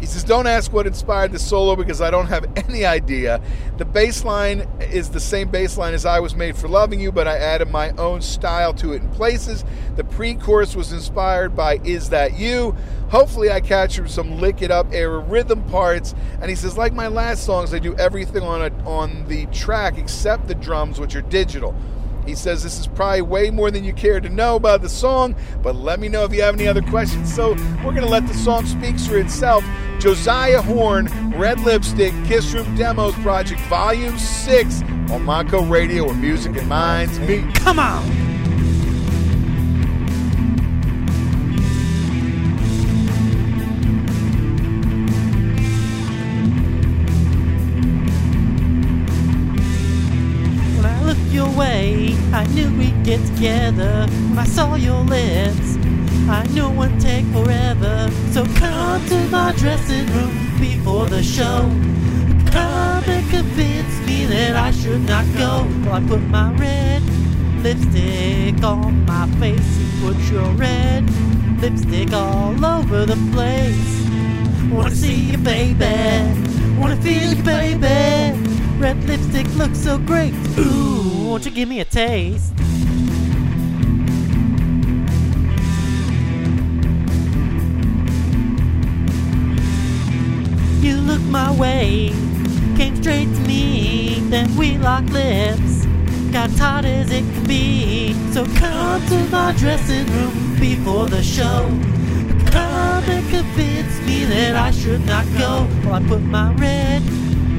He 0.00 0.06
says, 0.06 0.24
Don't 0.24 0.46
ask 0.46 0.72
what 0.72 0.86
inspired 0.86 1.30
the 1.30 1.38
solo 1.38 1.76
because 1.76 2.00
I 2.00 2.10
don't 2.10 2.26
have 2.26 2.46
any 2.68 2.84
idea. 2.84 3.40
The 3.76 3.84
bass 3.84 4.24
line 4.24 4.66
is 4.80 5.10
the 5.10 5.20
same 5.20 5.48
bass 5.48 5.76
line 5.76 5.94
as 5.94 6.06
I 6.06 6.20
Was 6.20 6.34
Made 6.34 6.56
for 6.56 6.68
Loving 6.68 7.00
You, 7.00 7.12
but 7.12 7.28
I 7.28 7.36
added 7.36 7.70
my 7.70 7.90
own 7.90 8.22
style 8.22 8.72
to 8.74 8.94
it 8.94 9.02
in 9.02 9.10
places. 9.10 9.64
The 9.96 10.04
pre 10.04 10.34
chorus 10.34 10.74
was 10.74 10.92
inspired 10.92 11.54
by 11.54 11.80
Is 11.84 12.08
That 12.10 12.38
You? 12.38 12.74
Hopefully, 13.10 13.50
I 13.50 13.60
captured 13.60 14.10
some 14.10 14.40
lick 14.40 14.62
it 14.62 14.70
up 14.70 14.86
era 14.92 15.18
rhythm 15.18 15.62
parts. 15.64 16.14
And 16.40 16.48
he 16.48 16.56
says, 16.56 16.78
Like 16.78 16.94
my 16.94 17.08
last 17.08 17.44
songs, 17.44 17.74
I 17.74 17.78
do 17.78 17.94
everything 17.96 18.42
on, 18.42 18.62
a, 18.62 18.84
on 18.84 19.28
the 19.28 19.46
track 19.46 19.98
except 19.98 20.48
the 20.48 20.54
drums, 20.54 20.98
which 20.98 21.14
are 21.14 21.22
digital. 21.22 21.74
He 22.30 22.36
says 22.36 22.62
this 22.62 22.78
is 22.78 22.86
probably 22.86 23.22
way 23.22 23.50
more 23.50 23.72
than 23.72 23.82
you 23.82 23.92
care 23.92 24.20
to 24.20 24.28
know 24.28 24.54
about 24.54 24.82
the 24.82 24.88
song, 24.88 25.34
but 25.62 25.74
let 25.74 25.98
me 25.98 26.08
know 26.08 26.22
if 26.22 26.32
you 26.32 26.42
have 26.42 26.54
any 26.54 26.68
other 26.68 26.80
questions. 26.80 27.34
So 27.34 27.54
we're 27.84 27.90
going 27.90 28.02
to 28.02 28.08
let 28.08 28.28
the 28.28 28.34
song 28.34 28.66
speak 28.66 29.00
for 29.00 29.18
itself. 29.18 29.64
Josiah 29.98 30.62
Horn, 30.62 31.08
Red 31.36 31.58
Lipstick, 31.58 32.14
Kiss 32.26 32.54
Room 32.54 32.76
Demos 32.76 33.16
Project, 33.16 33.60
Volume 33.62 34.16
6 34.16 34.82
on 35.10 35.24
Mako 35.24 35.64
Radio, 35.64 36.04
where 36.04 36.14
music 36.14 36.56
and 36.56 36.68
minds 36.68 37.18
meet. 37.18 37.52
Come 37.56 37.80
on! 37.80 38.29
I 52.40 52.46
knew 52.54 52.74
we'd 52.78 53.04
get 53.04 53.20
together. 53.26 54.06
When 54.30 54.38
I 54.38 54.46
saw 54.46 54.74
your 54.74 55.02
lips, 55.04 55.76
I 56.26 56.46
knew 56.54 56.68
it 56.68 56.74
would 56.74 56.98
take 56.98 57.26
forever. 57.26 58.10
So 58.32 58.46
come 58.54 59.04
to 59.08 59.28
my 59.28 59.52
dressing 59.58 60.06
room 60.06 60.58
before 60.58 61.04
the 61.04 61.22
show. 61.22 61.68
Come 62.50 63.04
and 63.04 63.28
convince 63.28 64.00
me 64.06 64.24
that 64.24 64.56
I 64.56 64.70
should 64.70 65.02
not 65.02 65.26
go. 65.34 65.64
While 65.84 66.02
I 66.02 66.08
put 66.08 66.22
my 66.22 66.50
red 66.54 67.02
lipstick 67.62 68.64
on 68.64 69.04
my 69.04 69.26
face. 69.38 69.76
You 69.78 69.88
put 70.00 70.18
your 70.32 70.50
red 70.52 71.04
lipstick 71.60 72.14
all 72.14 72.64
over 72.64 73.04
the 73.04 73.18
place. 73.34 74.72
Wanna 74.72 74.92
see 74.92 75.32
you, 75.32 75.36
baby. 75.36 75.84
Wanna 76.80 76.96
feel 77.02 77.34
you, 77.34 77.42
baby. 77.42 78.59
Red 78.80 79.04
lipstick 79.04 79.46
looks 79.56 79.78
so 79.78 79.98
great. 79.98 80.32
Ooh, 80.58 81.26
won't 81.28 81.44
you 81.44 81.50
give 81.50 81.68
me 81.68 81.80
a 81.80 81.84
taste? 81.84 82.54
You 90.80 90.96
looked 90.96 91.24
my 91.24 91.54
way, 91.58 92.08
came 92.78 92.96
straight 92.96 93.26
to 93.26 93.40
me, 93.40 94.20
then 94.30 94.56
we 94.56 94.78
locked 94.78 95.10
lips. 95.10 95.84
Got 96.32 96.48
tight 96.56 96.86
as 96.86 97.10
it 97.10 97.20
can 97.20 97.46
be. 97.46 98.14
So 98.32 98.46
come 98.46 99.06
to 99.08 99.28
my 99.28 99.52
dressing 99.58 100.06
room 100.06 100.58
before 100.58 101.06
the 101.06 101.22
show. 101.22 101.68
Come 102.50 103.04
and 103.04 103.28
convince 103.28 104.00
me 104.06 104.24
that 104.24 104.56
I 104.56 104.70
should 104.70 105.04
not 105.04 105.26
go. 105.36 105.66
While 105.86 106.02
I 106.02 106.08
put 106.08 106.22
my 106.22 106.54
red 106.54 107.02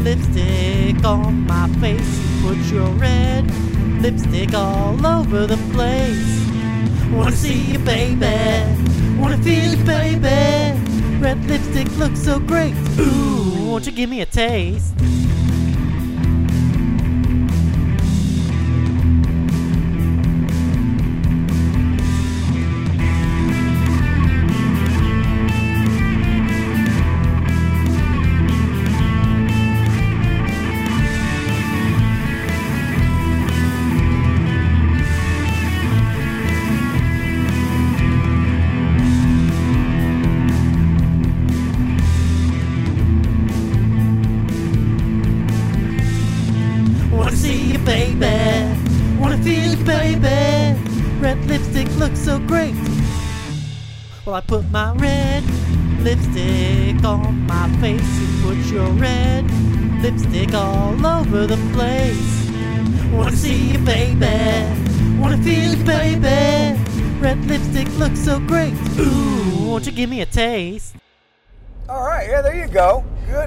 lipstick 0.04 1.04
on 1.06 1.46
my 1.48 1.68
face. 1.80 2.20
You 2.20 2.48
Put 2.48 2.58
your 2.72 2.90
red 2.98 3.46
lipstick 4.02 4.54
all 4.54 5.06
over 5.06 5.46
the 5.46 5.58
place. 5.74 6.42
Wanna 7.12 7.36
see 7.36 7.74
you, 7.74 7.80
baby. 7.80 8.26
Wanna 9.20 9.38
feel 9.44 9.76
you, 9.76 9.84
baby. 9.86 10.80
Red 11.20 11.46
lipstick 11.46 11.96
looks 11.98 12.20
so 12.20 12.40
great. 12.40 12.74
Ooh, 13.00 13.68
won't 13.68 13.86
you 13.86 13.92
give 13.92 14.10
me 14.10 14.22
a 14.22 14.26
taste? 14.26 14.94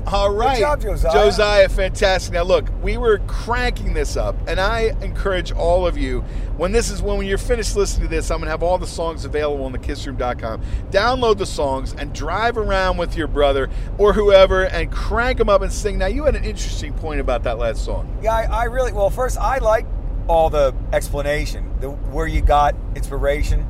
All 0.07 0.35
right. 0.35 0.57
Good 0.57 0.61
job, 0.61 0.81
Josiah. 0.81 1.13
Josiah, 1.13 1.69
fantastic. 1.69 2.35
Now, 2.35 2.43
look, 2.43 2.69
we 2.83 2.97
were 2.97 3.19
cranking 3.27 3.95
this 3.95 4.17
up, 4.17 4.37
and 4.47 4.61
I 4.61 4.95
encourage 5.01 5.51
all 5.53 5.87
of 5.87 5.97
you 5.97 6.23
when 6.57 6.73
this 6.73 6.91
is 6.91 7.03
when 7.03 7.27
you're 7.27 7.39
finished 7.39 7.75
listening 7.75 8.09
to 8.09 8.15
this, 8.15 8.31
I'm 8.31 8.39
going 8.39 8.47
to 8.47 8.51
have 8.51 8.63
all 8.63 8.79
the 8.79 8.87
songs 8.87 9.25
available 9.25 9.65
on 9.65 9.73
the 9.73 9.79
kissroom.com. 9.79 10.63
Download 10.91 11.37
the 11.37 11.47
songs 11.47 11.95
and 11.95 12.13
drive 12.13 12.57
around 12.57 12.97
with 12.97 13.17
your 13.17 13.27
brother 13.27 13.69
or 13.99 14.13
whoever 14.13 14.65
and 14.67 14.91
crank 14.93 15.39
them 15.39 15.49
up 15.49 15.63
and 15.63 15.73
sing. 15.73 15.99
Now, 15.99 16.07
you 16.07 16.25
had 16.25 16.37
an 16.37 16.45
interesting 16.45 16.93
point 16.95 17.21
about 17.21 17.43
that 17.45 17.59
last 17.59 17.85
song. 17.85 18.19
Yeah, 18.23 18.35
I, 18.35 18.43
I 18.43 18.65
really 18.65 18.93
well. 18.93 19.11
First, 19.11 19.39
I 19.39 19.59
like 19.59 19.87
all 20.29 20.49
the 20.49 20.75
explanation, 20.93 21.75
the 21.81 21.91
where 21.91 22.27
you 22.27 22.41
got 22.41 22.77
inspiration. 22.95 23.67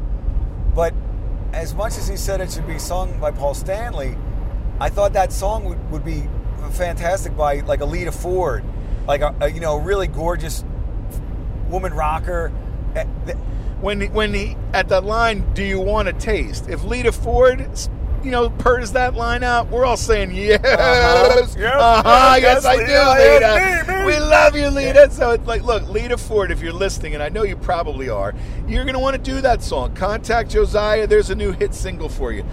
But 0.75 0.93
as 1.53 1.75
much 1.75 1.97
as 1.97 2.09
he 2.09 2.17
said 2.17 2.41
it 2.41 2.53
should 2.53 2.67
be 2.67 2.79
sung 2.79 3.19
by 3.21 3.31
Paul 3.31 3.55
Stanley, 3.55 4.17
I 4.81 4.89
thought 4.91 5.13
that 5.15 5.33
song 5.33 5.65
would, 5.65 5.91
would 5.91 6.05
be 6.05 6.25
fantastic 6.73 7.37
by 7.37 7.61
like 7.61 7.81
Alita 7.81 8.13
Ford, 8.13 8.65
like 9.07 9.21
a, 9.21 9.35
a 9.41 9.49
you 9.51 9.61
know 9.61 9.77
really 9.77 10.07
gorgeous 10.07 10.65
woman 11.69 11.95
rocker. 11.95 12.49
When 13.81 14.01
when 14.13 14.33
he 14.35 14.57
at 14.73 14.89
that 14.89 15.05
line, 15.05 15.53
do 15.55 15.63
you 15.63 15.81
want 15.81 16.09
a 16.09 16.13
taste? 16.13 16.69
If 16.69 16.85
Lita 16.85 17.13
Ford 17.13 17.69
you 18.23 18.31
know, 18.31 18.49
purrs 18.49 18.93
that 18.93 19.13
line 19.15 19.45
out, 19.45 19.69
we're 19.69 19.85
all 19.85 19.99
saying 19.99 20.35
yes. 20.35 20.59
Uh-huh. 20.65 21.43
Yes, 21.59 21.75
Uh-huh, 21.75 22.37
yes, 22.41 22.65
yes, 22.65 22.65
I 22.65 22.77
do, 22.77 22.83
Lita, 22.83 23.35
Lita. 23.35 23.41
yes, 23.41 23.87
me, 23.87 23.95
me. 23.97 24.05
We 24.07 24.19
love 24.19 24.57
you, 24.57 24.69
Lita. 24.69 25.11
So 25.11 25.33
it's 25.33 25.47
like, 25.47 25.63
look, 25.63 25.87
Lita 25.91 26.17
Ford, 26.17 26.51
if 26.51 26.63
you're 26.63 26.73
listening, 26.73 27.13
and 27.13 27.23
I 27.23 27.29
know 27.29 27.43
you 27.43 27.55
probably 27.55 28.09
are, 28.09 28.35
you're 28.67 28.85
going 28.85 28.95
to 28.95 28.99
want 28.99 29.15
to 29.15 29.21
do 29.21 29.43
that 29.43 29.63
song. 29.63 29.95
Contact 29.95 30.49
Josiah. 30.51 31.07
There's 31.07 31.29
a 31.29 31.35
new 31.35 31.53
hit 31.53 31.75
single 31.75 32.09
for 32.09 32.33
you. 32.33 32.47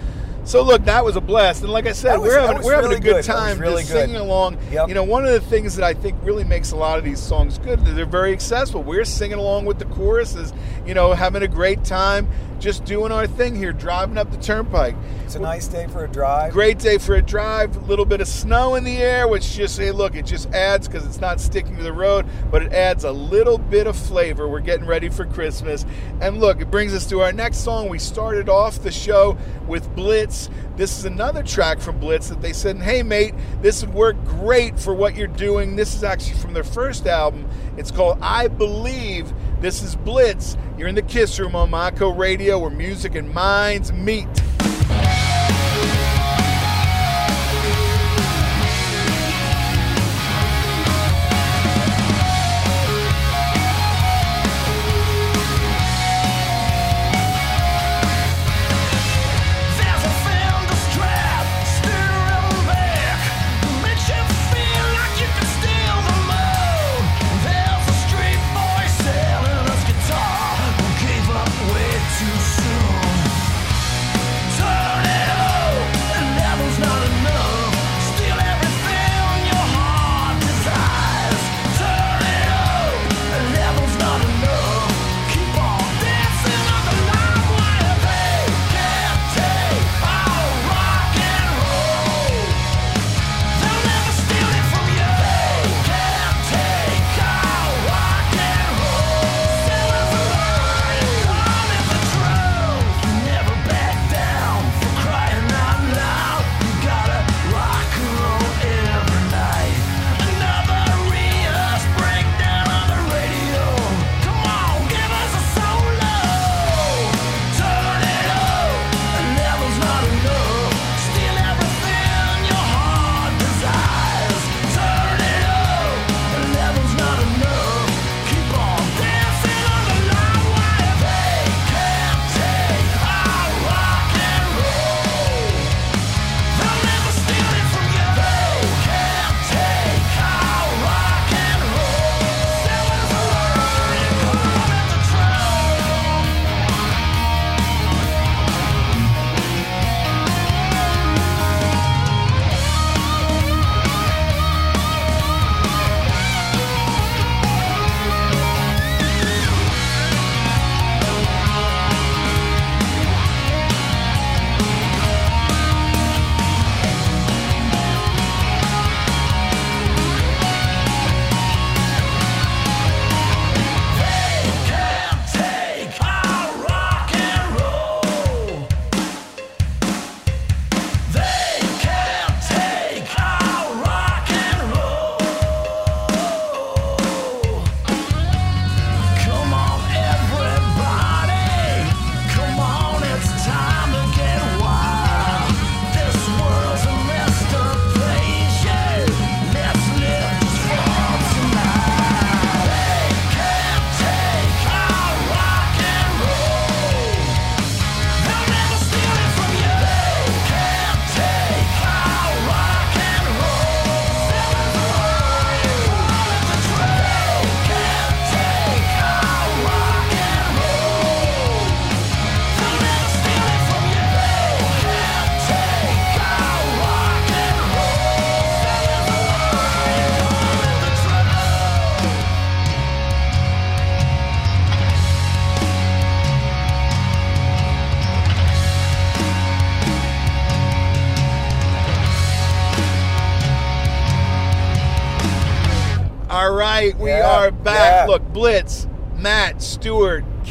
So 0.44 0.62
look, 0.62 0.84
that 0.86 1.04
was 1.04 1.14
a 1.14 1.20
blast, 1.20 1.62
and 1.62 1.72
like 1.72 1.86
I 1.86 1.92
said, 1.92 2.16
was- 2.16 2.28
we're 2.28 2.40
having 2.40 2.62
we're 2.62 2.74
having 2.74 2.90
really 2.90 2.96
a 2.96 3.00
good 3.00 3.14
good. 3.14 3.24
Time 3.24 3.58
really 3.60 3.82
just 3.82 3.92
good. 3.92 4.00
singing 4.06 4.16
along. 4.20 4.58
Yep. 4.72 4.88
You 4.88 4.94
know, 4.94 5.04
one 5.04 5.24
of 5.24 5.30
the 5.32 5.40
things 5.40 5.76
that 5.76 5.84
I 5.84 5.94
think 5.94 6.16
really 6.22 6.42
makes 6.44 6.72
a 6.72 6.76
lot 6.76 6.98
of 6.98 7.04
these 7.04 7.20
songs 7.20 7.58
good, 7.58 7.86
is 7.86 7.94
they're 7.94 8.04
very 8.06 8.32
accessible. 8.32 8.82
We're 8.82 9.04
singing 9.04 9.38
along 9.38 9.66
with 9.66 9.78
the 9.78 9.84
choruses, 9.86 10.52
you 10.84 10.94
know, 10.94 11.12
having 11.12 11.42
a 11.42 11.48
great 11.48 11.84
time, 11.84 12.28
just 12.58 12.84
doing 12.84 13.12
our 13.12 13.26
thing 13.26 13.54
here, 13.54 13.72
driving 13.72 14.18
up 14.18 14.30
the 14.32 14.36
turnpike. 14.36 14.96
It's 15.24 15.36
a 15.36 15.40
nice 15.40 15.68
day 15.68 15.86
for 15.86 16.04
a 16.04 16.08
drive. 16.08 16.52
Great 16.52 16.78
day 16.78 16.98
for 16.98 17.14
a 17.14 17.22
drive. 17.22 17.76
A 17.76 17.80
little 17.86 18.04
bit 18.04 18.20
of 18.20 18.26
snow 18.28 18.74
in 18.74 18.82
the 18.84 18.96
air, 18.98 19.28
which 19.28 19.52
just 19.52 19.78
hey, 19.78 19.92
look, 19.92 20.16
it 20.16 20.26
just 20.26 20.50
adds 20.52 20.88
because 20.88 21.06
it's 21.06 21.20
not 21.20 21.40
sticking 21.40 21.76
to 21.76 21.82
the 21.84 21.92
road, 21.92 22.26
but 22.50 22.62
it 22.62 22.72
adds 22.72 23.04
a 23.04 23.12
little 23.12 23.58
bit 23.58 23.86
of 23.86 23.96
flavor. 23.96 24.48
We're 24.48 24.60
getting 24.60 24.86
ready 24.86 25.08
for 25.08 25.24
Christmas, 25.24 25.86
and 26.20 26.38
look, 26.40 26.60
it 26.60 26.70
brings 26.70 26.94
us 26.94 27.06
to 27.06 27.20
our 27.20 27.32
next 27.32 27.58
song. 27.58 27.88
We 27.88 27.98
started 28.00 28.48
off 28.48 28.82
the 28.82 28.90
show 28.90 29.38
with 29.68 29.94
Blitz. 29.94 30.31
This 30.76 30.98
is 30.98 31.04
another 31.04 31.42
track 31.42 31.80
from 31.80 31.98
Blitz 31.98 32.28
that 32.28 32.40
they 32.40 32.52
said, 32.52 32.78
"Hey, 32.78 33.02
mate, 33.02 33.34
this 33.60 33.82
would 33.82 33.94
work 33.94 34.16
great 34.24 34.78
for 34.78 34.94
what 34.94 35.14
you're 35.16 35.26
doing." 35.26 35.76
This 35.76 35.94
is 35.94 36.02
actually 36.02 36.38
from 36.38 36.54
their 36.54 36.64
first 36.64 37.06
album. 37.06 37.46
It's 37.76 37.90
called 37.90 38.18
"I 38.20 38.48
Believe." 38.48 39.32
This 39.60 39.82
is 39.82 39.94
Blitz. 39.94 40.56
You're 40.76 40.88
in 40.88 40.94
the 40.94 41.02
Kiss 41.02 41.38
Room 41.38 41.54
on 41.54 41.70
Mako 41.70 42.12
Radio, 42.14 42.58
where 42.58 42.70
music 42.70 43.14
and 43.14 43.32
minds 43.32 43.92
meet. 43.92 44.26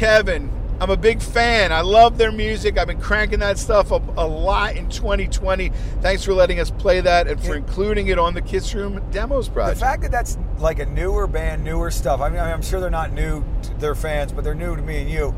Kevin. 0.02 0.50
I'm 0.80 0.90
a 0.90 0.96
big 0.96 1.22
fan. 1.22 1.70
I 1.70 1.82
love 1.82 2.18
their 2.18 2.32
music. 2.32 2.76
I've 2.76 2.88
been 2.88 3.00
cranking 3.00 3.38
that 3.38 3.56
stuff 3.56 3.92
up 3.92 4.02
a 4.16 4.26
lot 4.26 4.74
in 4.74 4.88
2020. 4.88 5.68
Thanks 6.00 6.24
for 6.24 6.34
letting 6.34 6.58
us 6.58 6.72
play 6.72 7.00
that 7.02 7.28
and 7.28 7.40
for 7.40 7.54
including 7.54 8.08
it 8.08 8.18
on 8.18 8.34
the 8.34 8.42
Kiss 8.42 8.74
Room 8.74 9.00
Demos 9.12 9.48
project. 9.48 9.78
The 9.78 9.86
fact 9.86 10.02
that 10.02 10.10
that's 10.10 10.38
like 10.58 10.80
a 10.80 10.86
newer 10.86 11.28
band, 11.28 11.62
newer 11.62 11.92
stuff. 11.92 12.20
I 12.20 12.30
mean, 12.30 12.40
I'm 12.40 12.62
sure 12.62 12.80
they're 12.80 12.90
not 12.90 13.12
new 13.12 13.44
to 13.62 13.74
their 13.74 13.94
fans, 13.94 14.32
but 14.32 14.42
they're 14.42 14.56
new 14.56 14.74
to 14.74 14.82
me 14.82 15.02
and 15.02 15.08
you. 15.08 15.32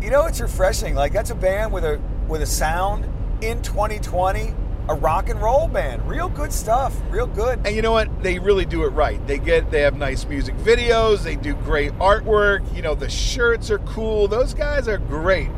You 0.00 0.08
know, 0.08 0.24
it's 0.24 0.40
refreshing. 0.40 0.94
Like 0.94 1.12
that's 1.12 1.28
a 1.28 1.34
band 1.34 1.70
with 1.70 1.84
a 1.84 2.00
with 2.28 2.40
a 2.40 2.46
sound 2.46 3.04
in 3.42 3.60
2020, 3.60 4.54
a 4.88 4.94
rock 4.94 5.28
and 5.28 5.40
roll 5.40 5.68
band. 5.68 6.06
Real 6.08 6.28
good 6.28 6.52
stuff. 6.52 6.96
Real 7.10 7.26
good. 7.26 7.60
and 7.66 7.74
you 7.74 7.82
know 7.82 7.92
what? 7.92 8.22
They 8.22 8.38
really 8.38 8.64
do 8.64 8.84
it 8.84 8.90
right. 8.90 9.24
They 9.26 9.38
get 9.38 9.70
they 9.70 9.80
have 9.80 9.96
nice 9.96 10.24
music 10.24 10.56
videos. 10.56 11.22
They 11.22 11.36
do 11.36 11.54
great 11.54 11.92
artwork. 11.94 12.74
You 12.74 12.82
know, 12.82 12.94
the 12.94 13.10
shirts 13.10 13.70
are 13.70 13.78
cool. 13.80 14.28
Those 14.28 14.54
guys 14.54 14.88
are 14.88 14.98
great. 14.98 15.50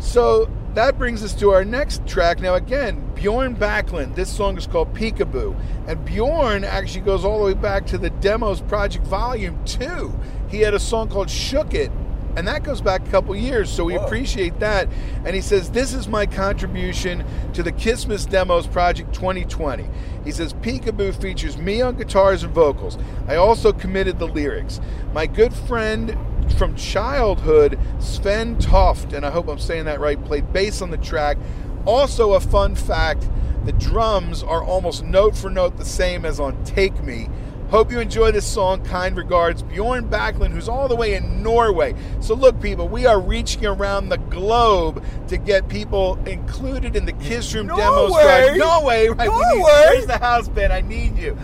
So 0.00 0.50
that 0.74 0.98
brings 0.98 1.24
us 1.24 1.34
to 1.34 1.50
our 1.50 1.64
next 1.64 2.06
track. 2.06 2.40
Now, 2.40 2.54
again, 2.54 3.04
Bjorn 3.14 3.56
Backlund. 3.56 4.14
This 4.14 4.30
song 4.30 4.56
is 4.56 4.66
called 4.66 4.94
Peekaboo. 4.94 5.58
And 5.86 6.04
Bjorn 6.04 6.62
actually 6.64 7.00
goes 7.00 7.24
all 7.24 7.38
the 7.38 7.46
way 7.46 7.54
back 7.54 7.86
to 7.86 7.98
the 7.98 8.10
Demos 8.10 8.60
Project 8.60 9.04
Volume 9.06 9.58
2. 9.64 10.14
He 10.48 10.60
had 10.60 10.74
a 10.74 10.80
song 10.80 11.08
called 11.08 11.30
Shook 11.30 11.74
It, 11.74 11.90
and 12.38 12.46
that 12.46 12.62
goes 12.62 12.80
back 12.80 13.04
a 13.04 13.10
couple 13.10 13.34
years, 13.34 13.68
so 13.68 13.82
we 13.82 13.96
Whoa. 13.96 14.04
appreciate 14.04 14.60
that. 14.60 14.88
And 15.24 15.34
he 15.34 15.40
says, 15.40 15.72
This 15.72 15.92
is 15.92 16.06
my 16.06 16.24
contribution 16.24 17.24
to 17.54 17.64
the 17.64 17.72
Kissmas 17.72 18.30
Demos 18.30 18.68
Project 18.68 19.12
2020. 19.12 19.88
He 20.24 20.30
says, 20.30 20.54
Peekaboo 20.54 21.20
features 21.20 21.58
me 21.58 21.82
on 21.82 21.96
guitars 21.96 22.44
and 22.44 22.54
vocals. 22.54 22.96
I 23.26 23.34
also 23.34 23.72
committed 23.72 24.20
the 24.20 24.28
lyrics. 24.28 24.80
My 25.12 25.26
good 25.26 25.52
friend 25.52 26.16
from 26.56 26.76
childhood, 26.76 27.76
Sven 27.98 28.56
Toft, 28.58 29.12
and 29.12 29.26
I 29.26 29.30
hope 29.32 29.48
I'm 29.48 29.58
saying 29.58 29.86
that 29.86 29.98
right, 29.98 30.24
played 30.24 30.52
bass 30.52 30.80
on 30.80 30.92
the 30.92 30.96
track. 30.96 31.38
Also, 31.86 32.34
a 32.34 32.40
fun 32.40 32.76
fact 32.76 33.28
the 33.64 33.72
drums 33.72 34.44
are 34.44 34.62
almost 34.62 35.02
note 35.02 35.36
for 35.36 35.50
note 35.50 35.76
the 35.76 35.84
same 35.84 36.24
as 36.24 36.38
on 36.38 36.62
Take 36.64 37.02
Me. 37.02 37.28
Hope 37.70 37.92
you 37.92 38.00
enjoy 38.00 38.32
this 38.32 38.46
song. 38.46 38.82
Kind 38.82 39.16
regards, 39.16 39.62
Bjorn 39.62 40.08
Backlund, 40.08 40.52
who's 40.52 40.68
all 40.68 40.88
the 40.88 40.96
way 40.96 41.14
in 41.14 41.42
Norway. 41.42 41.94
So, 42.20 42.34
look, 42.34 42.60
people, 42.62 42.88
we 42.88 43.04
are 43.04 43.20
reaching 43.20 43.66
around 43.66 44.08
the 44.08 44.16
globe 44.16 45.04
to 45.28 45.36
get 45.36 45.68
people 45.68 46.18
included 46.26 46.96
in 46.96 47.04
the 47.04 47.12
Kiss 47.12 47.54
Room 47.54 47.66
demos. 47.66 48.10
Norway? 48.10 48.56
Norway, 48.56 49.08
right? 49.08 49.28
We 49.30 49.36
need- 49.54 49.62
where's 49.62 50.06
the 50.06 50.18
house 50.18 50.48
band? 50.48 50.72
I 50.72 50.80
need 50.80 51.18
you. 51.18 51.36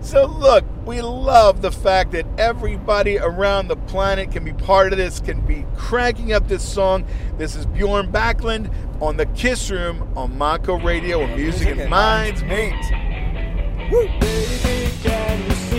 So, 0.00 0.24
look, 0.24 0.64
we 0.86 1.02
love 1.02 1.60
the 1.60 1.72
fact 1.72 2.12
that 2.12 2.24
everybody 2.38 3.18
around 3.18 3.68
the 3.68 3.76
planet 3.76 4.30
can 4.30 4.44
be 4.44 4.54
part 4.54 4.92
of 4.92 4.98
this, 4.98 5.20
can 5.20 5.40
be 5.40 5.66
cranking 5.76 6.32
up 6.32 6.48
this 6.48 6.62
song. 6.62 7.04
This 7.36 7.54
is 7.54 7.66
Bjorn 7.66 8.10
Backlund 8.10 8.70
on 9.02 9.18
the 9.18 9.26
Kiss 9.26 9.70
Room 9.70 10.08
on 10.16 10.38
Mako 10.38 10.78
Radio, 10.78 11.18
where 11.18 11.36
music 11.36 11.76
and 11.76 11.90
minds 11.90 12.42
meet. 12.42 12.72
Baby, 13.90 15.77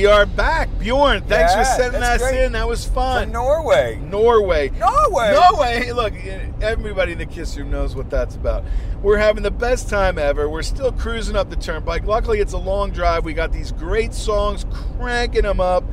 we 0.00 0.06
are 0.06 0.24
back. 0.24 0.70
Bjorn, 0.78 1.20
thanks 1.24 1.52
Yeah, 1.52 1.58
for 1.58 1.82
sending 1.82 2.02
us 2.02 2.22
great. 2.22 2.44
in. 2.44 2.52
That 2.52 2.66
was 2.66 2.86
fun. 2.86 3.24
From 3.24 3.32
Norway. 3.32 4.00
Norway. 4.02 4.70
Norway. 4.70 5.32
Norway. 5.34 5.92
Look, 5.92 6.14
everybody 6.62 7.12
in 7.12 7.18
the 7.18 7.26
Kiss 7.26 7.54
Room 7.58 7.70
knows 7.70 7.94
what 7.94 8.08
that's 8.08 8.34
about. 8.34 8.64
We're 9.02 9.18
having 9.18 9.42
the 9.42 9.50
best 9.50 9.90
time 9.90 10.16
ever. 10.16 10.48
We're 10.48 10.62
still 10.62 10.90
cruising 10.90 11.36
up 11.36 11.50
the 11.50 11.56
turnpike. 11.56 12.06
Luckily, 12.06 12.40
it's 12.40 12.54
a 12.54 12.58
long 12.58 12.92
drive. 12.92 13.26
We 13.26 13.34
got 13.34 13.52
these 13.52 13.72
great 13.72 14.14
songs, 14.14 14.64
cranking 14.96 15.42
them 15.42 15.60
up. 15.60 15.84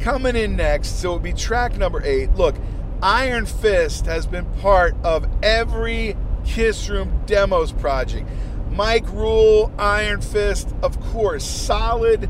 Coming 0.00 0.34
in 0.34 0.56
next, 0.56 1.00
so 1.00 1.10
it 1.10 1.14
would 1.14 1.22
be 1.22 1.32
track 1.32 1.78
number 1.78 2.02
eight. 2.04 2.32
Look, 2.34 2.56
Iron 3.00 3.46
Fist 3.46 4.06
has 4.06 4.26
been 4.26 4.46
part 4.60 4.96
of 5.04 5.24
every 5.40 6.16
Kiss 6.44 6.88
Room 6.88 7.22
demos 7.26 7.70
project. 7.70 8.28
Mike 8.72 9.06
Rule, 9.12 9.70
Iron 9.78 10.20
Fist, 10.20 10.74
of 10.82 10.98
course, 11.12 11.44
solid 11.44 12.28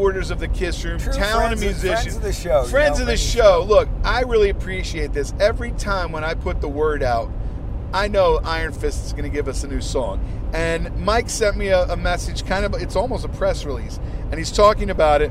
supporters 0.00 0.30
of 0.30 0.40
the 0.40 0.48
Kiss 0.48 0.82
Room, 0.82 0.98
True 0.98 1.12
talented 1.12 1.58
friends 1.58 1.82
musicians, 1.82 2.16
friends 2.16 2.16
of 2.16 2.22
the 2.22 2.32
show, 2.32 2.62
you 2.62 2.68
friends 2.68 2.98
know, 2.98 3.02
of 3.02 3.08
the 3.08 3.16
friends 3.16 3.34
of 3.34 3.36
the 3.36 3.42
show. 3.42 3.64
Look, 3.68 3.88
I 4.02 4.22
really 4.22 4.48
appreciate 4.48 5.12
this. 5.12 5.34
Every 5.38 5.72
time 5.72 6.10
when 6.10 6.24
I 6.24 6.32
put 6.32 6.62
the 6.62 6.68
word 6.68 7.02
out, 7.02 7.30
I 7.92 8.08
know 8.08 8.40
Iron 8.42 8.72
Fist 8.72 9.04
is 9.04 9.12
going 9.12 9.24
to 9.24 9.30
give 9.30 9.46
us 9.46 9.62
a 9.62 9.68
new 9.68 9.82
song. 9.82 10.24
And 10.54 10.96
Mike 10.96 11.28
sent 11.28 11.58
me 11.58 11.68
a, 11.68 11.82
a 11.82 11.96
message, 11.98 12.46
kind 12.46 12.64
of, 12.64 12.80
it's 12.80 12.96
almost 12.96 13.26
a 13.26 13.28
press 13.28 13.66
release, 13.66 14.00
and 14.30 14.38
he's 14.38 14.50
talking 14.50 14.88
about 14.88 15.20
it. 15.20 15.30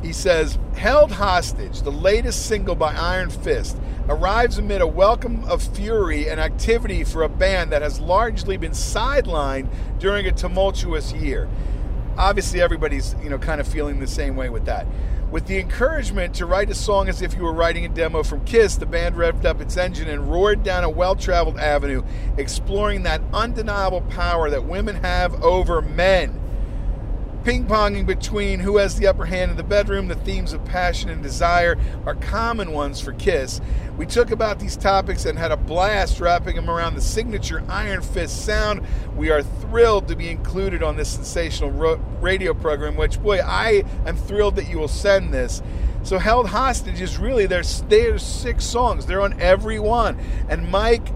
He 0.00 0.12
says, 0.12 0.60
Held 0.76 1.10
Hostage, 1.10 1.82
the 1.82 1.90
latest 1.90 2.46
single 2.46 2.76
by 2.76 2.94
Iron 2.94 3.30
Fist, 3.30 3.76
arrives 4.08 4.58
amid 4.58 4.80
a 4.80 4.86
welcome 4.86 5.42
of 5.46 5.60
fury 5.60 6.28
and 6.28 6.38
activity 6.38 7.02
for 7.02 7.24
a 7.24 7.28
band 7.28 7.72
that 7.72 7.82
has 7.82 7.98
largely 7.98 8.56
been 8.58 8.72
sidelined 8.72 9.68
during 9.98 10.26
a 10.26 10.32
tumultuous 10.32 11.12
year. 11.12 11.48
Obviously 12.16 12.60
everybody's 12.60 13.14
you 13.22 13.30
know 13.30 13.38
kind 13.38 13.60
of 13.60 13.68
feeling 13.68 14.00
the 14.00 14.06
same 14.06 14.36
way 14.36 14.48
with 14.48 14.64
that. 14.66 14.86
With 15.30 15.46
the 15.46 15.58
encouragement 15.58 16.34
to 16.36 16.46
write 16.46 16.70
a 16.70 16.74
song 16.74 17.08
as 17.08 17.20
if 17.20 17.34
you 17.34 17.42
were 17.42 17.52
writing 17.52 17.84
a 17.84 17.88
demo 17.88 18.22
from 18.22 18.44
Kiss, 18.44 18.76
the 18.76 18.86
band 18.86 19.16
revved 19.16 19.44
up 19.44 19.60
its 19.60 19.76
engine 19.76 20.08
and 20.08 20.30
roared 20.30 20.62
down 20.62 20.84
a 20.84 20.90
well-traveled 20.90 21.58
avenue, 21.58 22.04
exploring 22.38 23.02
that 23.02 23.20
undeniable 23.32 24.02
power 24.02 24.48
that 24.50 24.64
women 24.64 24.94
have 24.96 25.42
over 25.42 25.82
men 25.82 26.40
ping 27.44 27.66
ponging 27.66 28.06
between 28.06 28.58
who 28.60 28.78
has 28.78 28.96
the 28.96 29.06
upper 29.06 29.26
hand 29.26 29.50
in 29.50 29.56
the 29.58 29.62
bedroom, 29.62 30.08
the 30.08 30.14
themes 30.14 30.54
of 30.54 30.64
passion 30.64 31.10
and 31.10 31.22
desire 31.22 31.78
are 32.06 32.14
common 32.14 32.72
ones 32.72 33.00
for 33.00 33.12
Kiss. 33.12 33.60
We 33.98 34.06
took 34.06 34.30
about 34.30 34.58
these 34.58 34.76
topics 34.76 35.26
and 35.26 35.38
had 35.38 35.52
a 35.52 35.56
blast 35.56 36.20
wrapping 36.20 36.56
them 36.56 36.70
around 36.70 36.94
the 36.94 37.02
signature 37.02 37.62
Iron 37.68 38.00
Fist 38.00 38.46
sound. 38.46 38.80
We 39.14 39.30
are 39.30 39.42
thrilled 39.42 40.08
to 40.08 40.16
be 40.16 40.30
included 40.30 40.82
on 40.82 40.96
this 40.96 41.10
sensational 41.10 41.70
ro- 41.70 42.00
radio 42.20 42.54
program, 42.54 42.96
which, 42.96 43.22
boy, 43.22 43.40
I 43.40 43.84
am 44.06 44.16
thrilled 44.16 44.56
that 44.56 44.68
you 44.68 44.78
will 44.78 44.88
send 44.88 45.32
this. 45.32 45.62
So, 46.02 46.18
Held 46.18 46.48
Hostage 46.48 47.00
is 47.00 47.18
really, 47.18 47.46
there's, 47.46 47.82
there's 47.82 48.22
six 48.22 48.64
songs, 48.64 49.04
they're 49.04 49.22
on 49.22 49.38
every 49.40 49.78
one. 49.78 50.18
And 50.48 50.70
Mike, 50.70 51.08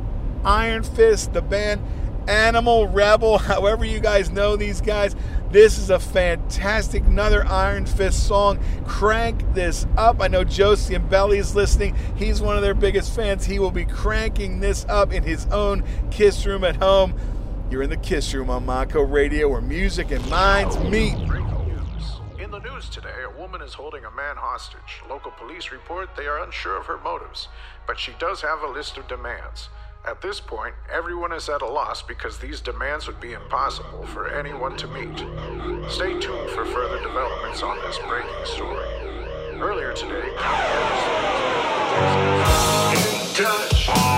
Iron 0.44 0.82
Fist, 0.82 1.32
the 1.32 1.42
band, 1.42 1.82
Animal 2.28 2.86
Rebel, 2.88 3.38
however 3.38 3.84
you 3.84 4.00
guys 4.00 4.30
know 4.30 4.54
these 4.54 4.80
guys. 4.80 5.16
This 5.50 5.78
is 5.78 5.88
a 5.88 5.98
fantastic, 5.98 7.02
another 7.06 7.46
Iron 7.46 7.86
Fist 7.86 8.26
song. 8.26 8.58
Crank 8.86 9.54
this 9.54 9.86
up. 9.96 10.20
I 10.20 10.28
know 10.28 10.44
Josie 10.44 10.94
and 10.94 11.08
Belly 11.08 11.38
is 11.38 11.54
listening. 11.54 11.96
He's 12.16 12.42
one 12.42 12.56
of 12.56 12.62
their 12.62 12.74
biggest 12.74 13.16
fans. 13.16 13.46
He 13.46 13.58
will 13.58 13.70
be 13.70 13.86
cranking 13.86 14.60
this 14.60 14.84
up 14.90 15.10
in 15.10 15.22
his 15.22 15.46
own 15.46 15.84
Kiss 16.10 16.44
room 16.44 16.64
at 16.64 16.76
home. 16.76 17.14
You're 17.70 17.82
in 17.82 17.88
the 17.88 17.96
Kiss 17.96 18.34
room 18.34 18.50
on 18.50 18.66
Mako 18.66 19.02
Radio 19.02 19.48
where 19.48 19.62
music 19.62 20.10
and 20.10 20.28
minds 20.28 20.78
meet. 20.80 21.14
In 22.38 22.50
the 22.50 22.60
news 22.60 22.90
today, 22.90 23.24
a 23.24 23.40
woman 23.40 23.62
is 23.62 23.72
holding 23.72 24.04
a 24.04 24.10
man 24.10 24.36
hostage. 24.36 25.02
Local 25.08 25.30
police 25.30 25.72
report 25.72 26.10
they 26.14 26.26
are 26.26 26.42
unsure 26.42 26.78
of 26.78 26.84
her 26.84 26.98
motives, 26.98 27.48
but 27.86 27.98
she 27.98 28.12
does 28.18 28.42
have 28.42 28.60
a 28.62 28.68
list 28.68 28.98
of 28.98 29.08
demands. 29.08 29.70
At 30.08 30.22
this 30.22 30.40
point, 30.40 30.74
everyone 30.90 31.34
is 31.34 31.50
at 31.50 31.60
a 31.60 31.66
loss 31.66 32.00
because 32.00 32.38
these 32.38 32.62
demands 32.62 33.06
would 33.06 33.20
be 33.20 33.34
impossible 33.34 34.06
for 34.06 34.30
anyone 34.30 34.74
to 34.78 34.86
meet. 34.88 35.18
Stay 35.90 36.18
tuned 36.18 36.48
for 36.48 36.64
further 36.64 36.98
developments 37.02 37.62
on 37.62 37.76
this 37.82 37.98
breaking 38.08 38.30
story. 38.46 38.88
Earlier 39.60 39.92
today, 39.92 40.32
touch. 43.34 44.17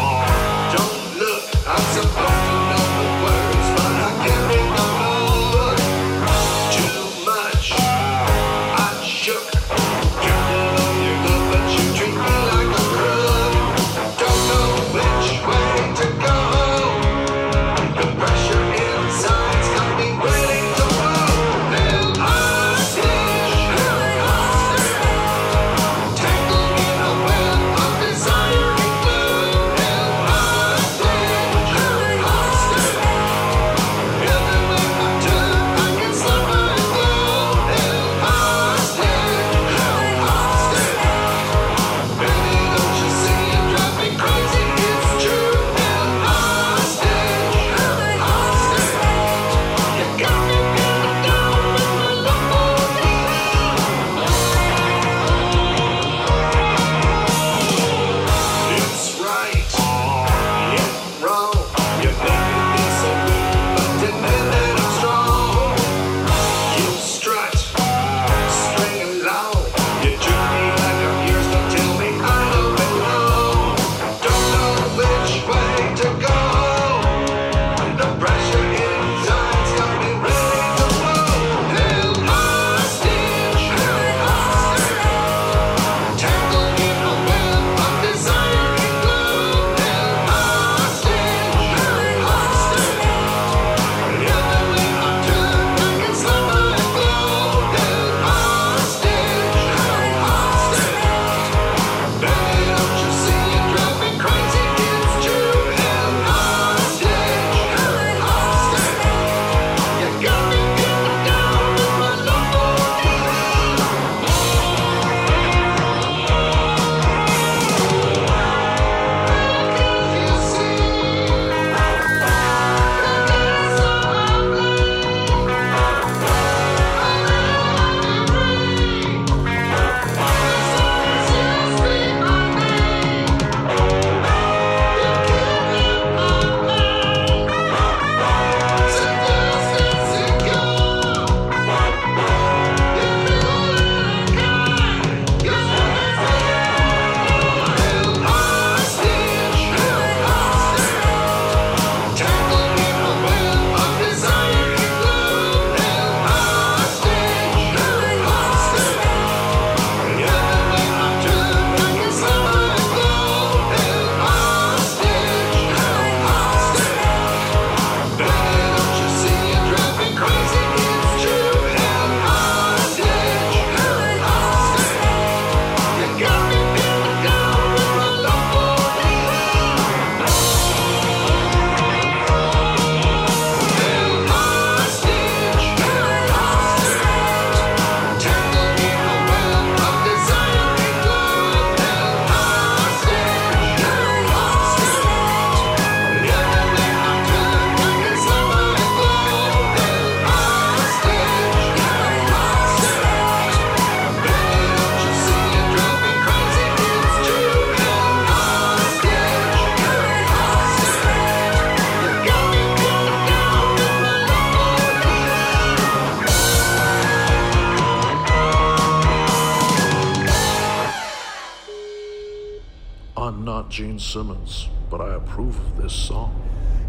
Simmons, 224.10 224.68
but 224.90 225.00
I 225.00 225.14
approve 225.14 225.56
of 225.56 225.80
this 225.80 225.92
song. 225.92 226.34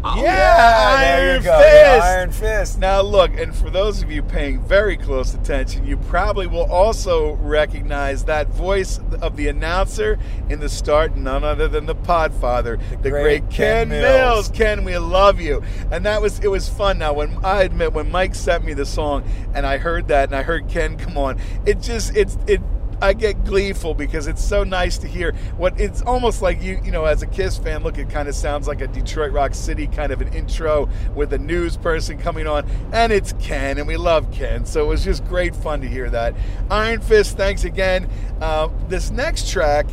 Oh, 0.04 0.20
yeah, 0.20 1.00
there 1.00 1.30
Iron. 1.30 1.42
Fist. 1.42 2.04
Iron 2.04 2.30
Fist. 2.32 2.78
Now, 2.80 3.02
look, 3.02 3.38
and 3.38 3.54
for 3.54 3.70
those 3.70 4.02
of 4.02 4.10
you 4.10 4.20
paying 4.20 4.60
very 4.60 4.96
close 4.96 5.32
attention, 5.32 5.86
you 5.86 5.96
probably 5.96 6.48
will 6.48 6.68
also 6.70 7.34
recognize 7.34 8.24
that 8.24 8.48
voice 8.48 8.98
of 9.20 9.36
the 9.36 9.46
announcer 9.46 10.18
in 10.48 10.58
the 10.58 10.68
start, 10.68 11.16
none 11.16 11.44
other 11.44 11.68
than 11.68 11.86
the 11.86 11.94
Podfather, 11.94 12.80
the, 13.02 13.10
great, 13.10 13.22
great 13.22 13.50
Ken, 13.50 13.50
Ken 13.50 13.88
Mills. 13.90 14.02
Mills. 14.02 14.48
Ken, 14.48 14.84
we 14.84 14.98
love 14.98 15.40
you. 15.40 15.62
And 15.92 16.04
that 16.04 16.20
was 16.20 16.40
it 16.40 16.48
was 16.48 16.68
fun. 16.68 16.98
Now, 16.98 17.12
when 17.12 17.38
I 17.44 17.62
admit 17.62 17.92
when 17.92 18.10
Mike 18.10 18.34
sent 18.34 18.64
me 18.64 18.74
the 18.74 18.86
song 18.86 19.22
and 19.54 19.64
I 19.64 19.78
heard 19.78 20.08
that 20.08 20.30
and 20.30 20.34
I 20.34 20.42
heard 20.42 20.68
Ken 20.68 20.96
come 20.96 21.16
on, 21.16 21.40
it 21.64 21.80
just 21.80 22.16
it's 22.16 22.36
it. 22.48 22.60
I 23.02 23.14
get 23.14 23.44
gleeful 23.44 23.94
because 23.94 24.28
it's 24.28 24.44
so 24.44 24.62
nice 24.62 24.96
to 24.98 25.08
hear 25.08 25.32
what 25.56 25.78
it's 25.80 26.02
almost 26.02 26.40
like 26.40 26.62
you, 26.62 26.80
you 26.84 26.92
know, 26.92 27.04
as 27.04 27.20
a 27.22 27.26
Kiss 27.26 27.58
fan, 27.58 27.82
look, 27.82 27.98
it 27.98 28.08
kind 28.08 28.28
of 28.28 28.34
sounds 28.36 28.68
like 28.68 28.80
a 28.80 28.86
Detroit 28.86 29.32
Rock 29.32 29.54
City 29.54 29.88
kind 29.88 30.12
of 30.12 30.20
an 30.20 30.32
intro 30.32 30.88
with 31.12 31.32
a 31.32 31.38
news 31.38 31.76
person 31.76 32.16
coming 32.16 32.46
on, 32.46 32.64
and 32.92 33.12
it's 33.12 33.32
Ken, 33.40 33.78
and 33.78 33.88
we 33.88 33.96
love 33.96 34.30
Ken, 34.30 34.64
so 34.64 34.84
it 34.84 34.86
was 34.86 35.02
just 35.04 35.24
great 35.24 35.56
fun 35.56 35.80
to 35.80 35.88
hear 35.88 36.08
that. 36.10 36.34
Iron 36.70 37.00
Fist, 37.00 37.36
thanks 37.36 37.64
again. 37.64 38.08
Uh, 38.40 38.68
this 38.88 39.10
next 39.10 39.50
track, 39.50 39.86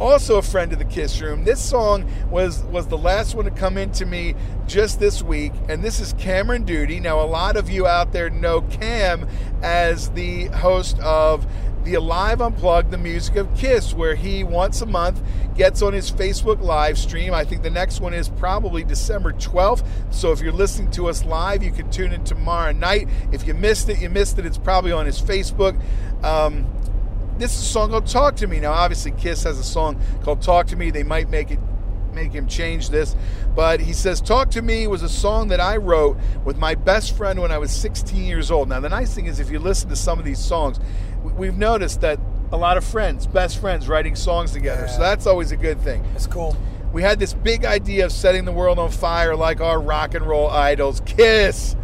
also 0.00 0.36
a 0.36 0.42
friend 0.42 0.72
of 0.72 0.78
the 0.78 0.84
Kiss 0.86 1.20
Room. 1.20 1.44
This 1.44 1.62
song 1.62 2.10
was 2.30 2.62
was 2.64 2.86
the 2.86 2.98
last 2.98 3.34
one 3.34 3.44
to 3.44 3.50
come 3.50 3.76
into 3.76 4.06
me 4.06 4.34
just 4.66 4.98
this 4.98 5.22
week, 5.22 5.52
and 5.68 5.82
this 5.82 6.00
is 6.00 6.14
Cameron 6.14 6.64
Duty. 6.64 7.00
Now, 7.00 7.20
a 7.20 7.26
lot 7.26 7.56
of 7.56 7.68
you 7.68 7.86
out 7.86 8.12
there 8.12 8.30
know 8.30 8.62
Cam 8.62 9.28
as 9.62 10.10
the 10.10 10.46
host 10.46 10.98
of 11.00 11.46
the 11.86 11.94
Alive 11.94 12.40
Unplugged, 12.40 12.90
the 12.90 12.98
music 12.98 13.36
of 13.36 13.54
Kiss, 13.56 13.94
where 13.94 14.16
he 14.16 14.42
once 14.42 14.80
a 14.80 14.86
month 14.86 15.22
gets 15.54 15.82
on 15.82 15.92
his 15.92 16.10
Facebook 16.10 16.60
live 16.60 16.98
stream. 16.98 17.32
I 17.32 17.44
think 17.44 17.62
the 17.62 17.70
next 17.70 18.00
one 18.00 18.12
is 18.12 18.28
probably 18.28 18.82
December 18.82 19.32
12th. 19.32 19.86
So 20.10 20.32
if 20.32 20.40
you're 20.40 20.52
listening 20.52 20.90
to 20.92 21.08
us 21.08 21.24
live, 21.24 21.62
you 21.62 21.70
can 21.70 21.88
tune 21.92 22.12
in 22.12 22.24
tomorrow 22.24 22.72
night. 22.72 23.08
If 23.30 23.46
you 23.46 23.54
missed 23.54 23.88
it, 23.88 24.00
you 24.00 24.10
missed 24.10 24.36
it. 24.36 24.44
It's 24.44 24.58
probably 24.58 24.90
on 24.90 25.06
his 25.06 25.22
Facebook. 25.22 25.80
Um, 26.24 26.66
this 27.38 27.54
is 27.54 27.62
a 27.62 27.66
song 27.66 27.90
called 27.90 28.08
Talk 28.08 28.34
to 28.36 28.48
Me. 28.48 28.58
Now, 28.58 28.72
obviously, 28.72 29.12
Kiss 29.12 29.44
has 29.44 29.56
a 29.56 29.64
song 29.64 30.02
called 30.22 30.42
Talk 30.42 30.66
to 30.68 30.76
Me. 30.76 30.90
They 30.90 31.04
might 31.04 31.30
make 31.30 31.52
it 31.52 31.60
make 32.16 32.32
him 32.32 32.48
change 32.48 32.90
this. 32.90 33.14
But 33.54 33.78
he 33.78 33.92
says, 33.92 34.20
Talk 34.20 34.50
to 34.52 34.62
Me 34.62 34.88
was 34.88 35.02
a 35.02 35.08
song 35.08 35.48
that 35.48 35.60
I 35.60 35.76
wrote 35.76 36.16
with 36.44 36.56
my 36.56 36.74
best 36.74 37.16
friend 37.16 37.40
when 37.40 37.52
I 37.52 37.58
was 37.58 37.70
16 37.70 38.24
years 38.24 38.50
old. 38.50 38.68
Now, 38.68 38.80
the 38.80 38.88
nice 38.88 39.14
thing 39.14 39.26
is, 39.26 39.38
if 39.38 39.50
you 39.50 39.60
listen 39.60 39.88
to 39.90 39.96
some 39.96 40.18
of 40.18 40.24
these 40.24 40.40
songs, 40.40 40.80
we've 41.34 41.56
noticed 41.56 42.00
that 42.02 42.18
a 42.52 42.56
lot 42.56 42.76
of 42.76 42.84
friends, 42.84 43.26
best 43.26 43.58
friends, 43.58 43.88
writing 43.88 44.14
songs 44.14 44.52
together. 44.52 44.88
So 44.88 45.00
that's 45.00 45.26
always 45.26 45.52
a 45.52 45.56
good 45.56 45.80
thing. 45.80 46.04
It's 46.14 46.26
cool. 46.26 46.56
We 46.92 47.02
had 47.02 47.18
this 47.18 47.34
big 47.34 47.64
idea 47.64 48.04
of 48.04 48.12
setting 48.12 48.44
the 48.44 48.52
world 48.52 48.78
on 48.78 48.90
fire 48.90 49.36
like 49.36 49.60
our 49.60 49.80
rock 49.80 50.14
and 50.14 50.26
roll 50.26 50.48
idols, 50.48 51.02
Kiss. 51.04 51.76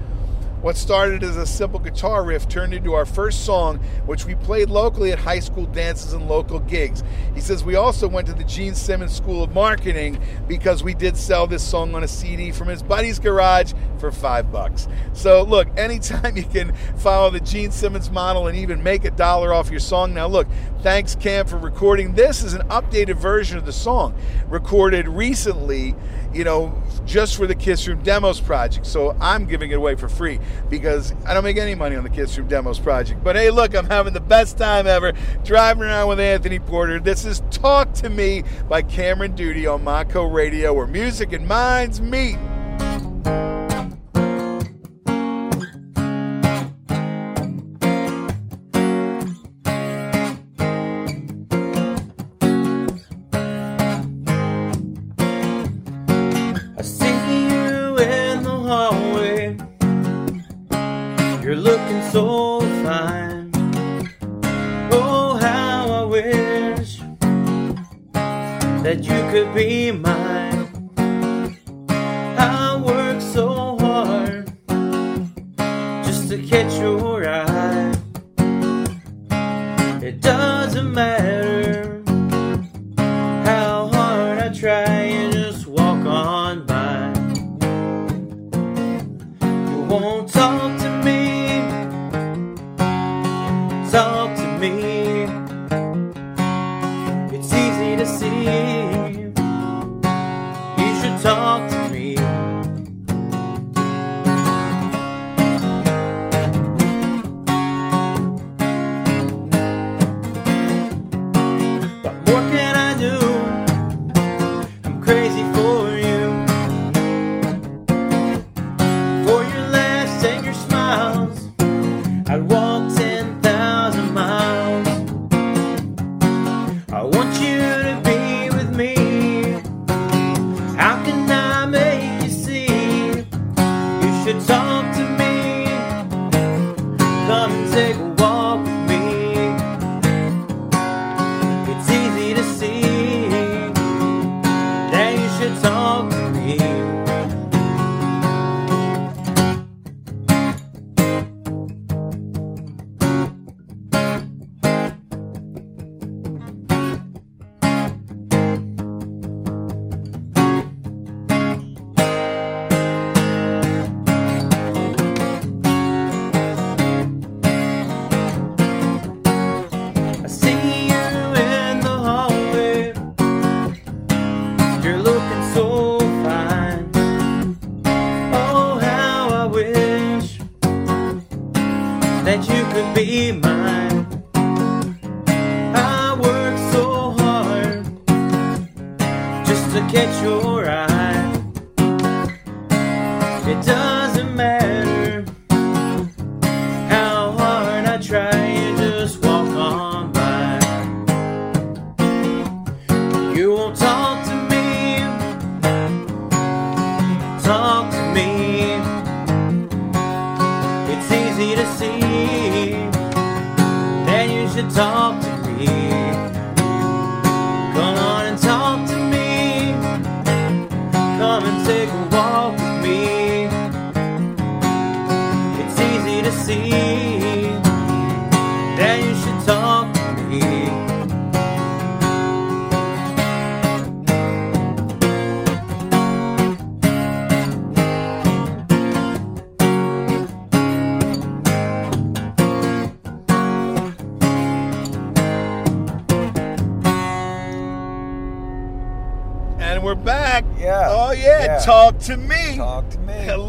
What 0.62 0.76
started 0.76 1.24
as 1.24 1.36
a 1.36 1.44
simple 1.44 1.80
guitar 1.80 2.22
riff 2.22 2.48
turned 2.48 2.72
into 2.72 2.94
our 2.94 3.04
first 3.04 3.44
song, 3.44 3.78
which 4.06 4.26
we 4.26 4.36
played 4.36 4.70
locally 4.70 5.10
at 5.10 5.18
high 5.18 5.40
school 5.40 5.66
dances 5.66 6.12
and 6.12 6.28
local 6.28 6.60
gigs. 6.60 7.02
He 7.34 7.40
says 7.40 7.64
we 7.64 7.74
also 7.74 8.06
went 8.06 8.28
to 8.28 8.32
the 8.32 8.44
Gene 8.44 8.76
Simmons 8.76 9.12
School 9.12 9.42
of 9.42 9.52
Marketing 9.52 10.22
because 10.46 10.84
we 10.84 10.94
did 10.94 11.16
sell 11.16 11.48
this 11.48 11.64
song 11.64 11.96
on 11.96 12.04
a 12.04 12.08
CD 12.08 12.52
from 12.52 12.68
his 12.68 12.80
buddy's 12.80 13.18
garage 13.18 13.72
for 13.98 14.12
five 14.12 14.52
bucks. 14.52 14.86
So, 15.14 15.42
look, 15.42 15.66
anytime 15.76 16.36
you 16.36 16.44
can 16.44 16.72
follow 16.96 17.30
the 17.30 17.40
Gene 17.40 17.72
Simmons 17.72 18.08
model 18.08 18.46
and 18.46 18.56
even 18.56 18.84
make 18.84 19.04
a 19.04 19.10
dollar 19.10 19.52
off 19.52 19.68
your 19.68 19.80
song. 19.80 20.14
Now, 20.14 20.28
look, 20.28 20.46
thanks, 20.80 21.16
Cam, 21.16 21.44
for 21.48 21.58
recording. 21.58 22.14
This 22.14 22.44
is 22.44 22.54
an 22.54 22.62
updated 22.68 23.16
version 23.16 23.58
of 23.58 23.66
the 23.66 23.72
song, 23.72 24.14
recorded 24.46 25.08
recently, 25.08 25.96
you 26.34 26.44
know, 26.44 26.74
just 27.04 27.36
for 27.36 27.46
the 27.46 27.54
Kiss 27.54 27.86
Room 27.86 28.02
Demos 28.02 28.40
project. 28.40 28.86
So 28.86 29.16
I'm 29.20 29.46
giving 29.46 29.70
it 29.70 29.74
away 29.74 29.94
for 29.94 30.08
free 30.08 30.38
because 30.68 31.14
I 31.26 31.34
don't 31.34 31.44
make 31.44 31.56
any 31.58 31.74
money 31.74 31.96
on 31.96 32.04
the 32.04 32.10
Kiss 32.10 32.36
Room 32.38 32.48
Demos 32.48 32.78
project. 32.78 33.22
But 33.22 33.36
hey, 33.36 33.50
look, 33.50 33.74
I'm 33.74 33.86
having 33.86 34.12
the 34.12 34.20
best 34.20 34.58
time 34.58 34.86
ever 34.86 35.12
driving 35.44 35.84
around 35.84 36.08
with 36.08 36.20
Anthony 36.20 36.58
Porter. 36.58 37.00
This 37.00 37.24
is 37.24 37.42
Talk 37.50 37.92
to 37.94 38.10
Me 38.10 38.44
by 38.68 38.82
Cameron 38.82 39.34
Duty 39.34 39.66
on 39.66 39.84
Mako 39.84 40.24
Radio, 40.24 40.72
where 40.72 40.86
music 40.86 41.32
and 41.32 41.46
minds 41.46 42.00
meet. 42.00 42.38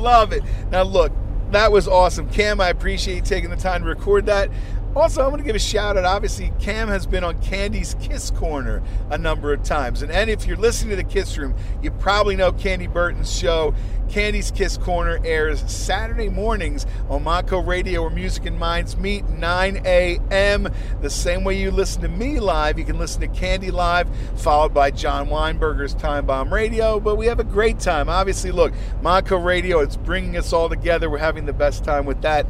Love 0.03 0.34
it. 0.34 0.43
Now 0.69 0.84
look, 0.84 1.11
that 1.51 1.71
was 1.71 1.88
awesome, 1.88 2.30
Cam. 2.30 2.59
I 2.59 2.69
appreciate 2.69 3.15
you 3.15 3.21
taking 3.21 3.49
the 3.49 3.55
time 3.55 3.84
to 3.84 3.88
record 3.88 4.25
that. 4.25 4.49
Also, 4.95 5.23
I 5.23 5.27
want 5.27 5.39
to 5.39 5.45
give 5.45 5.55
a 5.55 5.59
shout 5.59 5.97
out. 5.97 6.05
Obviously, 6.05 6.53
Cam 6.59 6.88
has 6.88 7.07
been 7.07 7.23
on 7.23 7.41
Candy's 7.41 7.95
Kiss 7.99 8.30
Corner 8.30 8.84
a 9.09 9.17
number 9.17 9.51
of 9.51 9.63
times. 9.63 10.03
And, 10.03 10.11
and 10.11 10.30
if 10.30 10.45
you're 10.45 10.57
listening 10.57 10.91
to 10.91 10.95
the 10.97 11.03
Kiss 11.03 11.35
Room, 11.35 11.55
you 11.81 11.89
probably 11.89 12.35
know 12.35 12.51
Candy 12.51 12.85
Burton's 12.85 13.35
show. 13.35 13.73
Candy's 14.14 14.52
Kiss 14.52 14.77
Corner 14.77 15.19
airs 15.26 15.60
Saturday 15.65 16.30
mornings 16.30 16.85
on 17.10 17.23
Mako 17.23 17.64
Radio 17.64 18.03
where 18.03 18.11
music 18.11 18.45
and 18.45 18.60
minds 18.60 18.95
meet, 18.95 19.27
9 19.27 19.81
a.m. 19.85 20.72
The 21.02 21.10
same 21.10 21.44
way 21.44 21.60
you 21.60 21.72
listen 21.72 22.03
to 22.03 22.07
me 22.07 22.40
live, 22.40 22.77
you 22.77 22.85
can 22.85 22.99
listen 22.99 23.22
to 23.22 23.27
Candy 23.27 23.72
live, 23.72 24.07
followed 24.35 24.72
by 24.72 24.91
John 24.91 25.30
Weinberger's 25.30 25.95
Time 25.95 26.27
Bomb 26.27 26.53
Radio. 26.53 26.99
But 26.99 27.15
we 27.15 27.26
have 27.26 27.40
a 27.40 27.44
great 27.44 27.80
time. 27.80 28.07
Obviously, 28.07 28.52
look, 28.52 28.72
Mako 29.02 29.40
Radio, 29.40 29.80
it's 29.80 29.98
bringing 29.98 30.38
us 30.38 30.53
all 30.53 30.69
together. 30.69 31.10
We're 31.10 31.18
having 31.18 31.48
the 31.48 31.52
best 31.52 31.84
time 31.84 32.06
with 32.06 32.22
that. 32.22 32.45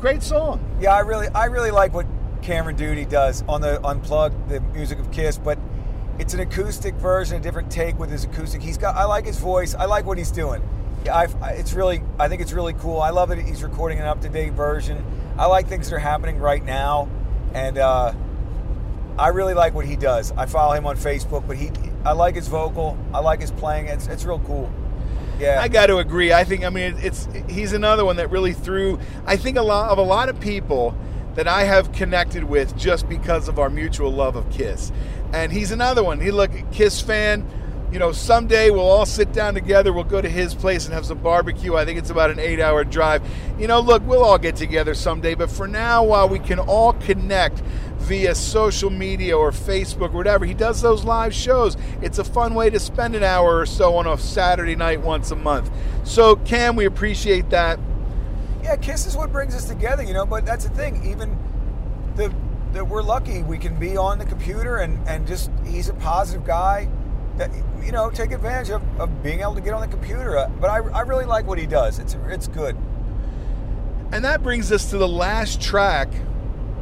great 0.00 0.24
song. 0.24 0.58
Yeah, 0.80 0.92
I 0.92 1.00
really, 1.02 1.28
I 1.28 1.44
really 1.44 1.70
like 1.70 1.94
what 1.94 2.06
Cameron 2.42 2.74
Duty 2.74 3.04
does 3.04 3.44
on 3.48 3.60
the 3.60 3.80
unplugged 3.86 4.48
the 4.48 4.58
music 4.60 4.98
of 4.98 5.12
Kiss, 5.12 5.38
but 5.38 5.56
it's 6.18 6.34
an 6.34 6.40
acoustic 6.40 6.96
version, 6.96 7.36
a 7.36 7.40
different 7.40 7.70
take 7.70 7.96
with 7.96 8.10
his 8.10 8.24
acoustic. 8.24 8.60
He's 8.60 8.76
got, 8.76 8.96
I 8.96 9.04
like 9.04 9.24
his 9.24 9.38
voice. 9.38 9.72
I 9.76 9.84
like 9.84 10.04
what 10.04 10.18
he's 10.18 10.32
doing. 10.32 10.68
I've, 11.08 11.34
it's 11.58 11.72
really, 11.72 12.02
I 12.18 12.28
think 12.28 12.42
it's 12.42 12.52
really 12.52 12.74
cool. 12.74 13.00
I 13.00 13.10
love 13.10 13.28
that 13.30 13.38
he's 13.38 13.62
recording 13.62 13.98
an 13.98 14.06
up 14.06 14.20
to 14.22 14.28
date 14.28 14.52
version. 14.52 15.04
I 15.38 15.46
like 15.46 15.68
things 15.68 15.90
that 15.90 15.96
are 15.96 16.00
happening 16.00 16.38
right 16.38 16.64
now, 16.64 17.08
and 17.54 17.78
uh, 17.78 18.12
I 19.18 19.28
really 19.28 19.54
like 19.54 19.74
what 19.74 19.86
he 19.86 19.96
does. 19.96 20.32
I 20.32 20.46
follow 20.46 20.74
him 20.74 20.86
on 20.86 20.96
Facebook, 20.96 21.46
but 21.46 21.56
he, 21.56 21.70
I 22.04 22.12
like 22.12 22.34
his 22.34 22.48
vocal. 22.48 22.98
I 23.12 23.20
like 23.20 23.40
his 23.40 23.50
playing. 23.50 23.86
It's, 23.86 24.06
it's 24.06 24.24
real 24.24 24.40
cool. 24.40 24.72
Yeah. 25.38 25.60
I 25.60 25.68
got 25.68 25.86
to 25.86 25.98
agree. 25.98 26.32
I 26.32 26.44
think 26.44 26.64
I 26.64 26.70
mean 26.70 26.96
it's 26.98 27.28
he's 27.48 27.72
another 27.74 28.04
one 28.04 28.16
that 28.16 28.30
really 28.30 28.54
threw. 28.54 28.98
I 29.26 29.36
think 29.36 29.58
a 29.58 29.62
lot 29.62 29.90
of 29.90 29.98
a 29.98 30.02
lot 30.02 30.28
of 30.28 30.40
people 30.40 30.96
that 31.34 31.46
I 31.46 31.64
have 31.64 31.92
connected 31.92 32.44
with 32.44 32.76
just 32.76 33.06
because 33.08 33.46
of 33.48 33.58
our 33.58 33.68
mutual 33.68 34.10
love 34.10 34.36
of 34.36 34.48
Kiss, 34.50 34.92
and 35.34 35.52
he's 35.52 35.72
another 35.72 36.02
one. 36.02 36.20
He 36.20 36.30
look 36.30 36.50
Kiss 36.72 37.02
fan. 37.02 37.46
You 37.92 38.00
know, 38.00 38.10
someday 38.12 38.70
we'll 38.70 38.80
all 38.80 39.06
sit 39.06 39.32
down 39.32 39.54
together. 39.54 39.92
We'll 39.92 40.04
go 40.04 40.20
to 40.20 40.28
his 40.28 40.54
place 40.54 40.86
and 40.86 40.94
have 40.94 41.06
some 41.06 41.18
barbecue. 41.18 41.76
I 41.76 41.84
think 41.84 41.98
it's 41.98 42.10
about 42.10 42.30
an 42.30 42.40
eight-hour 42.40 42.84
drive. 42.84 43.22
You 43.58 43.68
know, 43.68 43.80
look, 43.80 44.02
we'll 44.04 44.24
all 44.24 44.38
get 44.38 44.56
together 44.56 44.92
someday. 44.94 45.34
But 45.34 45.50
for 45.50 45.68
now, 45.68 46.02
while 46.04 46.28
we 46.28 46.40
can 46.40 46.58
all 46.58 46.94
connect 46.94 47.62
via 47.98 48.34
social 48.34 48.90
media 48.90 49.36
or 49.36 49.50
Facebook 49.50 50.10
or 50.12 50.16
whatever. 50.16 50.44
He 50.44 50.54
does 50.54 50.80
those 50.80 51.04
live 51.04 51.34
shows. 51.34 51.76
It's 52.02 52.18
a 52.18 52.24
fun 52.24 52.54
way 52.54 52.70
to 52.70 52.78
spend 52.78 53.16
an 53.16 53.22
hour 53.22 53.58
or 53.58 53.66
so 53.66 53.96
on 53.96 54.06
a 54.06 54.16
Saturday 54.16 54.76
night 54.76 55.00
once 55.00 55.30
a 55.30 55.36
month. 55.36 55.70
So, 56.04 56.36
Cam, 56.36 56.76
we 56.76 56.84
appreciate 56.84 57.50
that. 57.50 57.80
Yeah, 58.62 58.76
Kiss 58.76 59.06
is 59.06 59.16
what 59.16 59.32
brings 59.32 59.54
us 59.54 59.64
together, 59.64 60.02
you 60.02 60.12
know. 60.12 60.26
But 60.26 60.44
that's 60.44 60.64
the 60.64 60.74
thing. 60.74 61.04
Even 61.10 61.36
the 62.16 62.34
that 62.72 62.84
we're 62.84 63.02
lucky 63.02 63.42
we 63.42 63.56
can 63.58 63.78
be 63.78 63.96
on 63.96 64.18
the 64.18 64.24
computer 64.24 64.78
and 64.78 64.98
and 65.08 65.26
just 65.26 65.50
he's 65.64 65.88
a 65.88 65.94
positive 65.94 66.44
guy. 66.44 66.88
That 67.36 67.50
you 67.82 67.92
know, 67.92 68.10
take 68.10 68.32
advantage 68.32 68.70
of, 68.70 68.82
of 69.00 69.22
being 69.22 69.40
able 69.40 69.54
to 69.54 69.60
get 69.60 69.72
on 69.74 69.80
the 69.80 69.88
computer. 69.88 70.38
Uh, 70.38 70.48
But 70.60 70.70
I, 70.70 70.76
I 70.78 71.00
really 71.02 71.24
like 71.24 71.46
what 71.46 71.58
he 71.58 71.66
does. 71.66 71.98
It's 71.98 72.16
it's 72.28 72.48
good. 72.48 72.76
And 74.12 74.24
that 74.24 74.42
brings 74.42 74.70
us 74.72 74.90
to 74.90 74.98
the 74.98 75.08
last 75.08 75.60
track 75.60 76.08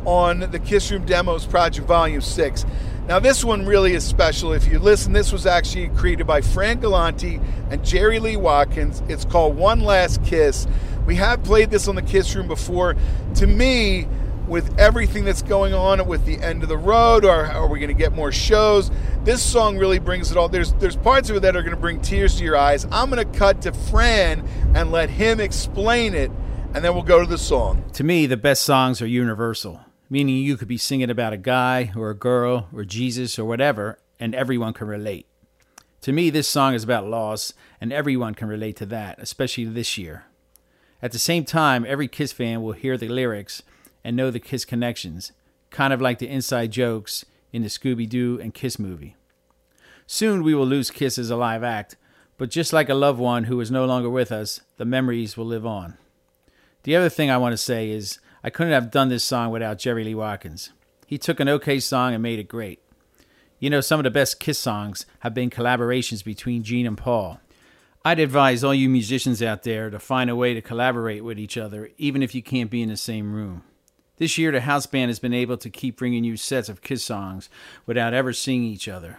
on 0.04 0.40
the 0.40 0.58
Kiss 0.58 0.90
Room 0.90 1.06
Demos 1.06 1.46
Project 1.46 1.86
Volume 1.86 2.20
6. 2.20 2.66
Now, 3.08 3.18
this 3.18 3.44
one 3.44 3.66
really 3.66 3.94
is 3.94 4.04
special. 4.04 4.52
If 4.52 4.66
you 4.66 4.78
listen, 4.78 5.12
this 5.12 5.32
was 5.32 5.46
actually 5.46 5.88
created 5.88 6.26
by 6.26 6.40
Frank 6.40 6.80
Galante 6.82 7.40
and 7.70 7.84
Jerry 7.84 8.18
Lee 8.18 8.36
Watkins. 8.36 9.02
It's 9.08 9.24
called 9.24 9.56
One 9.56 9.80
Last 9.80 10.22
Kiss. 10.24 10.66
We 11.06 11.16
have 11.16 11.42
played 11.44 11.70
this 11.70 11.86
on 11.86 11.96
the 11.96 12.02
Kiss 12.02 12.34
Room 12.34 12.48
before. 12.48 12.96
To 13.36 13.46
me, 13.46 14.06
with 14.46 14.78
everything 14.78 15.24
that's 15.24 15.42
going 15.42 15.74
on 15.74 16.06
with 16.06 16.24
the 16.24 16.38
end 16.40 16.62
of 16.62 16.68
the 16.68 16.76
road, 16.76 17.24
or 17.24 17.46
are 17.46 17.66
we 17.66 17.78
going 17.78 17.88
to 17.88 17.94
get 17.94 18.12
more 18.12 18.32
shows? 18.32 18.90
This 19.24 19.42
song 19.42 19.78
really 19.78 19.98
brings 19.98 20.30
it 20.30 20.36
all. 20.36 20.48
There's 20.48 20.72
there's 20.74 20.96
parts 20.96 21.30
of 21.30 21.36
it 21.36 21.40
that 21.40 21.56
are 21.56 21.62
going 21.62 21.74
to 21.74 21.80
bring 21.80 22.00
tears 22.00 22.36
to 22.36 22.44
your 22.44 22.56
eyes. 22.56 22.86
I'm 22.92 23.10
going 23.10 23.26
to 23.26 23.38
cut 23.38 23.62
to 23.62 23.72
Fran 23.72 24.46
and 24.74 24.90
let 24.92 25.10
him 25.10 25.40
explain 25.40 26.14
it, 26.14 26.30
and 26.74 26.84
then 26.84 26.94
we'll 26.94 27.02
go 27.02 27.20
to 27.20 27.26
the 27.26 27.38
song. 27.38 27.84
To 27.94 28.04
me, 28.04 28.26
the 28.26 28.36
best 28.36 28.62
songs 28.62 29.00
are 29.00 29.06
universal, 29.06 29.80
meaning 30.10 30.36
you 30.36 30.56
could 30.56 30.68
be 30.68 30.78
singing 30.78 31.10
about 31.10 31.32
a 31.32 31.38
guy 31.38 31.92
or 31.96 32.10
a 32.10 32.16
girl 32.16 32.68
or 32.72 32.84
Jesus 32.84 33.38
or 33.38 33.44
whatever, 33.44 33.98
and 34.20 34.34
everyone 34.34 34.72
can 34.74 34.88
relate. 34.88 35.26
To 36.02 36.12
me, 36.12 36.28
this 36.28 36.46
song 36.46 36.74
is 36.74 36.84
about 36.84 37.06
loss, 37.06 37.54
and 37.80 37.90
everyone 37.90 38.34
can 38.34 38.48
relate 38.48 38.76
to 38.76 38.86
that, 38.86 39.18
especially 39.18 39.64
this 39.64 39.96
year. 39.96 40.26
At 41.00 41.12
the 41.12 41.18
same 41.18 41.44
time, 41.46 41.86
every 41.88 42.08
Kiss 42.08 42.32
fan 42.32 42.62
will 42.62 42.72
hear 42.72 42.98
the 42.98 43.08
lyrics 43.08 43.62
and 44.04 44.16
know 44.16 44.30
the 44.30 44.38
Kiss 44.38 44.64
connections, 44.64 45.32
kind 45.70 45.92
of 45.92 46.00
like 46.00 46.18
the 46.18 46.28
inside 46.28 46.70
jokes 46.70 47.24
in 47.52 47.62
the 47.62 47.68
Scooby 47.68 48.08
Doo 48.08 48.38
and 48.40 48.54
Kiss 48.54 48.78
movie. 48.78 49.16
Soon 50.06 50.42
we 50.42 50.54
will 50.54 50.66
lose 50.66 50.90
Kiss 50.90 51.18
as 51.18 51.30
a 51.30 51.36
live 51.36 51.64
act, 51.64 51.96
but 52.36 52.50
just 52.50 52.72
like 52.72 52.88
a 52.88 52.94
loved 52.94 53.18
one 53.18 53.44
who 53.44 53.60
is 53.60 53.70
no 53.70 53.84
longer 53.84 54.10
with 54.10 54.30
us, 54.30 54.60
the 54.76 54.84
memories 54.84 55.36
will 55.36 55.46
live 55.46 55.64
on. 55.64 55.96
The 56.82 56.94
other 56.94 57.08
thing 57.08 57.30
I 57.30 57.38
want 57.38 57.54
to 57.54 57.58
say 57.58 57.90
is 57.90 58.18
I 58.42 58.50
couldn't 58.50 58.74
have 58.74 58.90
done 58.90 59.08
this 59.08 59.24
song 59.24 59.50
without 59.50 59.78
Jerry 59.78 60.04
Lee 60.04 60.14
Watkins. 60.14 60.70
He 61.06 61.16
took 61.16 61.40
an 61.40 61.48
okay 61.48 61.80
song 61.80 62.12
and 62.12 62.22
made 62.22 62.38
it 62.38 62.48
great. 62.48 62.80
You 63.58 63.70
know, 63.70 63.80
some 63.80 64.00
of 64.00 64.04
the 64.04 64.10
best 64.10 64.40
Kiss 64.40 64.58
songs 64.58 65.06
have 65.20 65.32
been 65.32 65.48
collaborations 65.48 66.22
between 66.22 66.62
Gene 66.62 66.86
and 66.86 66.98
Paul. 66.98 67.40
I'd 68.04 68.18
advise 68.18 68.62
all 68.62 68.74
you 68.74 68.90
musicians 68.90 69.42
out 69.42 69.62
there 69.62 69.88
to 69.88 69.98
find 69.98 70.28
a 70.28 70.36
way 70.36 70.52
to 70.52 70.60
collaborate 70.60 71.24
with 71.24 71.38
each 71.38 71.56
other, 71.56 71.88
even 71.96 72.22
if 72.22 72.34
you 72.34 72.42
can't 72.42 72.70
be 72.70 72.82
in 72.82 72.90
the 72.90 72.98
same 72.98 73.32
room. 73.32 73.62
This 74.16 74.38
year, 74.38 74.52
the 74.52 74.60
house 74.60 74.86
band 74.86 75.08
has 75.08 75.18
been 75.18 75.34
able 75.34 75.56
to 75.56 75.68
keep 75.68 75.96
bringing 75.96 76.22
you 76.22 76.36
sets 76.36 76.68
of 76.68 76.82
Kiss 76.82 77.04
songs 77.04 77.48
without 77.84 78.14
ever 78.14 78.32
seeing 78.32 78.62
each 78.62 78.86
other. 78.86 79.18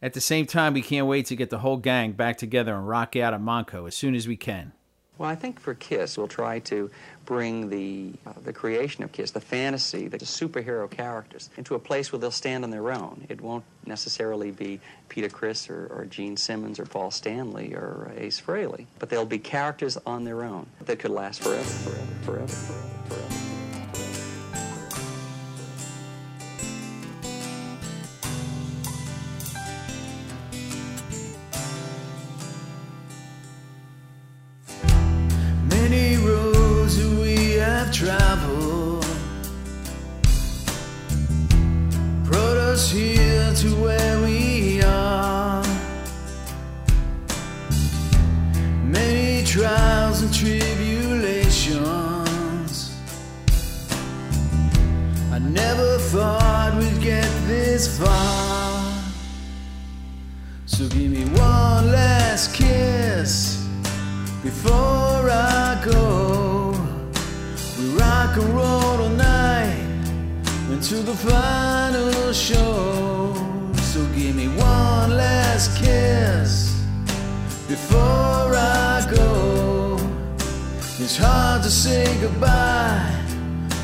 At 0.00 0.12
the 0.12 0.20
same 0.20 0.46
time, 0.46 0.74
we 0.74 0.82
can't 0.82 1.08
wait 1.08 1.26
to 1.26 1.36
get 1.36 1.50
the 1.50 1.58
whole 1.58 1.76
gang 1.76 2.12
back 2.12 2.38
together 2.38 2.74
and 2.76 2.88
rock 2.88 3.16
out 3.16 3.34
at 3.34 3.40
Mako 3.40 3.86
as 3.86 3.96
soon 3.96 4.14
as 4.14 4.28
we 4.28 4.36
can. 4.36 4.72
Well, 5.18 5.28
I 5.28 5.34
think 5.34 5.58
for 5.58 5.74
Kiss, 5.74 6.16
we'll 6.16 6.28
try 6.28 6.60
to 6.60 6.88
bring 7.24 7.68
the 7.68 8.12
uh, 8.24 8.34
the 8.44 8.52
creation 8.52 9.02
of 9.02 9.10
Kiss, 9.10 9.32
the 9.32 9.40
fantasy, 9.40 10.06
the 10.06 10.18
superhero 10.18 10.88
characters, 10.88 11.50
into 11.56 11.74
a 11.74 11.78
place 11.80 12.12
where 12.12 12.20
they'll 12.20 12.30
stand 12.30 12.62
on 12.62 12.70
their 12.70 12.92
own. 12.92 13.26
It 13.28 13.40
won't 13.40 13.64
necessarily 13.84 14.52
be 14.52 14.78
Peter 15.08 15.28
Criss 15.28 15.68
or, 15.68 15.88
or 15.88 16.04
Gene 16.04 16.36
Simmons 16.36 16.78
or 16.78 16.86
Paul 16.86 17.10
Stanley 17.10 17.74
or 17.74 18.12
Ace 18.16 18.40
Frehley, 18.40 18.86
but 19.00 19.08
they'll 19.08 19.26
be 19.26 19.40
characters 19.40 19.98
on 20.06 20.22
their 20.22 20.44
own 20.44 20.68
that 20.84 21.00
could 21.00 21.10
last 21.10 21.42
forever, 21.42 21.64
forever, 21.64 22.06
forever, 22.22 22.46
forever, 22.46 22.84
forever. 23.08 23.58
Have 37.88 37.96
traveled 37.96 39.06
brought 42.24 42.56
us 42.56 42.90
here 42.90 43.52
to 43.54 43.68
where 43.82 44.20
we 44.22 44.82
are. 44.82 45.62
Many 48.84 49.44
trials 49.44 50.22
and 50.22 50.34
tribulations. 50.34 52.96
I 55.32 55.38
never 55.38 55.98
thought 55.98 56.74
we'd 56.78 57.02
get 57.02 57.28
this 57.46 57.98
far. 57.98 58.94
So 60.66 60.88
give 60.88 61.10
me 61.10 61.24
one 61.38 61.90
last 61.90 62.54
kiss 62.54 63.66
before 64.42 65.30
I 65.30 65.82
go. 65.84 66.47
All 68.40 69.08
night 69.08 69.84
until 70.70 71.02
the 71.02 71.14
final 71.14 72.32
show. 72.32 73.34
So 73.82 74.06
give 74.14 74.36
me 74.36 74.46
one 74.46 75.16
last 75.16 75.76
kiss 75.76 76.80
before 77.66 78.54
I 78.54 79.04
go. 79.10 79.98
It's 81.00 81.16
hard 81.16 81.64
to 81.64 81.70
say 81.70 82.04
goodbye, 82.20 83.12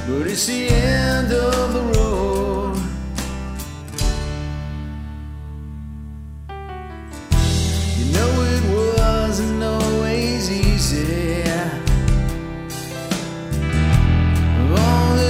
but 0.07 0.29
it's 0.29 0.47
the 0.47 0.69
end 0.69 1.33
of 1.33 1.73
the 1.73 1.83
road. 1.99 2.77
You 7.99 8.05
know 8.13 8.31
it 8.55 8.63
wasn't 8.97 9.63
always 9.65 9.84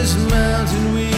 this 0.05 0.17
mountain 0.17 0.93
we 0.93 1.14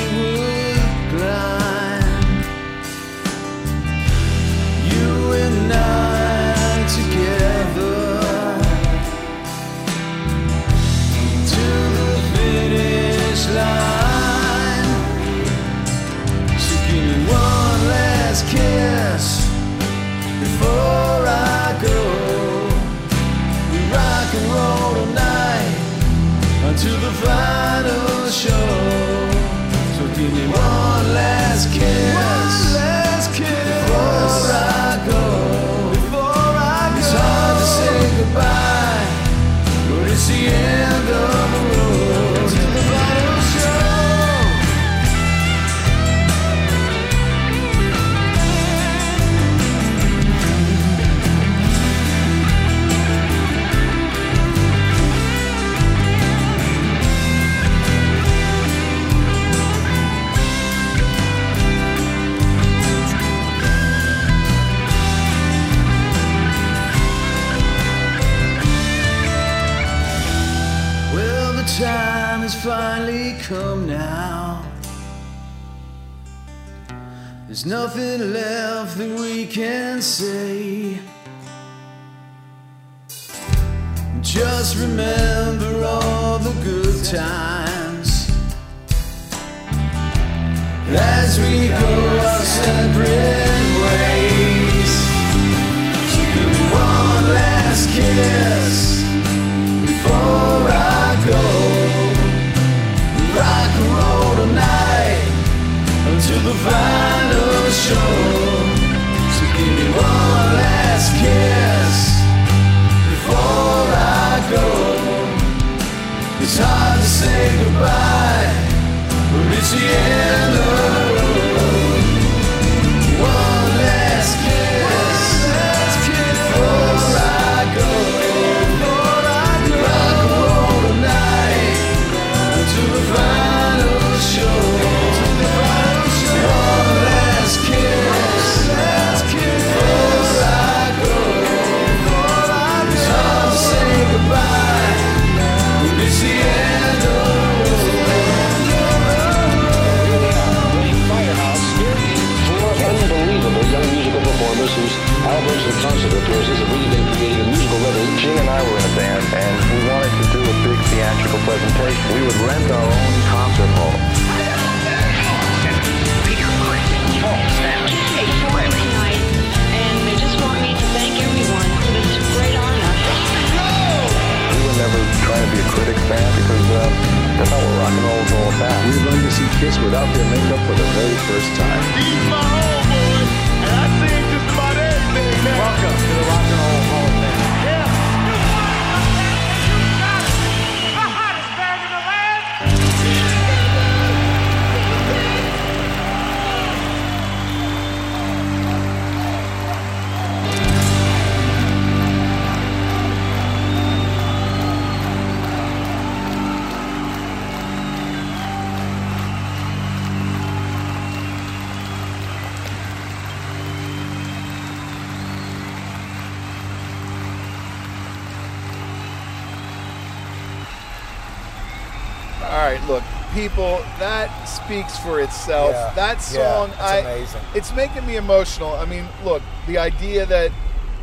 speaks 224.77 224.99
for 224.99 225.21
itself. 225.21 225.71
Yeah, 225.71 225.93
that 225.95 226.17
yeah, 226.17 226.19
song, 226.19 226.71
it's 226.71 226.81
I, 226.81 226.97
amazing. 226.99 227.41
it's 227.55 227.73
making 227.75 228.07
me 228.07 228.17
emotional. 228.17 228.75
I 228.75 228.85
mean, 228.85 229.07
look, 229.25 229.43
the 229.67 229.79
idea 229.79 230.27
that 230.27 230.53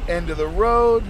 end 0.08 0.30
of 0.30 0.38
the 0.38 0.48
road 0.48 1.04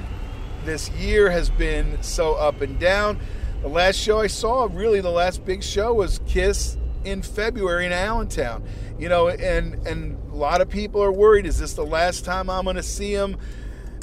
this 0.65 0.89
year 0.91 1.29
has 1.29 1.49
been 1.49 2.01
so 2.01 2.33
up 2.35 2.61
and 2.61 2.79
down. 2.79 3.19
The 3.61 3.67
last 3.67 3.97
show 3.97 4.19
I 4.19 4.27
saw, 4.27 4.67
really, 4.71 5.01
the 5.01 5.09
last 5.09 5.45
big 5.45 5.63
show 5.63 5.93
was 5.93 6.19
Kiss 6.25 6.77
in 7.03 7.21
February 7.21 7.85
in 7.85 7.91
Allentown. 7.91 8.63
You 8.97 9.09
know, 9.09 9.29
and 9.29 9.85
and 9.87 10.17
a 10.31 10.35
lot 10.35 10.61
of 10.61 10.69
people 10.69 11.03
are 11.03 11.11
worried. 11.11 11.45
Is 11.45 11.59
this 11.59 11.73
the 11.73 11.85
last 11.85 12.23
time 12.23 12.49
I'm 12.49 12.63
going 12.63 12.75
to 12.77 12.83
see 12.83 13.15
them? 13.15 13.37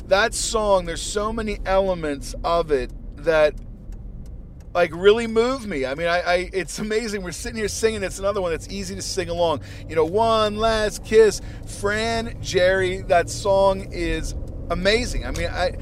That 0.06 0.34
song, 0.34 0.86
there's 0.86 1.02
so 1.02 1.32
many 1.32 1.60
elements 1.64 2.34
of 2.42 2.72
it 2.72 2.90
that 3.16 3.54
like 4.74 4.92
really 4.94 5.26
move 5.26 5.66
me. 5.66 5.84
I 5.84 5.94
mean, 5.94 6.06
I, 6.06 6.20
I 6.20 6.50
it's 6.52 6.78
amazing. 6.78 7.22
We're 7.22 7.32
sitting 7.32 7.58
here 7.58 7.68
singing. 7.68 8.02
It's 8.02 8.18
another 8.18 8.40
one 8.40 8.52
that's 8.52 8.68
easy 8.68 8.94
to 8.94 9.02
sing 9.02 9.28
along. 9.28 9.62
You 9.88 9.96
know, 9.96 10.04
one 10.04 10.56
last 10.56 11.04
kiss, 11.04 11.40
Fran 11.66 12.40
Jerry. 12.40 13.02
That 13.02 13.28
song 13.30 13.92
is 13.92 14.34
amazing. 14.70 15.26
I 15.26 15.32
mean, 15.32 15.48
I 15.48 15.76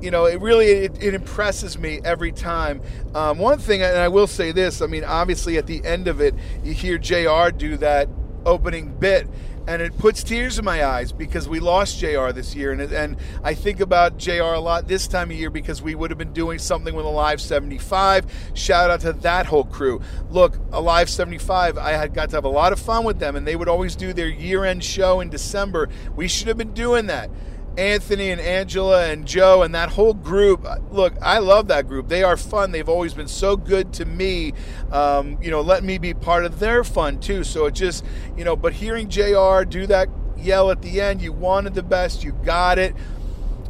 you 0.00 0.10
know, 0.10 0.26
it 0.26 0.40
really 0.40 0.66
it, 0.66 1.02
it 1.02 1.14
impresses 1.14 1.78
me 1.78 2.00
every 2.04 2.32
time. 2.32 2.82
Um, 3.14 3.38
one 3.38 3.58
thing, 3.58 3.82
and 3.82 3.98
I 3.98 4.08
will 4.08 4.26
say 4.26 4.52
this: 4.52 4.82
I 4.82 4.86
mean, 4.86 5.04
obviously, 5.04 5.56
at 5.58 5.66
the 5.66 5.84
end 5.84 6.08
of 6.08 6.20
it, 6.20 6.34
you 6.62 6.72
hear 6.72 6.98
Jr. 6.98 7.50
do 7.56 7.76
that 7.78 8.08
opening 8.44 8.96
bit, 8.98 9.26
and 9.66 9.82
it 9.82 9.96
puts 9.98 10.22
tears 10.22 10.58
in 10.58 10.64
my 10.64 10.84
eyes 10.84 11.12
because 11.12 11.48
we 11.48 11.60
lost 11.60 11.98
Jr. 11.98 12.30
this 12.30 12.54
year, 12.54 12.72
and 12.72 12.80
and 12.80 13.16
I 13.42 13.54
think 13.54 13.80
about 13.80 14.18
Jr. 14.18 14.54
a 14.54 14.60
lot 14.60 14.86
this 14.86 15.06
time 15.08 15.30
of 15.30 15.36
year 15.36 15.50
because 15.50 15.82
we 15.82 15.94
would 15.94 16.10
have 16.10 16.18
been 16.18 16.32
doing 16.32 16.58
something 16.58 16.94
with 16.94 17.04
Alive 17.04 17.40
75. 17.40 18.26
Shout 18.54 18.90
out 18.90 19.00
to 19.00 19.12
that 19.12 19.46
whole 19.46 19.64
crew. 19.64 20.00
Look, 20.30 20.58
Alive 20.72 21.10
75, 21.10 21.78
I 21.78 21.92
had 21.92 22.14
got 22.14 22.30
to 22.30 22.36
have 22.36 22.44
a 22.44 22.48
lot 22.48 22.72
of 22.72 22.78
fun 22.78 23.04
with 23.04 23.18
them, 23.18 23.36
and 23.36 23.46
they 23.46 23.56
would 23.56 23.68
always 23.68 23.96
do 23.96 24.12
their 24.12 24.28
year-end 24.28 24.84
show 24.84 25.20
in 25.20 25.30
December. 25.30 25.88
We 26.14 26.28
should 26.28 26.48
have 26.48 26.58
been 26.58 26.74
doing 26.74 27.06
that. 27.06 27.30
Anthony 27.78 28.30
and 28.30 28.40
Angela 28.40 29.06
and 29.06 29.26
Joe 29.26 29.62
and 29.62 29.74
that 29.74 29.90
whole 29.90 30.14
group. 30.14 30.66
Look, 30.90 31.14
I 31.20 31.38
love 31.38 31.68
that 31.68 31.86
group. 31.86 32.08
They 32.08 32.22
are 32.22 32.36
fun. 32.36 32.72
They've 32.72 32.88
always 32.88 33.14
been 33.14 33.28
so 33.28 33.56
good 33.56 33.92
to 33.94 34.04
me. 34.04 34.52
Um, 34.90 35.38
you 35.42 35.50
know, 35.50 35.60
let 35.60 35.84
me 35.84 35.98
be 35.98 36.14
part 36.14 36.44
of 36.44 36.58
their 36.58 36.84
fun 36.84 37.20
too. 37.20 37.44
So 37.44 37.66
it 37.66 37.74
just, 37.74 38.04
you 38.36 38.44
know, 38.44 38.56
but 38.56 38.72
hearing 38.72 39.08
JR 39.08 39.64
do 39.64 39.86
that 39.86 40.08
yell 40.36 40.70
at 40.70 40.82
the 40.82 41.00
end, 41.00 41.20
you 41.20 41.32
wanted 41.32 41.74
the 41.74 41.82
best, 41.82 42.24
you 42.24 42.32
got 42.44 42.78
it. 42.78 42.94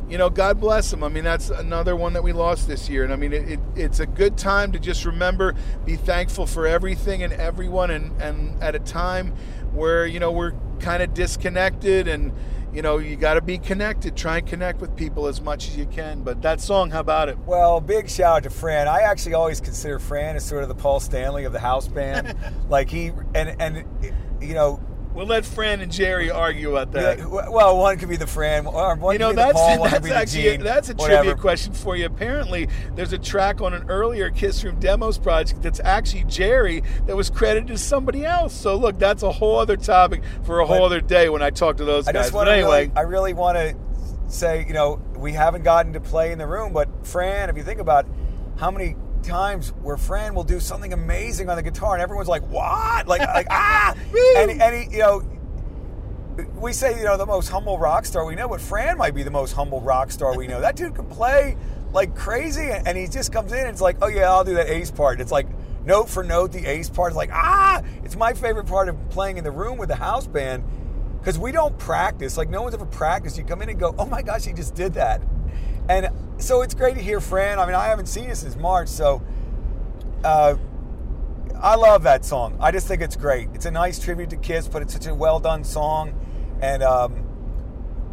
You 0.08 0.18
know, 0.18 0.30
God 0.30 0.60
bless 0.60 0.92
them. 0.92 1.02
I 1.02 1.08
mean, 1.08 1.24
that's 1.24 1.50
another 1.50 1.96
one 1.96 2.12
that 2.12 2.22
we 2.22 2.32
lost 2.32 2.68
this 2.68 2.88
year. 2.88 3.02
And 3.02 3.12
I 3.12 3.16
mean, 3.16 3.32
it, 3.32 3.50
it, 3.52 3.60
it's 3.74 3.98
a 3.98 4.06
good 4.06 4.38
time 4.38 4.70
to 4.70 4.78
just 4.78 5.04
remember, 5.04 5.56
be 5.84 5.96
thankful 5.96 6.46
for 6.46 6.64
everything 6.64 7.24
and 7.24 7.32
everyone. 7.32 7.90
And, 7.90 8.22
and 8.22 8.62
at 8.62 8.76
a 8.76 8.78
time 8.78 9.32
where, 9.72 10.06
you 10.06 10.20
know, 10.20 10.30
we're 10.30 10.52
kind 10.78 11.02
of 11.02 11.12
disconnected 11.12 12.06
and, 12.06 12.32
you 12.76 12.82
know, 12.82 12.98
you 12.98 13.16
got 13.16 13.34
to 13.34 13.40
be 13.40 13.56
connected. 13.56 14.14
Try 14.14 14.36
and 14.36 14.46
connect 14.46 14.82
with 14.82 14.94
people 14.96 15.28
as 15.28 15.40
much 15.40 15.66
as 15.66 15.78
you 15.78 15.86
can. 15.86 16.22
But 16.22 16.42
that 16.42 16.60
song, 16.60 16.90
how 16.90 17.00
about 17.00 17.30
it? 17.30 17.38
Well, 17.38 17.80
big 17.80 18.10
shout 18.10 18.36
out 18.36 18.42
to 18.42 18.50
Fran. 18.50 18.86
I 18.86 19.00
actually 19.00 19.32
always 19.32 19.62
consider 19.62 19.98
Fran 19.98 20.36
as 20.36 20.44
sort 20.44 20.62
of 20.62 20.68
the 20.68 20.74
Paul 20.74 21.00
Stanley 21.00 21.44
of 21.44 21.54
the 21.54 21.58
house 21.58 21.88
band. 21.88 22.36
like 22.68 22.90
he 22.90 23.12
and 23.34 23.60
and 23.60 23.84
you 24.42 24.54
know. 24.54 24.78
We'll 25.16 25.26
let 25.26 25.46
Fran 25.46 25.80
and 25.80 25.90
Jerry 25.90 26.30
argue 26.30 26.72
about 26.76 26.92
that. 26.92 27.18
Yeah, 27.18 27.24
well, 27.26 27.78
one 27.78 27.96
could 27.96 28.10
be 28.10 28.16
the 28.16 28.26
Fran, 28.26 28.66
or 28.66 28.94
one 28.96 29.14
you 29.14 29.18
know, 29.18 29.28
could 29.30 29.36
be 29.36 29.42
the 29.42 29.46
that's, 29.46 29.52
Paul, 29.58 29.78
one 29.80 29.88
could 29.90 29.94
that's 29.94 30.04
be 30.04 30.10
the 30.10 30.16
actually 30.16 30.42
Gene, 30.42 30.62
that's 30.62 30.90
a 30.90 30.94
whatever. 30.94 31.22
trivia 31.22 31.40
question 31.40 31.72
for 31.72 31.96
you. 31.96 32.04
Apparently, 32.04 32.68
there's 32.94 33.14
a 33.14 33.18
track 33.18 33.62
on 33.62 33.72
an 33.72 33.88
earlier 33.88 34.28
Kiss 34.28 34.62
Room 34.62 34.78
Demos 34.78 35.16
project 35.16 35.62
that's 35.62 35.80
actually 35.80 36.24
Jerry 36.24 36.82
that 37.06 37.16
was 37.16 37.30
credited 37.30 37.68
to 37.68 37.78
somebody 37.78 38.26
else. 38.26 38.52
So 38.54 38.76
look, 38.76 38.98
that's 38.98 39.22
a 39.22 39.32
whole 39.32 39.58
other 39.58 39.78
topic 39.78 40.22
for 40.44 40.60
a 40.60 40.66
whole 40.66 40.80
But- 40.80 40.84
other 40.84 41.00
day 41.00 41.30
when 41.30 41.42
I 41.42 41.48
talk 41.48 41.78
to 41.78 41.86
those 41.86 42.06
I 42.06 42.12
guys. 42.12 42.24
just 42.24 42.34
But 42.34 42.48
anyway, 42.48 42.88
really, 42.88 42.92
I 42.96 43.00
really 43.00 43.32
want 43.32 43.56
to 43.56 43.74
say, 44.28 44.66
you 44.68 44.74
know, 44.74 45.00
we 45.16 45.32
haven't 45.32 45.62
gotten 45.62 45.94
to 45.94 46.00
play 46.00 46.30
in 46.30 46.36
the 46.38 46.46
room, 46.46 46.74
but 46.74 46.88
Fran, 47.06 47.48
if 47.48 47.56
you 47.56 47.62
think 47.62 47.80
about 47.80 48.06
how 48.58 48.70
many 48.70 48.96
times 49.26 49.70
where 49.82 49.96
Fran 49.96 50.34
will 50.34 50.44
do 50.44 50.60
something 50.60 50.92
amazing 50.92 51.50
on 51.50 51.56
the 51.56 51.62
guitar 51.62 51.94
and 51.94 52.02
everyone's 52.02 52.28
like, 52.28 52.42
"What?" 52.48 53.06
Like, 53.06 53.20
like 53.34 53.46
ah, 53.50 53.94
and, 54.38 54.50
he- 54.50 54.60
and 54.60 54.74
he, 54.90 54.96
you 54.96 55.02
know, 55.02 55.22
we 56.56 56.72
say, 56.72 56.96
you 56.98 57.04
know, 57.04 57.16
the 57.16 57.26
most 57.26 57.48
humble 57.48 57.78
rock 57.78 58.04
star 58.04 58.24
we 58.24 58.34
know, 58.34 58.48
but 58.48 58.60
Fran 58.60 58.98
might 58.98 59.14
be 59.14 59.22
the 59.22 59.30
most 59.30 59.52
humble 59.52 59.80
rock 59.80 60.10
star 60.10 60.36
we 60.36 60.46
know. 60.46 60.60
That 60.60 60.76
dude 60.76 60.94
can 60.94 61.06
play 61.06 61.56
like 61.92 62.14
crazy, 62.14 62.70
and 62.70 62.96
he 62.96 63.06
just 63.06 63.32
comes 63.32 63.52
in 63.52 63.58
and 63.60 63.68
it's 63.68 63.80
like, 63.80 63.96
"Oh 64.02 64.08
yeah, 64.08 64.30
I'll 64.30 64.44
do 64.44 64.54
that 64.54 64.68
ace 64.68 64.90
part." 64.90 65.20
It's 65.20 65.32
like 65.32 65.46
note 65.84 66.08
for 66.10 66.22
note, 66.22 66.52
the 66.52 66.66
ace 66.66 66.90
part 66.90 67.12
is 67.12 67.16
like, 67.16 67.30
ah, 67.32 67.80
it's 68.04 68.16
my 68.16 68.32
favorite 68.34 68.66
part 68.66 68.88
of 68.88 68.96
playing 69.10 69.36
in 69.38 69.44
the 69.44 69.50
room 69.50 69.78
with 69.78 69.88
the 69.88 69.94
house 69.96 70.26
band 70.26 70.64
because 71.20 71.38
we 71.38 71.52
don't 71.52 71.78
practice. 71.78 72.36
Like 72.36 72.50
no 72.50 72.62
one's 72.62 72.74
ever 72.74 72.86
practiced. 72.86 73.38
You 73.38 73.44
come 73.44 73.62
in 73.62 73.68
and 73.70 73.78
go, 73.78 73.94
"Oh 73.98 74.04
my 74.06 74.20
gosh, 74.22 74.44
he 74.44 74.52
just 74.52 74.74
did 74.74 74.94
that," 74.94 75.22
and 75.88 76.08
so 76.38 76.62
it's 76.62 76.74
great 76.74 76.96
to 76.96 77.02
hear 77.02 77.20
Fran. 77.20 77.58
I 77.58 77.66
mean, 77.66 77.74
I 77.74 77.86
haven't 77.86 78.06
seen 78.06 78.28
it 78.28 78.36
since 78.36 78.56
March, 78.56 78.88
so 78.88 79.22
uh, 80.24 80.56
I 81.60 81.74
love 81.76 82.02
that 82.02 82.24
song. 82.24 82.56
I 82.60 82.70
just 82.70 82.86
think 82.86 83.02
it's 83.02 83.16
great. 83.16 83.48
It's 83.54 83.66
a 83.66 83.70
nice 83.70 83.98
tribute 83.98 84.30
to 84.30 84.36
Kiss, 84.36 84.68
but 84.68 84.82
it's 84.82 84.92
such 84.92 85.06
a 85.06 85.14
well 85.14 85.40
done 85.40 85.64
song, 85.64 86.14
and 86.60 86.82
um, 86.82 87.26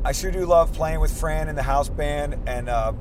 I 0.05 0.11
sure 0.11 0.31
do 0.31 0.45
love 0.45 0.73
playing 0.73 0.99
with 0.99 1.17
Fran 1.17 1.49
in 1.49 1.55
the 1.55 1.63
house 1.63 1.89
band, 1.89 2.37
and 2.47 2.69
uh, 2.69 2.93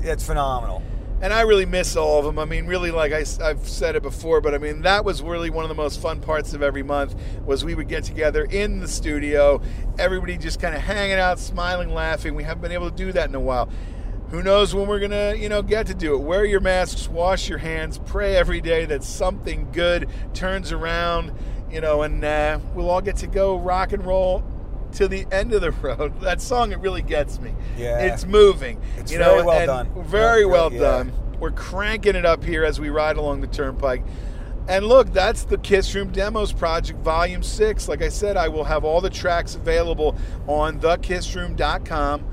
it's 0.00 0.26
phenomenal. 0.26 0.82
And 1.22 1.32
I 1.32 1.42
really 1.42 1.66
miss 1.66 1.94
all 1.94 2.18
of 2.18 2.24
them. 2.24 2.36
I 2.36 2.44
mean, 2.44 2.66
really, 2.66 2.90
like 2.90 3.12
I, 3.12 3.24
have 3.46 3.68
said 3.68 3.94
it 3.94 4.02
before, 4.02 4.40
but 4.40 4.54
I 4.54 4.58
mean, 4.58 4.82
that 4.82 5.04
was 5.04 5.22
really 5.22 5.50
one 5.50 5.64
of 5.64 5.68
the 5.68 5.74
most 5.74 6.00
fun 6.00 6.20
parts 6.20 6.52
of 6.52 6.62
every 6.62 6.82
month 6.82 7.14
was 7.46 7.64
we 7.64 7.76
would 7.76 7.88
get 7.88 8.02
together 8.02 8.44
in 8.44 8.80
the 8.80 8.88
studio, 8.88 9.62
everybody 10.00 10.36
just 10.36 10.60
kind 10.60 10.74
of 10.74 10.80
hanging 10.80 11.18
out, 11.18 11.38
smiling, 11.38 11.94
laughing. 11.94 12.34
We 12.34 12.42
haven't 12.42 12.60
been 12.60 12.72
able 12.72 12.90
to 12.90 12.96
do 12.96 13.12
that 13.12 13.28
in 13.28 13.36
a 13.36 13.40
while. 13.40 13.70
Who 14.30 14.42
knows 14.42 14.74
when 14.74 14.88
we're 14.88 14.98
gonna, 14.98 15.34
you 15.34 15.48
know, 15.48 15.62
get 15.62 15.86
to 15.86 15.94
do 15.94 16.14
it? 16.14 16.18
Wear 16.18 16.44
your 16.44 16.60
masks, 16.60 17.08
wash 17.08 17.48
your 17.48 17.58
hands, 17.58 17.98
pray 17.98 18.34
every 18.34 18.60
day 18.60 18.84
that 18.86 19.04
something 19.04 19.70
good 19.70 20.08
turns 20.34 20.72
around, 20.72 21.32
you 21.70 21.80
know, 21.80 22.02
and 22.02 22.24
uh, 22.24 22.58
we'll 22.74 22.90
all 22.90 23.00
get 23.00 23.16
to 23.18 23.28
go 23.28 23.56
rock 23.56 23.92
and 23.92 24.04
roll 24.04 24.42
to 24.94 25.08
the 25.08 25.26
end 25.32 25.52
of 25.52 25.60
the 25.60 25.70
road. 25.82 26.20
That 26.20 26.40
song, 26.40 26.72
it 26.72 26.78
really 26.78 27.02
gets 27.02 27.40
me. 27.40 27.54
Yeah. 27.76 27.98
it's 27.98 28.24
moving. 28.24 28.80
It's 28.96 29.12
you 29.12 29.18
very 29.18 29.38
know, 29.38 29.44
well 29.44 29.58
and 29.58 29.66
done. 29.66 30.04
Very 30.04 30.44
well 30.44 30.72
yeah. 30.72 30.80
done. 30.80 31.12
We're 31.40 31.50
cranking 31.50 32.14
it 32.14 32.24
up 32.24 32.44
here 32.44 32.64
as 32.64 32.78
we 32.80 32.90
ride 32.90 33.16
along 33.16 33.40
the 33.40 33.46
turnpike. 33.48 34.04
And 34.68 34.86
look, 34.86 35.12
that's 35.12 35.42
the 35.42 35.58
Kiss 35.58 35.92
Room 35.94 36.12
Demos 36.12 36.52
Project, 36.52 37.00
Volume 37.00 37.42
6. 37.42 37.88
Like 37.88 38.00
I 38.00 38.08
said, 38.08 38.36
I 38.36 38.46
will 38.46 38.64
have 38.64 38.84
all 38.84 39.00
the 39.00 39.10
tracks 39.10 39.56
available 39.56 40.16
on 40.46 40.78
thekissroom.com 40.78 42.24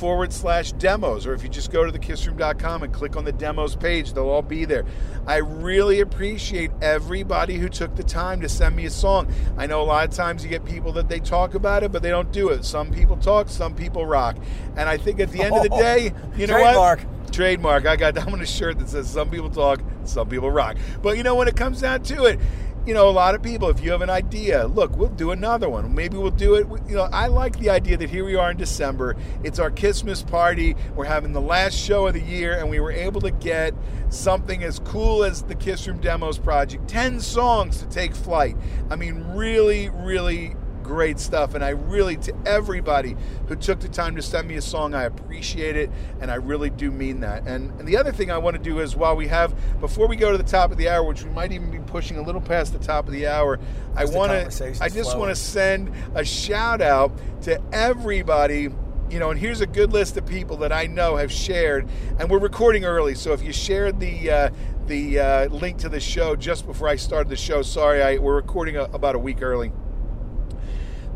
forward 0.00 0.32
slash 0.32 0.72
demos. 0.72 1.26
Or 1.26 1.34
if 1.34 1.42
you 1.42 1.50
just 1.50 1.70
go 1.70 1.84
to 1.84 1.92
thekissroom.com 1.96 2.82
and 2.82 2.92
click 2.92 3.16
on 3.16 3.24
the 3.24 3.32
demos 3.32 3.76
page, 3.76 4.14
they'll 4.14 4.30
all 4.30 4.40
be 4.40 4.64
there. 4.64 4.86
I 5.26 5.36
really 5.36 6.00
appreciate 6.00 6.70
everybody 6.80 7.58
who 7.58 7.68
took 7.68 7.94
the 7.96 8.02
time 8.02 8.40
to 8.40 8.48
send 8.48 8.74
me 8.74 8.86
a 8.86 8.90
song. 8.90 9.30
I 9.58 9.66
know 9.66 9.82
a 9.82 9.84
lot 9.84 10.08
of 10.08 10.14
times 10.14 10.42
you 10.42 10.48
get 10.48 10.64
people 10.64 10.90
that 10.92 11.10
they 11.10 11.20
talk 11.20 11.54
about 11.54 11.82
it, 11.82 11.92
but 11.92 12.02
they 12.02 12.08
don't 12.08 12.32
do 12.32 12.48
it. 12.48 12.64
Some 12.64 12.90
people 12.90 13.18
talk, 13.18 13.50
some 13.50 13.74
people 13.74 14.06
rock. 14.06 14.38
And 14.74 14.88
I 14.88 14.96
think 14.96 15.20
at 15.20 15.30
the 15.30 15.42
end 15.42 15.54
of 15.54 15.64
the 15.64 15.70
oh, 15.70 15.78
day, 15.78 16.12
you 16.34 16.46
know 16.46 16.54
Trademark. 16.54 17.00
what? 17.00 17.32
Trademark. 17.32 17.86
I 17.86 17.96
got 17.96 18.18
I'm 18.18 18.32
on 18.32 18.40
a 18.40 18.46
shirt 18.46 18.78
that 18.78 18.88
says 18.88 19.10
some 19.10 19.28
people 19.28 19.50
talk, 19.50 19.82
some 20.04 20.30
people 20.30 20.50
rock. 20.50 20.78
But 21.02 21.18
you 21.18 21.22
know 21.22 21.34
when 21.34 21.46
it 21.46 21.56
comes 21.56 21.82
down 21.82 22.02
to 22.04 22.24
it, 22.24 22.40
you 22.86 22.94
know 22.94 23.08
a 23.08 23.10
lot 23.10 23.34
of 23.34 23.42
people. 23.42 23.68
If 23.68 23.82
you 23.82 23.90
have 23.92 24.02
an 24.02 24.10
idea, 24.10 24.66
look, 24.66 24.96
we'll 24.96 25.08
do 25.10 25.30
another 25.32 25.68
one. 25.68 25.94
Maybe 25.94 26.16
we'll 26.16 26.30
do 26.30 26.54
it. 26.54 26.66
You 26.88 26.96
know, 26.96 27.08
I 27.12 27.26
like 27.26 27.58
the 27.58 27.70
idea 27.70 27.96
that 27.98 28.10
here 28.10 28.24
we 28.24 28.36
are 28.36 28.50
in 28.50 28.56
December. 28.56 29.16
It's 29.44 29.58
our 29.58 29.70
Christmas 29.70 30.22
party. 30.22 30.76
We're 30.94 31.04
having 31.04 31.32
the 31.32 31.40
last 31.40 31.76
show 31.76 32.06
of 32.06 32.14
the 32.14 32.20
year, 32.20 32.58
and 32.58 32.70
we 32.70 32.80
were 32.80 32.92
able 32.92 33.20
to 33.20 33.30
get 33.30 33.74
something 34.08 34.64
as 34.64 34.78
cool 34.80 35.24
as 35.24 35.42
the 35.42 35.54
Kiss 35.54 35.86
Room 35.86 36.00
Demos 36.00 36.38
project. 36.38 36.88
Ten 36.88 37.20
songs 37.20 37.80
to 37.80 37.88
take 37.88 38.14
flight. 38.14 38.56
I 38.90 38.96
mean, 38.96 39.24
really, 39.34 39.90
really 39.90 40.56
great 40.90 41.20
stuff 41.20 41.54
and 41.54 41.62
i 41.64 41.68
really 41.68 42.16
to 42.16 42.34
everybody 42.44 43.16
who 43.46 43.54
took 43.54 43.78
the 43.78 43.88
time 43.88 44.16
to 44.16 44.20
send 44.20 44.48
me 44.48 44.56
a 44.56 44.60
song 44.60 44.92
i 44.92 45.04
appreciate 45.04 45.76
it 45.76 45.88
and 46.20 46.32
i 46.32 46.34
really 46.34 46.68
do 46.68 46.90
mean 46.90 47.20
that 47.20 47.46
and, 47.46 47.70
and 47.78 47.86
the 47.86 47.96
other 47.96 48.10
thing 48.10 48.28
i 48.28 48.36
want 48.36 48.56
to 48.56 48.60
do 48.60 48.80
is 48.80 48.96
while 48.96 49.14
we 49.14 49.28
have 49.28 49.54
before 49.78 50.08
we 50.08 50.16
go 50.16 50.32
to 50.32 50.36
the 50.36 50.42
top 50.42 50.72
of 50.72 50.78
the 50.78 50.88
hour 50.88 51.04
which 51.04 51.22
we 51.22 51.30
might 51.30 51.52
even 51.52 51.70
be 51.70 51.78
pushing 51.78 52.16
a 52.16 52.22
little 52.22 52.40
past 52.40 52.72
the 52.72 52.78
top 52.80 53.06
of 53.06 53.12
the 53.12 53.24
hour 53.24 53.60
i 53.94 54.00
Just 54.00 54.12
the 54.12 54.18
want 54.18 54.50
to 54.50 54.76
i 54.80 54.88
just 54.88 55.16
want 55.16 55.30
to 55.30 55.36
send 55.36 55.92
a 56.16 56.24
shout 56.24 56.80
out 56.80 57.16
to 57.42 57.62
everybody 57.72 58.70
you 59.10 59.18
know, 59.18 59.30
and 59.30 59.40
here's 59.40 59.60
a 59.60 59.66
good 59.66 59.92
list 59.92 60.16
of 60.16 60.24
people 60.24 60.56
that 60.58 60.72
I 60.72 60.86
know 60.86 61.16
have 61.16 61.32
shared, 61.32 61.88
and 62.20 62.30
we're 62.30 62.38
recording 62.38 62.84
early. 62.84 63.16
So 63.16 63.32
if 63.32 63.42
you 63.42 63.52
shared 63.52 63.98
the 63.98 64.30
uh, 64.30 64.50
the 64.86 65.18
uh, 65.18 65.46
link 65.48 65.78
to 65.78 65.88
the 65.88 65.98
show 65.98 66.36
just 66.36 66.64
before 66.64 66.86
I 66.86 66.94
started 66.94 67.28
the 67.28 67.36
show, 67.36 67.62
sorry, 67.62 68.02
I, 68.02 68.18
we're 68.18 68.36
recording 68.36 68.76
a, 68.76 68.84
about 68.84 69.16
a 69.16 69.18
week 69.18 69.42
early. 69.42 69.72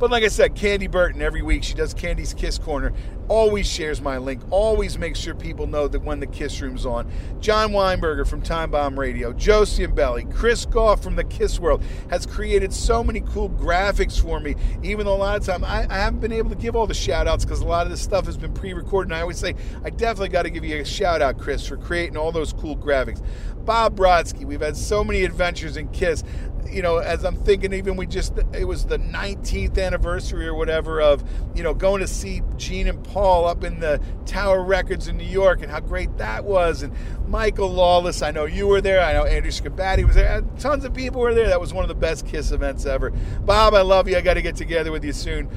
But 0.04 0.10
like 0.10 0.24
I 0.24 0.28
said, 0.28 0.54
Candy 0.54 0.86
Burton 0.86 1.22
every 1.22 1.40
week 1.40 1.64
she 1.64 1.72
does 1.72 1.94
Candy's 1.94 2.34
Kiss 2.34 2.58
Corner. 2.58 2.92
Always 3.28 3.66
shares 3.66 4.00
my 4.00 4.18
link. 4.18 4.42
Always 4.50 4.98
makes 4.98 5.18
sure 5.18 5.34
people 5.34 5.66
know 5.66 5.88
that 5.88 6.02
when 6.02 6.20
the 6.20 6.26
Kiss 6.26 6.60
Room's 6.60 6.84
on. 6.84 7.10
John 7.40 7.70
Weinberger 7.70 8.26
from 8.26 8.42
Time 8.42 8.70
Bomb 8.70 8.98
Radio, 8.98 9.32
Josie 9.32 9.84
and 9.84 9.94
Belly, 9.94 10.24
Chris 10.24 10.66
Goff 10.66 11.02
from 11.02 11.16
the 11.16 11.24
Kiss 11.24 11.58
World 11.58 11.82
has 12.10 12.26
created 12.26 12.72
so 12.72 13.02
many 13.02 13.20
cool 13.20 13.48
graphics 13.48 14.20
for 14.20 14.40
me. 14.40 14.54
Even 14.82 15.06
though 15.06 15.14
a 15.14 15.16
lot 15.16 15.36
of 15.36 15.46
time 15.46 15.64
I, 15.64 15.86
I 15.88 15.98
haven't 15.98 16.20
been 16.20 16.32
able 16.32 16.50
to 16.50 16.56
give 16.56 16.76
all 16.76 16.86
the 16.86 16.94
shout 16.94 17.26
outs 17.26 17.44
because 17.44 17.60
a 17.60 17.66
lot 17.66 17.86
of 17.86 17.90
this 17.90 18.02
stuff 18.02 18.26
has 18.26 18.36
been 18.36 18.52
pre-recorded. 18.52 19.10
And 19.10 19.16
I 19.16 19.22
always 19.22 19.38
say 19.38 19.54
I 19.84 19.90
definitely 19.90 20.28
got 20.28 20.42
to 20.42 20.50
give 20.50 20.64
you 20.64 20.80
a 20.80 20.84
shout 20.84 21.22
out, 21.22 21.38
Chris, 21.38 21.66
for 21.66 21.76
creating 21.76 22.16
all 22.16 22.32
those 22.32 22.52
cool 22.52 22.76
graphics. 22.76 23.22
Bob 23.64 23.96
Brodsky, 23.96 24.44
we've 24.44 24.60
had 24.60 24.76
so 24.76 25.02
many 25.02 25.24
adventures 25.24 25.78
in 25.78 25.88
Kiss 25.88 26.22
you 26.70 26.82
know, 26.82 26.98
as 26.98 27.24
I'm 27.24 27.36
thinking, 27.36 27.72
even 27.72 27.96
we 27.96 28.06
just, 28.06 28.36
it 28.52 28.64
was 28.64 28.86
the 28.86 28.98
19th 28.98 29.78
anniversary 29.78 30.46
or 30.46 30.54
whatever 30.54 31.00
of, 31.00 31.24
you 31.54 31.62
know, 31.62 31.74
going 31.74 32.00
to 32.00 32.08
see 32.08 32.42
Gene 32.56 32.88
and 32.88 33.04
Up 33.16 33.64
in 33.64 33.80
the 33.80 34.00
Tower 34.26 34.62
Records 34.62 35.08
in 35.08 35.16
New 35.16 35.24
York 35.24 35.62
and 35.62 35.70
how 35.70 35.80
great 35.80 36.16
that 36.18 36.44
was. 36.44 36.82
And 36.82 36.92
Michael 37.28 37.70
Lawless, 37.70 38.22
I 38.22 38.30
know 38.30 38.44
you 38.44 38.66
were 38.66 38.80
there. 38.80 39.00
I 39.00 39.12
know 39.12 39.24
Andrew 39.24 39.50
Scabatti 39.50 40.04
was 40.04 40.16
there. 40.16 40.42
Tons 40.58 40.84
of 40.84 40.94
people 40.94 41.20
were 41.20 41.34
there. 41.34 41.48
That 41.48 41.60
was 41.60 41.72
one 41.72 41.84
of 41.84 41.88
the 41.88 41.94
best 41.94 42.26
Kiss 42.26 42.50
events 42.50 42.86
ever. 42.86 43.10
Bob, 43.10 43.74
I 43.74 43.82
love 43.82 44.08
you. 44.08 44.16
I 44.16 44.20
got 44.20 44.34
to 44.34 44.42
get 44.42 44.56
together 44.56 44.90
with 44.92 45.04
you 45.04 45.12
soon. 45.12 45.48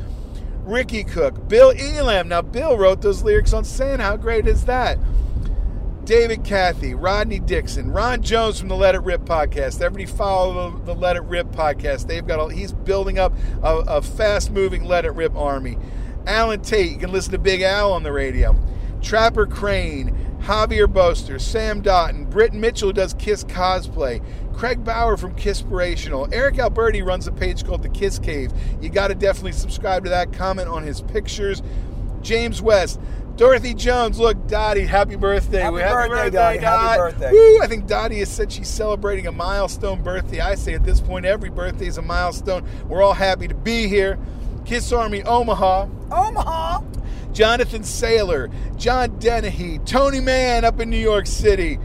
Ricky 0.63 1.03
Cook, 1.03 1.47
Bill 1.47 1.73
Elam. 1.77 2.27
Now, 2.27 2.41
Bill 2.41 2.77
wrote 2.77 3.01
those 3.01 3.23
lyrics 3.23 3.53
on 3.53 3.63
Santa. 3.63 4.03
How 4.03 4.17
great 4.17 4.47
is 4.47 4.65
that? 4.65 4.99
David 6.07 6.45
Cathy, 6.45 6.93
Rodney 6.93 7.39
Dixon, 7.39 7.91
Ron 7.91 8.21
Jones 8.21 8.57
from 8.57 8.69
the 8.69 8.77
Let 8.77 8.95
It 8.95 9.01
Rip 9.01 9.25
podcast. 9.25 9.81
Everybody 9.81 10.05
follow 10.05 10.71
the, 10.71 10.85
the 10.85 10.95
Let 10.95 11.17
It 11.17 11.23
Rip 11.23 11.47
podcast. 11.47 12.07
They've 12.07 12.25
got 12.25 12.39
a, 12.39 12.53
he's 12.53 12.71
building 12.71 13.19
up 13.19 13.33
a, 13.61 13.77
a 13.79 14.01
fast 14.01 14.51
moving 14.51 14.85
Let 14.85 15.03
It 15.03 15.11
Rip 15.11 15.35
army. 15.35 15.77
Alan 16.27 16.61
Tate, 16.61 16.91
you 16.91 16.97
can 16.97 17.11
listen 17.11 17.31
to 17.31 17.37
Big 17.37 17.61
Al 17.61 17.93
on 17.93 18.03
the 18.03 18.11
radio. 18.11 18.55
Trapper 19.01 19.45
Crane, 19.47 20.15
Javier 20.41 20.91
Boster, 20.91 21.39
Sam 21.39 21.81
Dotton, 21.81 22.25
Britt 22.25 22.53
Mitchell 22.53 22.91
does 22.91 23.13
Kiss 23.13 23.43
cosplay, 23.45 24.21
Craig 24.53 24.83
Bauer 24.83 25.17
from 25.17 25.35
Kisspirational, 25.35 26.31
Eric 26.33 26.57
Alberti 26.59 27.01
runs 27.01 27.27
a 27.27 27.31
page 27.31 27.63
called 27.63 27.83
The 27.83 27.89
Kiss 27.89 28.17
Cave. 28.19 28.51
You 28.81 28.89
got 28.89 29.09
to 29.09 29.15
definitely 29.15 29.51
subscribe 29.51 30.03
to 30.03 30.09
that. 30.09 30.33
Comment 30.33 30.67
on 30.67 30.83
his 30.83 31.01
pictures. 31.01 31.61
James 32.23 32.61
West, 32.61 32.99
Dorothy 33.35 33.75
Jones, 33.75 34.19
look, 34.19 34.47
Dottie, 34.47 34.85
happy 34.87 35.15
birthday. 35.15 35.61
Happy 35.61 35.75
We- 35.75 35.81
birthday, 35.81 36.29
Dottie. 36.31 36.57
Happy 36.57 36.97
birthday. 36.97 37.31
Woo, 37.31 37.59
I 37.61 37.67
think 37.67 37.85
Dottie 37.85 38.17
has 38.19 38.29
said 38.29 38.51
she's 38.51 38.67
celebrating 38.67 39.27
a 39.27 39.31
milestone 39.31 40.01
birthday. 40.01 40.39
I 40.39 40.55
say 40.55 40.73
at 40.73 40.83
this 40.83 40.99
point, 40.99 41.25
every 41.25 41.49
birthday 41.49 41.85
is 41.85 41.99
a 41.99 42.01
milestone. 42.01 42.63
We're 42.89 43.03
all 43.03 43.13
happy 43.13 43.47
to 43.47 43.53
be 43.55 43.87
here. 43.87 44.17
Kiss 44.67 44.91
Army 44.91 45.23
Omaha. 45.23 45.87
Omaha. 46.11 46.81
Jonathan 47.31 47.83
Saylor, 47.83 48.51
John 48.75 49.17
Dennehy, 49.17 49.79
Tony 49.85 50.19
Mann 50.19 50.65
up 50.65 50.81
in 50.81 50.89
New 50.89 50.97
York 50.97 51.25
City. 51.25 51.79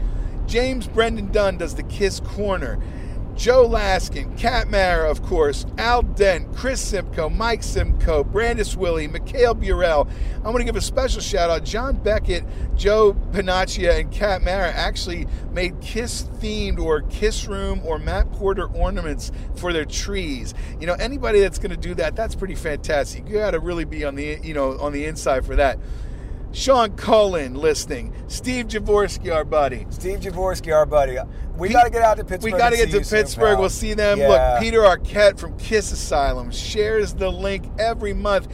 James 0.47 0.85
Brendan 0.89 1.31
Dunn 1.31 1.57
does 1.57 1.75
the 1.75 1.83
Kiss 1.83 2.19
Corner. 2.19 2.77
Joe 3.35 3.67
Laskin, 3.67 4.37
Kat 4.37 4.69
Mara, 4.69 5.09
of 5.09 5.23
course, 5.23 5.65
Al 5.77 6.03
Dent, 6.03 6.55
Chris 6.55 6.79
Simcoe, 6.79 7.29
Mike 7.29 7.63
Simcoe, 7.63 8.23
Brandis 8.23 8.75
Willie, 8.75 9.07
Mikhail 9.07 9.53
Burrell. 9.55 10.07
I 10.43 10.47
want 10.47 10.57
to 10.57 10.63
give 10.63 10.75
a 10.75 10.81
special 10.81 11.19
shout 11.19 11.49
out. 11.49 11.63
John 11.63 11.97
Beckett, 11.97 12.43
Joe 12.75 13.13
Panaccia, 13.31 13.99
and 13.99 14.11
Kat 14.11 14.43
Mara 14.43 14.71
actually 14.71 15.27
made 15.51 15.81
Kiss 15.81 16.23
themed 16.39 16.79
or 16.79 17.01
Kiss 17.01 17.47
Room 17.47 17.81
or 17.83 17.97
Matt 17.97 18.31
Porter 18.33 18.67
ornaments 18.67 19.31
for 19.55 19.73
their 19.73 19.85
trees. 19.85 20.53
You 20.79 20.85
know, 20.85 20.93
anybody 20.93 21.39
that's 21.39 21.57
going 21.57 21.71
to 21.71 21.77
do 21.77 21.95
that, 21.95 22.15
that's 22.15 22.35
pretty 22.35 22.55
fantastic. 22.55 23.27
You 23.27 23.35
got 23.35 23.51
to 23.51 23.59
really 23.59 23.85
be 23.85 24.05
on 24.05 24.15
the 24.15 24.39
you 24.43 24.53
know 24.53 24.77
on 24.79 24.93
the 24.93 25.05
inside 25.05 25.45
for 25.45 25.55
that. 25.55 25.79
Sean 26.53 26.95
Cullen 26.95 27.55
listening. 27.55 28.13
Steve 28.27 28.67
Javorski, 28.67 29.33
our 29.33 29.43
buddy. 29.43 29.87
Steve 29.89 30.19
Javorski, 30.19 30.71
our 30.71 30.85
buddy. 30.85 31.17
We 31.57 31.69
got 31.69 31.83
to 31.83 31.89
get 31.89 32.01
out 32.01 32.17
to 32.17 32.23
Pittsburgh. 32.23 32.53
We 32.53 32.57
got 32.57 32.71
to 32.71 32.77
get 32.77 32.89
to 32.91 32.97
you 32.97 33.03
soon, 33.03 33.19
Pittsburgh. 33.19 33.59
we'll 33.59 33.69
see 33.69 33.93
them. 33.93 34.19
Yeah. 34.19 34.27
Look, 34.27 34.61
Peter 34.61 34.79
Arquette 34.79 35.37
from 35.37 35.57
Kiss 35.57 35.91
Asylum 35.91 36.51
shares 36.51 37.13
the 37.13 37.29
link 37.31 37.65
every 37.77 38.13
month. 38.13 38.47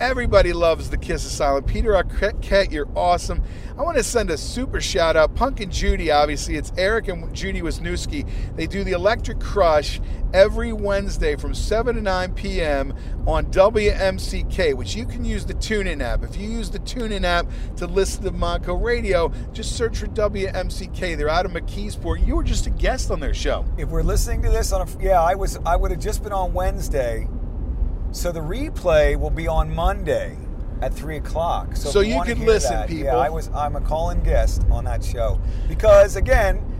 Everybody 0.00 0.52
loves 0.52 0.90
the 0.90 0.98
Kiss 0.98 1.24
Asylum. 1.24 1.62
Peter 1.62 1.92
Arquette, 1.92 2.72
you're 2.72 2.88
awesome. 2.96 3.40
I 3.78 3.82
want 3.82 3.96
to 3.96 4.02
send 4.02 4.28
a 4.28 4.36
super 4.36 4.80
shout 4.80 5.16
out. 5.16 5.36
Punk 5.36 5.60
and 5.60 5.70
Judy, 5.70 6.10
obviously. 6.10 6.56
It's 6.56 6.72
Eric 6.76 7.06
and 7.06 7.32
Judy 7.32 7.60
Wisniewski. 7.60 8.28
They 8.56 8.66
do 8.66 8.82
the 8.82 8.90
Electric 8.90 9.38
Crush 9.38 10.00
every 10.32 10.72
Wednesday 10.72 11.36
from 11.36 11.54
7 11.54 11.94
to 11.94 12.02
9 12.02 12.34
p.m. 12.34 12.92
on 13.24 13.46
WMCK, 13.46 14.74
which 14.74 14.96
you 14.96 15.06
can 15.06 15.24
use 15.24 15.46
the 15.46 15.54
TuneIn 15.54 16.02
app. 16.02 16.24
If 16.24 16.36
you 16.36 16.50
use 16.50 16.70
the 16.70 16.80
TuneIn 16.80 17.22
app 17.22 17.46
to 17.76 17.86
listen 17.86 18.24
to 18.24 18.32
Monco 18.32 18.82
Radio, 18.82 19.32
just 19.52 19.76
search 19.76 19.98
for 19.98 20.08
WMCK. 20.08 21.16
They're 21.16 21.28
out 21.28 21.46
of 21.46 21.52
McKeesport. 21.52 22.26
You 22.26 22.34
were 22.34 22.42
just 22.42 22.66
a 22.66 22.70
guest 22.70 23.12
on 23.12 23.20
their 23.20 23.34
show. 23.34 23.64
If 23.78 23.90
we're 23.90 24.02
listening 24.02 24.42
to 24.42 24.50
this 24.50 24.72
on 24.72 24.88
a 24.88 25.02
yeah, 25.02 25.22
I 25.22 25.36
was 25.36 25.56
I 25.64 25.76
would 25.76 25.92
have 25.92 26.00
just 26.00 26.24
been 26.24 26.32
on 26.32 26.52
Wednesday, 26.52 27.28
so 28.14 28.32
the 28.32 28.40
replay 28.40 29.18
will 29.18 29.30
be 29.30 29.46
on 29.48 29.74
Monday 29.74 30.38
at 30.80 30.94
three 30.94 31.16
o'clock. 31.16 31.76
So, 31.76 31.90
So 31.90 32.00
you 32.00 32.16
wanna 32.16 32.34
can 32.34 32.46
listen, 32.46 32.72
that, 32.72 32.88
people. 32.88 33.04
Yeah, 33.04 33.16
I 33.16 33.28
was 33.28 33.50
I'm 33.54 33.76
a 33.76 33.80
call-in 33.80 34.20
guest 34.22 34.62
on 34.70 34.84
that 34.84 35.04
show 35.04 35.40
because 35.68 36.16
again. 36.16 36.70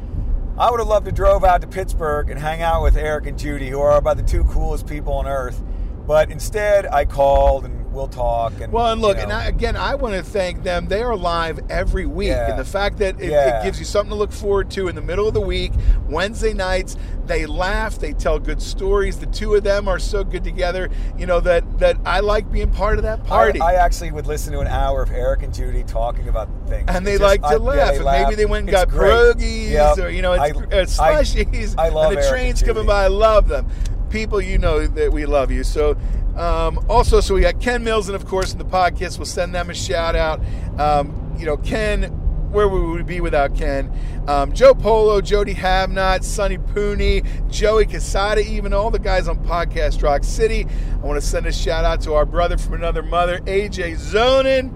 I 0.56 0.70
would 0.70 0.78
have 0.78 0.86
loved 0.86 1.06
to 1.06 1.10
drove 1.10 1.42
out 1.42 1.62
to 1.62 1.66
Pittsburgh 1.66 2.30
and 2.30 2.38
hang 2.38 2.62
out 2.62 2.80
with 2.80 2.96
Eric 2.96 3.26
and 3.26 3.36
Judy, 3.36 3.68
who 3.68 3.80
are 3.80 3.96
about 3.96 4.16
the 4.16 4.22
two 4.22 4.44
coolest 4.44 4.86
people 4.86 5.12
on 5.14 5.26
earth. 5.26 5.60
But 6.06 6.30
instead, 6.30 6.86
I 6.86 7.06
called 7.06 7.64
and 7.64 7.83
we'll 7.94 8.08
talk. 8.08 8.52
And 8.60 8.72
Well, 8.72 8.92
and 8.92 9.00
look, 9.00 9.16
you 9.16 9.22
and. 9.22 9.32
I, 9.32 9.46
again, 9.46 9.76
I 9.76 9.94
want 9.94 10.14
to 10.14 10.22
thank 10.22 10.62
them. 10.64 10.88
They 10.88 11.02
are 11.02 11.16
live 11.16 11.60
every 11.70 12.06
week, 12.06 12.28
Yeah. 12.28 12.50
and 12.50 12.58
the 12.58 12.64
fact 12.64 12.98
that 12.98 13.20
it, 13.20 13.30
Yeah. 13.30 13.60
it 13.60 13.64
gives 13.64 13.78
you 13.78 13.84
something 13.84 14.10
to 14.10 14.16
look 14.16 14.32
forward 14.32 14.70
to 14.72 14.88
in 14.88 14.94
the 14.94 15.00
middle 15.02 15.26
of 15.28 15.34
the 15.34 15.40
week, 15.40 15.72
Wednesday 16.08 16.52
nights, 16.52 16.96
they 17.26 17.46
laugh, 17.46 17.98
they 17.98 18.12
tell 18.12 18.38
good 18.38 18.60
stories. 18.60 19.16
The 19.18 19.26
two 19.26 19.54
of 19.54 19.64
them 19.64 19.88
are 19.88 19.98
so 19.98 20.24
good 20.24 20.44
together. 20.44 20.90
You 21.16 21.24
know 21.26 21.40
that 21.40 21.78
that 21.78 21.96
I 22.04 22.20
like 22.20 22.50
being 22.52 22.70
part 22.70 22.98
of 22.98 23.04
that 23.04 23.24
party. 23.24 23.60
I, 23.60 23.72
I 23.72 23.74
actually 23.76 24.12
would 24.12 24.26
listen 24.26 24.52
to 24.52 24.60
an 24.60 24.66
hour 24.66 25.02
of 25.02 25.10
Eric 25.10 25.42
and 25.42 25.54
Judy 25.54 25.84
talking 25.84 26.28
about 26.28 26.48
things. 26.68 26.84
and 26.88 27.06
they 27.06 27.12
It's 27.14 27.22
like 27.22 27.40
to 27.42 27.46
I- 27.48 27.56
laugh, 27.56 27.76
yeah, 27.76 27.90
they 27.92 27.96
and 27.96 28.04
laugh. 28.04 28.22
maybe 28.28 28.34
they 28.36 28.44
went 28.46 28.60
and 28.60 28.68
It's 28.70 28.76
got 28.84 28.88
great. 28.90 29.10
pierogies, 29.36 29.70
Yep. 29.70 29.98
or 29.98 30.08
you 30.10 30.20
know, 30.20 30.32
it's, 30.34 30.98
I- 30.98 31.12
uh, 31.12 31.12
I- 31.14 31.22
slushies, 31.22 31.74
I 31.78 31.88
love 31.88 32.10
and 32.12 32.18
the 32.18 32.26
Eric 32.26 32.30
trains 32.32 32.60
and 32.62 32.68
coming 32.68 32.86
by. 32.86 33.04
I 33.04 33.08
love 33.08 33.48
them. 33.48 33.68
People, 34.10 34.40
you 34.40 34.58
know 34.58 34.86
that 34.86 35.10
we 35.12 35.24
love 35.26 35.50
you. 35.50 35.64
So, 35.64 35.96
um, 36.36 36.84
also, 36.88 37.20
so 37.20 37.34
we 37.34 37.42
got 37.42 37.60
Ken 37.60 37.84
Mills, 37.84 38.08
and 38.08 38.16
of 38.16 38.26
course, 38.26 38.52
in 38.52 38.58
the 38.58 38.64
podcast, 38.64 39.18
we'll 39.18 39.26
send 39.26 39.54
them 39.54 39.70
a 39.70 39.74
shout 39.74 40.16
out. 40.16 40.40
Um, 40.78 41.34
you 41.38 41.46
know, 41.46 41.56
Ken, 41.56 42.04
where 42.50 42.68
would 42.68 42.96
we 42.96 43.02
be 43.02 43.20
without 43.20 43.54
Ken? 43.56 43.92
Um, 44.26 44.52
Joe 44.52 44.74
Polo, 44.74 45.20
Jody 45.20 45.54
Havnot, 45.54 46.24
Sonny 46.24 46.58
Pooney, 46.58 47.50
Joey 47.50 47.84
Casada, 47.84 48.44
even 48.44 48.72
all 48.72 48.90
the 48.90 48.98
guys 48.98 49.28
on 49.28 49.38
Podcast 49.44 50.02
Rock 50.02 50.24
City. 50.24 50.66
I 50.92 51.06
want 51.06 51.20
to 51.20 51.26
send 51.26 51.46
a 51.46 51.52
shout 51.52 51.84
out 51.84 52.00
to 52.02 52.14
our 52.14 52.24
brother 52.24 52.56
from 52.56 52.74
another 52.74 53.02
mother, 53.02 53.40
AJ 53.40 53.96
Zonin. 53.96 54.72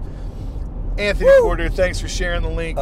Anthony 0.97 1.29
Porter, 1.41 1.69
thanks 1.69 1.99
for 1.99 2.09
sharing 2.09 2.41
the 2.41 2.49
link. 2.49 2.77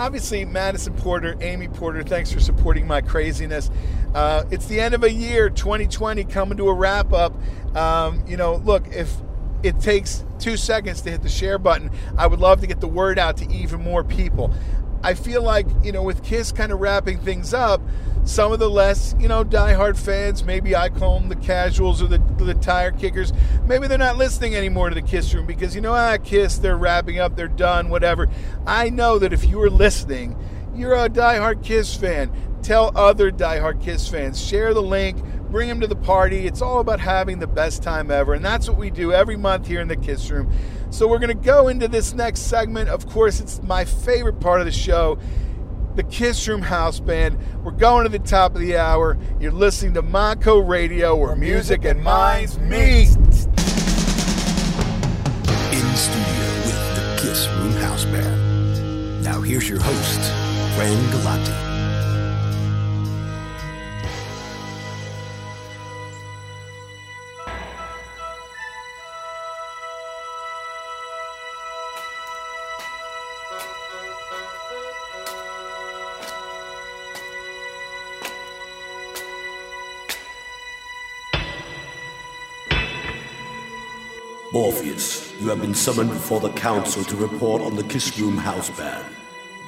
Obviously, 0.00 0.46
Madison 0.46 0.94
Porter, 0.94 1.36
Amy 1.42 1.68
Porter, 1.68 2.02
thanks 2.02 2.32
for 2.32 2.40
supporting 2.40 2.86
my 2.86 3.02
craziness. 3.02 3.70
Uh, 4.14 4.44
it's 4.50 4.64
the 4.64 4.80
end 4.80 4.94
of 4.94 5.04
a 5.04 5.12
year, 5.12 5.50
2020, 5.50 6.24
coming 6.24 6.56
to 6.56 6.68
a 6.68 6.72
wrap 6.72 7.12
up. 7.12 7.34
Um, 7.76 8.24
you 8.26 8.38
know, 8.38 8.54
look, 8.54 8.88
if 8.88 9.14
it 9.62 9.78
takes 9.78 10.24
two 10.38 10.56
seconds 10.56 11.02
to 11.02 11.10
hit 11.10 11.22
the 11.22 11.28
share 11.28 11.58
button, 11.58 11.90
I 12.16 12.28
would 12.28 12.40
love 12.40 12.62
to 12.62 12.66
get 12.66 12.80
the 12.80 12.88
word 12.88 13.18
out 13.18 13.36
to 13.36 13.52
even 13.52 13.82
more 13.82 14.02
people. 14.02 14.54
I 15.02 15.14
feel 15.14 15.42
like, 15.42 15.66
you 15.82 15.92
know, 15.92 16.02
with 16.02 16.22
Kiss 16.22 16.52
kind 16.52 16.72
of 16.72 16.80
wrapping 16.80 17.18
things 17.18 17.54
up, 17.54 17.80
some 18.24 18.52
of 18.52 18.58
the 18.58 18.68
less, 18.68 19.14
you 19.18 19.28
know, 19.28 19.42
diehard 19.44 19.96
fans, 19.96 20.44
maybe 20.44 20.76
I 20.76 20.90
call 20.90 21.18
them 21.18 21.30
the 21.30 21.36
casuals 21.36 22.02
or 22.02 22.06
the, 22.06 22.18
the 22.36 22.54
tire 22.54 22.92
kickers, 22.92 23.32
maybe 23.66 23.88
they're 23.88 23.98
not 23.98 24.18
listening 24.18 24.54
anymore 24.54 24.90
to 24.90 24.94
the 24.94 25.02
Kiss 25.02 25.32
Room 25.32 25.46
because, 25.46 25.74
you 25.74 25.80
know, 25.80 25.94
ah, 25.94 26.18
Kiss, 26.22 26.58
they're 26.58 26.76
wrapping 26.76 27.18
up, 27.18 27.34
they're 27.34 27.48
done, 27.48 27.88
whatever. 27.88 28.28
I 28.66 28.90
know 28.90 29.18
that 29.18 29.32
if 29.32 29.46
you 29.46 29.60
are 29.62 29.70
listening, 29.70 30.36
you're 30.74 30.94
a 30.94 31.08
diehard 31.08 31.64
Kiss 31.64 31.96
fan. 31.96 32.30
Tell 32.62 32.92
other 32.94 33.30
diehard 33.30 33.82
Kiss 33.82 34.06
fans, 34.06 34.38
share 34.40 34.74
the 34.74 34.82
link, 34.82 35.22
bring 35.50 35.68
them 35.68 35.80
to 35.80 35.86
the 35.86 35.96
party. 35.96 36.46
It's 36.46 36.60
all 36.60 36.80
about 36.80 37.00
having 37.00 37.38
the 37.38 37.46
best 37.46 37.82
time 37.82 38.10
ever, 38.10 38.34
and 38.34 38.44
that's 38.44 38.68
what 38.68 38.76
we 38.76 38.90
do 38.90 39.12
every 39.12 39.36
month 39.36 39.66
here 39.66 39.80
in 39.80 39.88
the 39.88 39.96
Kiss 39.96 40.30
Room. 40.30 40.52
So 40.90 41.06
we're 41.06 41.18
going 41.18 41.36
to 41.36 41.44
go 41.44 41.68
into 41.68 41.88
this 41.88 42.12
next 42.12 42.40
segment. 42.40 42.88
Of 42.88 43.08
course, 43.08 43.40
it's 43.40 43.62
my 43.62 43.84
favorite 43.84 44.40
part 44.40 44.60
of 44.60 44.66
the 44.66 44.72
show 44.72 45.18
the 45.96 46.02
Kiss 46.04 46.46
Room 46.46 46.62
House 46.62 47.00
Band. 47.00 47.36
We're 47.64 47.72
going 47.72 48.04
to 48.04 48.08
the 48.08 48.18
top 48.18 48.54
of 48.54 48.60
the 48.60 48.76
hour. 48.76 49.18
You're 49.38 49.52
listening 49.52 49.94
to 49.94 50.02
Monco 50.02 50.66
Radio, 50.66 51.16
where 51.16 51.34
music 51.36 51.84
and 51.84 52.02
minds 52.02 52.58
meet. 52.58 53.08
In 53.08 53.16
studio 55.96 56.46
with 56.64 56.96
the 56.96 57.18
Kiss 57.20 57.48
Room 57.48 57.72
House 57.82 58.04
Band. 58.04 59.24
Now 59.24 59.40
here's 59.40 59.68
your 59.68 59.80
host, 59.80 60.20
Fran 60.76 60.96
Galati. 61.12 61.69
Morpheus, 84.60 85.32
you 85.40 85.48
have 85.48 85.62
been 85.62 85.72
summoned 85.72 86.10
before 86.10 86.38
the 86.38 86.50
council 86.50 87.02
to 87.04 87.16
report 87.16 87.62
on 87.62 87.76
the 87.76 87.82
Kiss 87.82 88.18
Room 88.18 88.36
House 88.36 88.68
Band. 88.68 89.06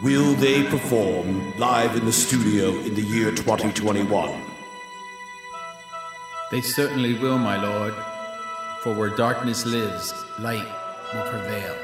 Will 0.02 0.35
they 0.35 0.64
perform 0.64 1.56
live 1.56 1.97
in 1.97 2.05
the 2.05 2.12
studio 2.12 2.73
in 2.81 2.94
the 2.94 3.01
year 3.01 3.31
2021? 3.31 4.43
They 6.51 6.60
certainly 6.60 7.14
will, 7.14 7.39
my 7.39 7.56
lord. 7.56 7.94
For 8.82 8.93
where 8.93 9.09
darkness 9.09 9.64
lives, 9.64 10.12
light 10.39 10.69
will 11.14 11.23
prevail. 11.23 11.82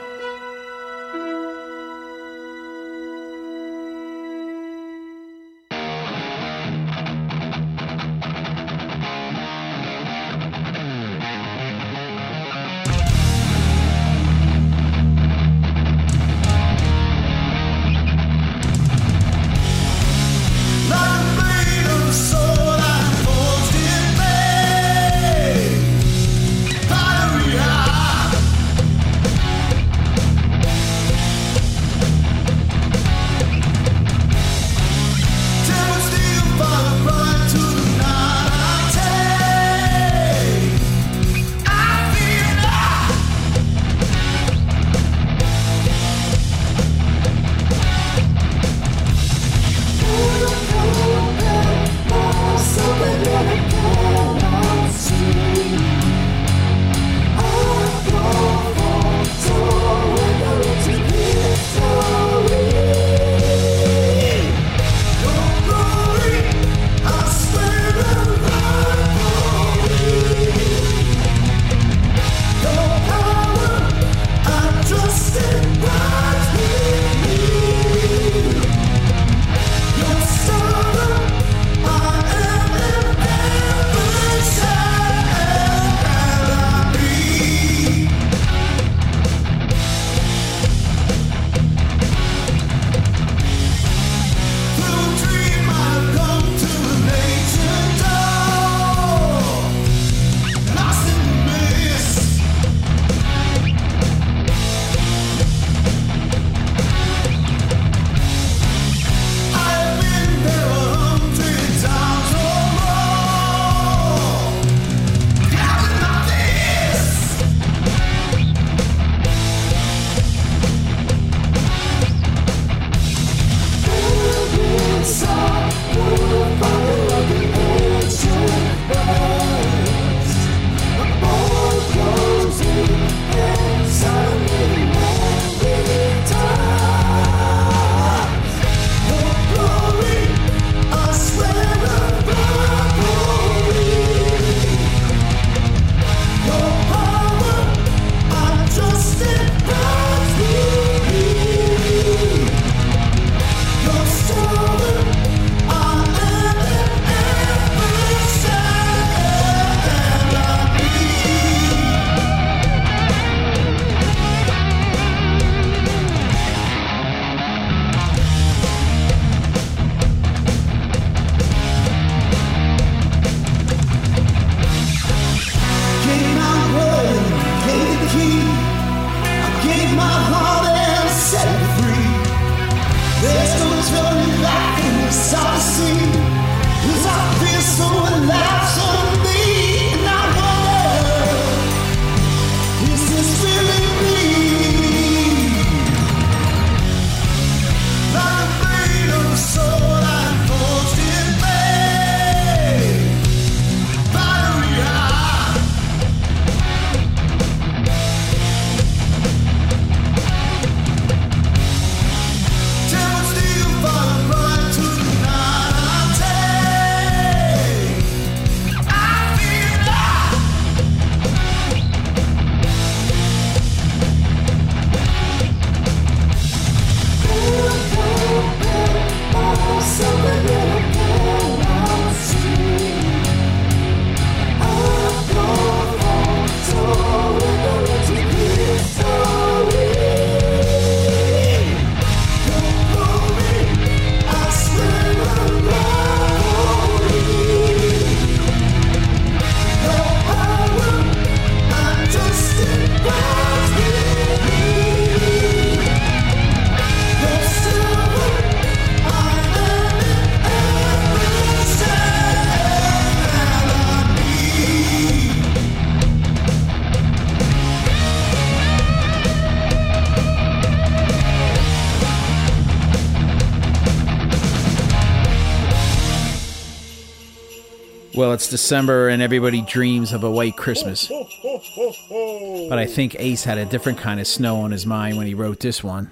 December 278.51 279.09
and 279.09 279.23
everybody 279.23 279.63
dreams 279.63 280.13
of 280.13 280.25
a 280.25 280.31
white 280.31 280.57
Christmas. 280.57 281.09
But 281.09 282.79
I 282.79 282.87
think 282.87 283.17
Ace 283.19 283.45
had 283.45 283.59
a 283.59 283.65
different 283.65 283.99
kind 283.99 284.21
of 284.21 284.27
snow 284.27 284.61
on 284.61 284.71
his 284.71 284.87
mind 284.87 285.17
when 285.17 285.27
he 285.27 285.35
wrote 285.35 285.61
this 285.61 285.83
one. 285.85 286.11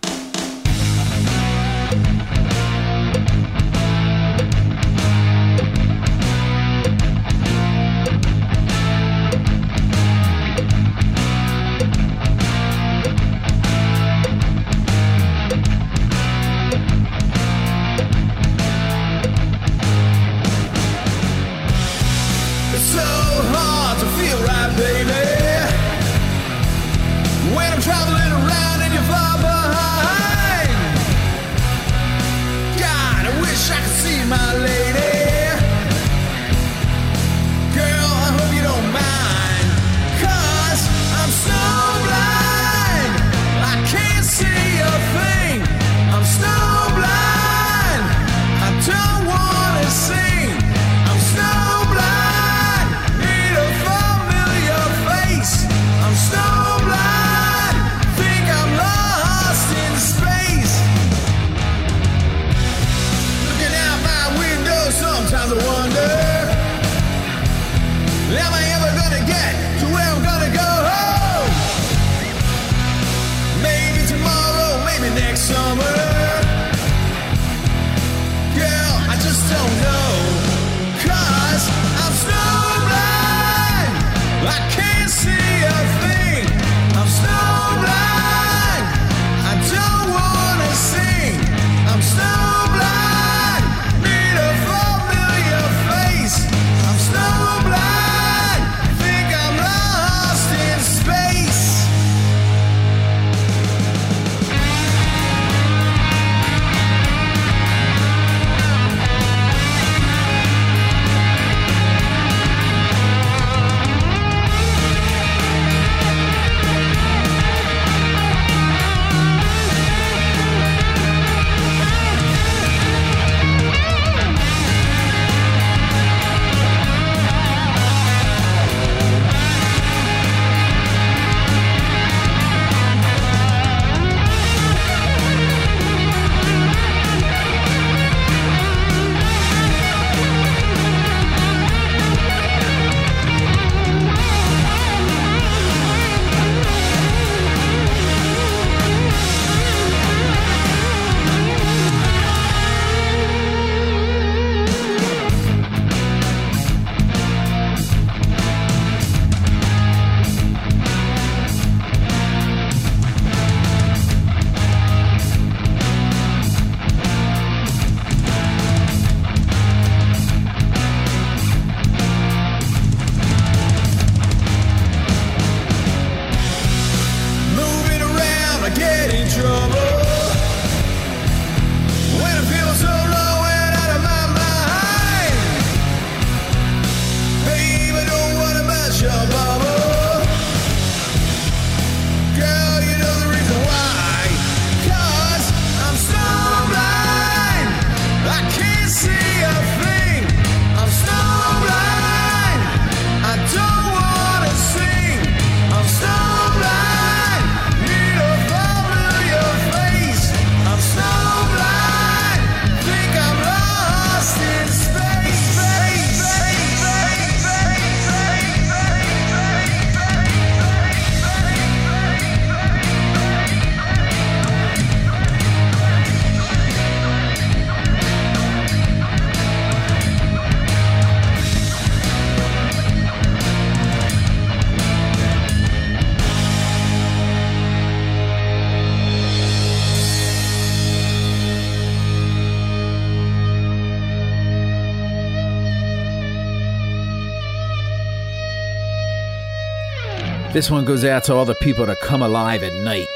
This 250.56 250.70
one 250.70 250.86
goes 250.86 251.04
out 251.04 251.24
to 251.24 251.34
all 251.34 251.44
the 251.44 251.54
people 251.56 251.84
that 251.84 252.00
come 252.00 252.22
alive 252.22 252.62
at 252.62 252.72
night. 252.72 253.08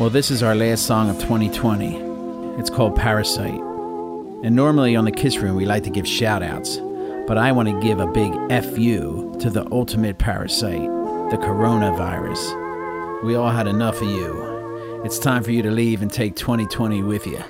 Well, 0.00 0.08
this 0.08 0.30
is 0.30 0.42
our 0.42 0.54
last 0.54 0.86
song 0.86 1.10
of 1.10 1.16
2020. 1.16 1.94
It's 2.58 2.70
called 2.70 2.96
Parasite. 2.96 3.60
And 4.42 4.56
normally 4.56 4.96
on 4.96 5.04
the 5.04 5.12
Kiss 5.12 5.36
Room, 5.36 5.56
we 5.56 5.66
like 5.66 5.82
to 5.82 5.90
give 5.90 6.08
shout 6.08 6.42
outs, 6.42 6.78
but 7.26 7.36
I 7.36 7.52
want 7.52 7.68
to 7.68 7.78
give 7.82 8.00
a 8.00 8.06
big 8.06 8.32
FU 8.32 9.36
to 9.40 9.50
the 9.50 9.70
ultimate 9.70 10.16
parasite, 10.16 10.80
the 11.30 11.36
coronavirus. 11.36 13.22
We 13.24 13.34
all 13.34 13.50
had 13.50 13.66
enough 13.66 14.00
of 14.00 14.08
you. 14.08 15.02
It's 15.04 15.18
time 15.18 15.42
for 15.42 15.50
you 15.50 15.60
to 15.60 15.70
leave 15.70 16.00
and 16.00 16.10
take 16.10 16.34
2020 16.34 17.02
with 17.02 17.26
you. 17.26 17.44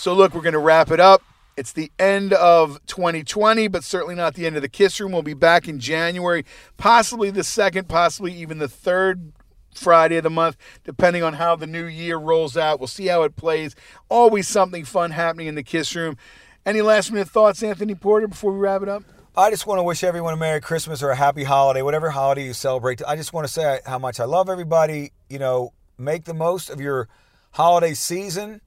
So, 0.00 0.14
look, 0.14 0.34
we're 0.34 0.40
going 0.40 0.54
to 0.54 0.58
wrap 0.58 0.90
it 0.90 0.98
up. 0.98 1.22
It's 1.58 1.72
the 1.72 1.92
end 1.98 2.32
of 2.32 2.80
2020, 2.86 3.68
but 3.68 3.84
certainly 3.84 4.14
not 4.14 4.32
the 4.32 4.46
end 4.46 4.56
of 4.56 4.62
the 4.62 4.68
Kiss 4.70 4.98
Room. 4.98 5.12
We'll 5.12 5.20
be 5.20 5.34
back 5.34 5.68
in 5.68 5.78
January, 5.78 6.46
possibly 6.78 7.28
the 7.28 7.44
second, 7.44 7.86
possibly 7.86 8.32
even 8.32 8.56
the 8.56 8.66
third 8.66 9.34
Friday 9.74 10.16
of 10.16 10.22
the 10.22 10.30
month, 10.30 10.56
depending 10.84 11.22
on 11.22 11.34
how 11.34 11.54
the 11.54 11.66
new 11.66 11.84
year 11.84 12.16
rolls 12.16 12.56
out. 12.56 12.80
We'll 12.80 12.86
see 12.86 13.08
how 13.08 13.24
it 13.24 13.36
plays. 13.36 13.76
Always 14.08 14.48
something 14.48 14.86
fun 14.86 15.10
happening 15.10 15.48
in 15.48 15.54
the 15.54 15.62
Kiss 15.62 15.94
Room. 15.94 16.16
Any 16.64 16.80
last 16.80 17.12
minute 17.12 17.28
thoughts, 17.28 17.62
Anthony 17.62 17.94
Porter, 17.94 18.26
before 18.26 18.52
we 18.54 18.58
wrap 18.58 18.80
it 18.80 18.88
up? 18.88 19.02
I 19.36 19.50
just 19.50 19.66
want 19.66 19.80
to 19.80 19.82
wish 19.82 20.02
everyone 20.02 20.32
a 20.32 20.38
Merry 20.38 20.62
Christmas 20.62 21.02
or 21.02 21.10
a 21.10 21.16
Happy 21.16 21.44
Holiday, 21.44 21.82
whatever 21.82 22.08
holiday 22.08 22.46
you 22.46 22.54
celebrate. 22.54 23.02
I 23.06 23.16
just 23.16 23.34
want 23.34 23.46
to 23.46 23.52
say 23.52 23.80
how 23.84 23.98
much 23.98 24.18
I 24.18 24.24
love 24.24 24.48
everybody. 24.48 25.12
You 25.28 25.40
know, 25.40 25.74
make 25.98 26.24
the 26.24 26.32
most 26.32 26.70
of 26.70 26.80
your 26.80 27.06
holiday 27.50 27.92
season. 27.92 28.62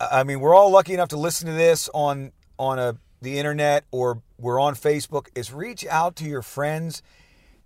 I 0.00 0.22
mean, 0.24 0.40
we're 0.40 0.54
all 0.54 0.70
lucky 0.70 0.94
enough 0.94 1.08
to 1.08 1.16
listen 1.16 1.46
to 1.48 1.52
this 1.52 1.88
on 1.92 2.32
on 2.58 2.78
a 2.78 2.96
the 3.20 3.38
internet 3.38 3.84
or 3.90 4.22
we're 4.38 4.60
on 4.60 4.74
Facebook. 4.74 5.28
Is 5.34 5.52
reach 5.52 5.84
out 5.86 6.16
to 6.16 6.24
your 6.24 6.42
friends 6.42 7.02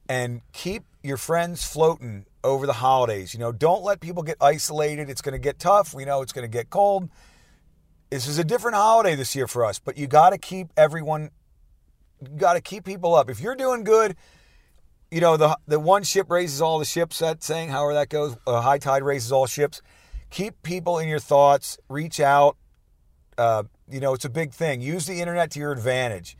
and 0.08 0.40
keep 0.52 0.84
your 1.02 1.16
friends 1.16 1.64
floating 1.64 2.26
over 2.42 2.66
the 2.66 2.74
holidays. 2.74 3.34
You 3.34 3.40
know, 3.40 3.52
don't 3.52 3.82
let 3.82 4.00
people 4.00 4.22
get 4.22 4.36
isolated. 4.40 5.10
It's 5.10 5.20
going 5.22 5.34
to 5.34 5.38
get 5.38 5.58
tough. 5.58 5.94
We 5.94 6.04
know 6.04 6.22
it's 6.22 6.32
going 6.32 6.44
to 6.44 6.50
get 6.52 6.70
cold. 6.70 7.08
This 8.10 8.26
is 8.26 8.38
a 8.38 8.44
different 8.44 8.76
holiday 8.76 9.14
this 9.14 9.34
year 9.34 9.46
for 9.46 9.64
us, 9.64 9.78
but 9.78 9.96
you 9.96 10.06
got 10.06 10.30
to 10.30 10.38
keep 10.38 10.68
everyone 10.76 11.30
got 12.36 12.54
to 12.54 12.60
keep 12.60 12.84
people 12.84 13.14
up. 13.14 13.28
If 13.30 13.40
you're 13.40 13.56
doing 13.56 13.84
good, 13.84 14.16
you 15.10 15.20
know 15.20 15.36
the 15.36 15.58
the 15.66 15.78
one 15.78 16.02
ship 16.02 16.30
raises 16.30 16.60
all 16.62 16.78
the 16.78 16.84
ships. 16.84 17.18
That 17.18 17.42
saying, 17.42 17.68
however 17.70 17.94
that 17.94 18.08
goes, 18.08 18.36
uh, 18.46 18.60
high 18.60 18.78
tide 18.78 19.02
raises 19.02 19.32
all 19.32 19.46
ships. 19.46 19.82
Keep 20.32 20.62
people 20.62 20.98
in 20.98 21.08
your 21.08 21.18
thoughts. 21.18 21.78
Reach 21.90 22.18
out. 22.18 22.56
Uh, 23.36 23.64
you 23.86 24.00
know 24.00 24.14
it's 24.14 24.24
a 24.24 24.30
big 24.30 24.52
thing. 24.52 24.80
Use 24.80 25.06
the 25.06 25.20
internet 25.20 25.50
to 25.52 25.60
your 25.60 25.72
advantage. 25.72 26.38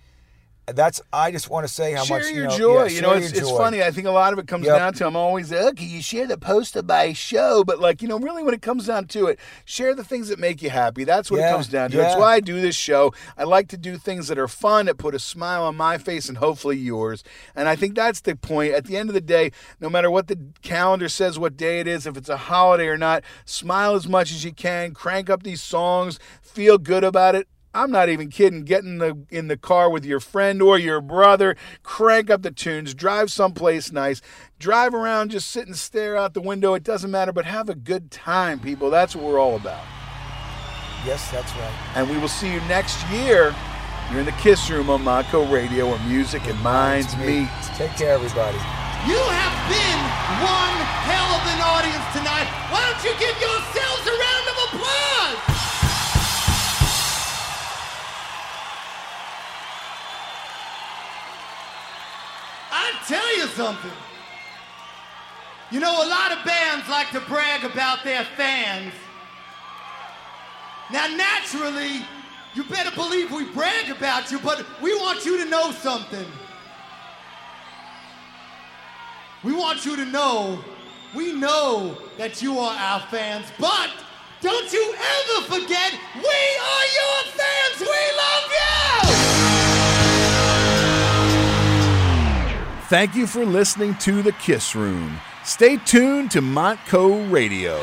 That's. 0.67 1.01
I 1.13 1.31
just 1.33 1.51
want 1.51 1.67
to 1.67 1.73
say 1.73 1.93
how 1.93 2.05
share 2.05 2.19
much 2.19 2.29
your 2.29 2.37
you 2.37 2.45
know, 2.45 2.51
share 2.51 2.59
your 2.59 2.69
joy. 2.69 2.85
yeah, 2.85 2.91
you 2.91 3.03
know, 3.03 3.13
it's, 3.15 3.33
it's 3.33 3.51
funny. 3.51 3.83
I 3.83 3.91
think 3.91 4.07
a 4.07 4.11
lot 4.13 4.33
of 4.33 4.39
it 4.39 4.47
comes 4.47 4.67
Yep. 4.67 4.77
down 4.79 4.93
to 4.95 5.07
I'm 5.07 5.17
always, 5.17 5.53
okay. 5.53 5.85
you 5.85 6.01
share 6.01 6.27
the 6.27 6.39
poster 6.39 6.83
by 6.83 7.13
show? 7.13 7.65
But 7.65 7.81
like, 7.81 8.01
you 8.01 8.09
know, 8.09 8.19
really 8.19 8.43
when 8.45 8.55
it 8.55 8.63
comes 8.63 8.87
down 8.87 9.07
to 9.09 9.27
it, 9.27 9.39
share 9.65 9.95
the 9.95 10.05
things 10.05 10.29
that 10.29 10.39
make 10.39 10.63
you 10.63 10.71
happy. 10.71 11.03
That's 11.05 11.31
what 11.31 11.41
it 11.41 11.51
comes 11.51 11.67
down 11.69 11.91
to. 11.91 11.97
That's 11.97 12.17
why 12.17 12.35
I 12.35 12.41
do 12.41 12.61
this 12.61 12.77
show. 12.77 13.13
I 13.37 13.45
like 13.45 13.69
to 13.69 13.77
do 13.77 13.97
things 13.97 14.29
that 14.29 14.39
are 14.39 14.49
fun, 14.49 14.87
that 14.87 14.99
put 14.99 15.15
a 15.15 15.19
smile 15.19 15.65
on 15.65 15.77
my 15.77 15.99
face 15.99 16.29
and 16.29 16.39
hopefully 16.39 16.77
yours. 16.77 17.25
And 17.57 17.69
I 17.69 17.75
think 17.77 17.95
that's 17.97 18.21
the 18.21 18.37
point. 18.37 18.73
At 18.73 18.85
the 18.85 18.97
end 18.97 19.11
of 19.11 19.15
the 19.15 19.21
day, 19.21 19.51
no 19.81 19.91
matter 19.91 20.11
what 20.11 20.29
the 20.29 20.39
calendar 20.63 21.09
says, 21.09 21.39
what 21.39 21.57
day 21.57 21.81
it 21.81 21.87
is, 21.89 22.07
if 22.07 22.17
it's 22.17 22.29
a 22.29 22.37
holiday 22.37 22.87
or 22.87 22.97
not, 22.99 23.25
smile 23.45 23.95
as 23.95 24.07
much 24.07 24.31
as 24.31 24.45
you 24.45 24.53
can, 24.53 24.93
crank 24.95 25.29
up 25.29 25.43
these 25.43 25.63
songs, 25.63 26.19
feel 26.41 26.79
good 26.79 27.03
about 27.05 27.35
it. 27.35 27.49
I'm 27.75 27.91
not 27.91 28.09
even 28.09 28.29
kidding. 28.29 28.65
Get 28.65 28.85
in 28.85 28.99
the 28.99 29.25
in 29.31 29.49
the 29.49 29.57
car 29.57 29.91
with 29.91 30.05
your 30.05 30.21
friend 30.21 30.61
or 30.61 30.79
your 30.79 31.01
brother, 31.01 31.57
crank 31.83 32.29
up 32.29 32.43
the 32.43 32.51
tunes, 32.51 32.95
drive 32.95 33.33
someplace 33.33 33.91
nice, 33.91 34.21
drive 34.59 34.95
around, 34.95 35.31
just 35.31 35.51
sit 35.51 35.67
and 35.67 35.77
stare 35.77 36.17
out 36.17 36.35
the 36.35 36.43
window. 36.43 36.75
It 36.75 36.85
doesn't 36.85 37.11
matter, 37.11 37.33
but 37.33 37.47
have 37.47 37.69
a 37.69 37.75
good 37.75 38.11
time, 38.11 38.61
people. 38.61 38.91
That's 38.91 39.17
what 39.17 39.25
we're 39.25 39.41
all 39.41 39.57
about. 39.57 39.85
Yes, 41.07 41.31
that's 41.31 41.53
right. 41.57 41.75
And 41.97 42.09
we 42.09 42.19
will 42.19 42.29
see 42.29 42.53
you 42.53 42.61
next 42.63 43.09
year. 43.09 43.55
You're 44.11 44.21
in 44.21 44.27
the 44.27 44.33
Kiss 44.33 44.69
Room 44.69 44.91
on 44.91 45.03
Monaco 45.03 45.51
Radio, 45.51 45.89
where 45.89 45.99
music 46.07 46.47
and 46.47 46.61
minds 46.61 47.17
meet. 47.17 47.49
Take 47.75 47.97
care, 47.97 48.15
everybody. 48.15 48.59
You 49.09 49.19
have 49.19 49.57
been 49.67 50.01
one 50.45 50.77
hell 51.09 51.27
of 51.35 51.43
an 51.49 51.61
audience 51.65 52.07
tonight. 52.13 52.47
Why 52.71 52.87
don't 52.87 53.03
you 53.03 53.19
give 53.19 53.35
yourselves 53.41 53.72
I 62.83 62.93
tell 63.07 63.37
you 63.37 63.47
something. 63.47 63.91
You 65.71 65.81
know, 65.81 66.05
a 66.05 66.09
lot 66.09 66.33
of 66.37 66.45
bands 66.45 66.89
like 66.89 67.11
to 67.13 67.21
brag 67.21 67.65
about 67.65 68.03
their 68.03 68.25
fans. 68.37 68.93
Now, 70.93 71.07
naturally, 71.07 72.05
you 72.55 72.65
better 72.65 72.91
believe 72.95 73.31
we 73.31 73.45
brag 73.45 73.89
about 73.89 74.31
you, 74.31 74.39
but 74.41 74.67
we 74.83 74.95
want 74.97 75.25
you 75.25 75.43
to 75.43 75.49
know 75.49 75.71
something. 75.71 76.27
We 79.45 79.53
want 79.55 79.87
you 79.87 79.97
to 79.97 80.05
know, 80.05 80.63
we 81.15 81.33
know 81.33 81.97
that 82.19 82.43
you 82.43 82.59
are 82.59 82.77
our 82.77 83.01
fans, 83.11 83.47
but 83.59 83.91
don't 84.41 84.73
you 84.73 84.95
ever 84.95 85.47
forget, 85.47 85.93
we 86.17 86.41
are 86.73 86.87
your 86.99 87.23
fans. 87.33 87.81
We 87.81 87.87
love 88.19 89.67
you. 89.67 89.72
Thank 92.93 93.15
you 93.15 93.27
for 93.27 93.47
listening 93.47 93.95
to 94.01 94.21
the 94.21 94.33
Kiss 94.33 94.75
Room. 94.75 95.19
Stay 95.45 95.79
tuned 95.79 96.31
to 96.33 96.43
Montco 96.43 97.33
Radio. 97.33 97.79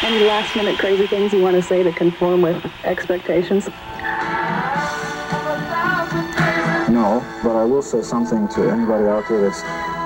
Any 0.00 0.24
last 0.24 0.56
minute 0.56 0.78
crazy 0.78 1.06
things 1.06 1.34
you 1.34 1.42
want 1.42 1.56
to 1.56 1.62
say 1.62 1.82
to 1.82 1.92
conform 1.92 2.40
with 2.40 2.64
expectations? 2.84 3.68
No, 7.02 7.18
but 7.42 7.56
I 7.56 7.64
will 7.64 7.82
say 7.82 8.00
something 8.00 8.46
to 8.50 8.70
anybody 8.70 9.08
out 9.08 9.28
there 9.28 9.40
that's, 9.40 9.60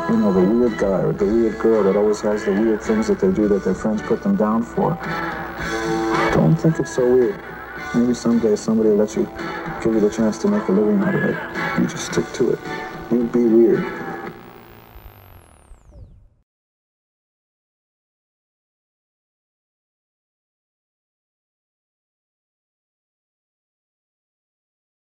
you 0.09 0.17
know, 0.17 0.33
the 0.33 0.41
weird 0.41 0.79
guy 0.79 1.03
or 1.03 1.13
the 1.13 1.27
weird 1.27 1.59
girl 1.59 1.83
that 1.83 1.95
always 1.95 2.23
has 2.23 2.47
the 2.47 2.53
weird 2.53 2.81
things 2.81 3.09
that 3.09 3.21
they 3.21 3.31
do 3.31 3.49
that 3.49 3.65
their 3.65 3.75
friends 3.75 4.01
put 4.01 4.23
them 4.23 4.35
down 4.35 4.63
for. 4.63 4.99
Don't 6.33 6.57
think 6.57 6.81
it's 6.81 6.97
so 6.97 7.07
weird. 7.07 7.39
Maybe 7.95 8.15
someday 8.15 8.57
somebody 8.57 8.89
will 8.89 8.97
let 8.97 9.15
you, 9.15 9.27
give 9.85 9.93
you 9.93 10.01
the 10.01 10.09
chance 10.09 10.39
to 10.39 10.49
make 10.49 10.67
a 10.69 10.73
living 10.73 11.03
out 11.03 11.15
of 11.15 11.23
it. 11.23 11.37
You 11.79 11.87
just 11.87 12.11
stick 12.11 12.33
to 12.33 12.53
it. 12.53 12.59
You'd 13.11 13.31
be 13.31 13.45
weird. 13.45 14.06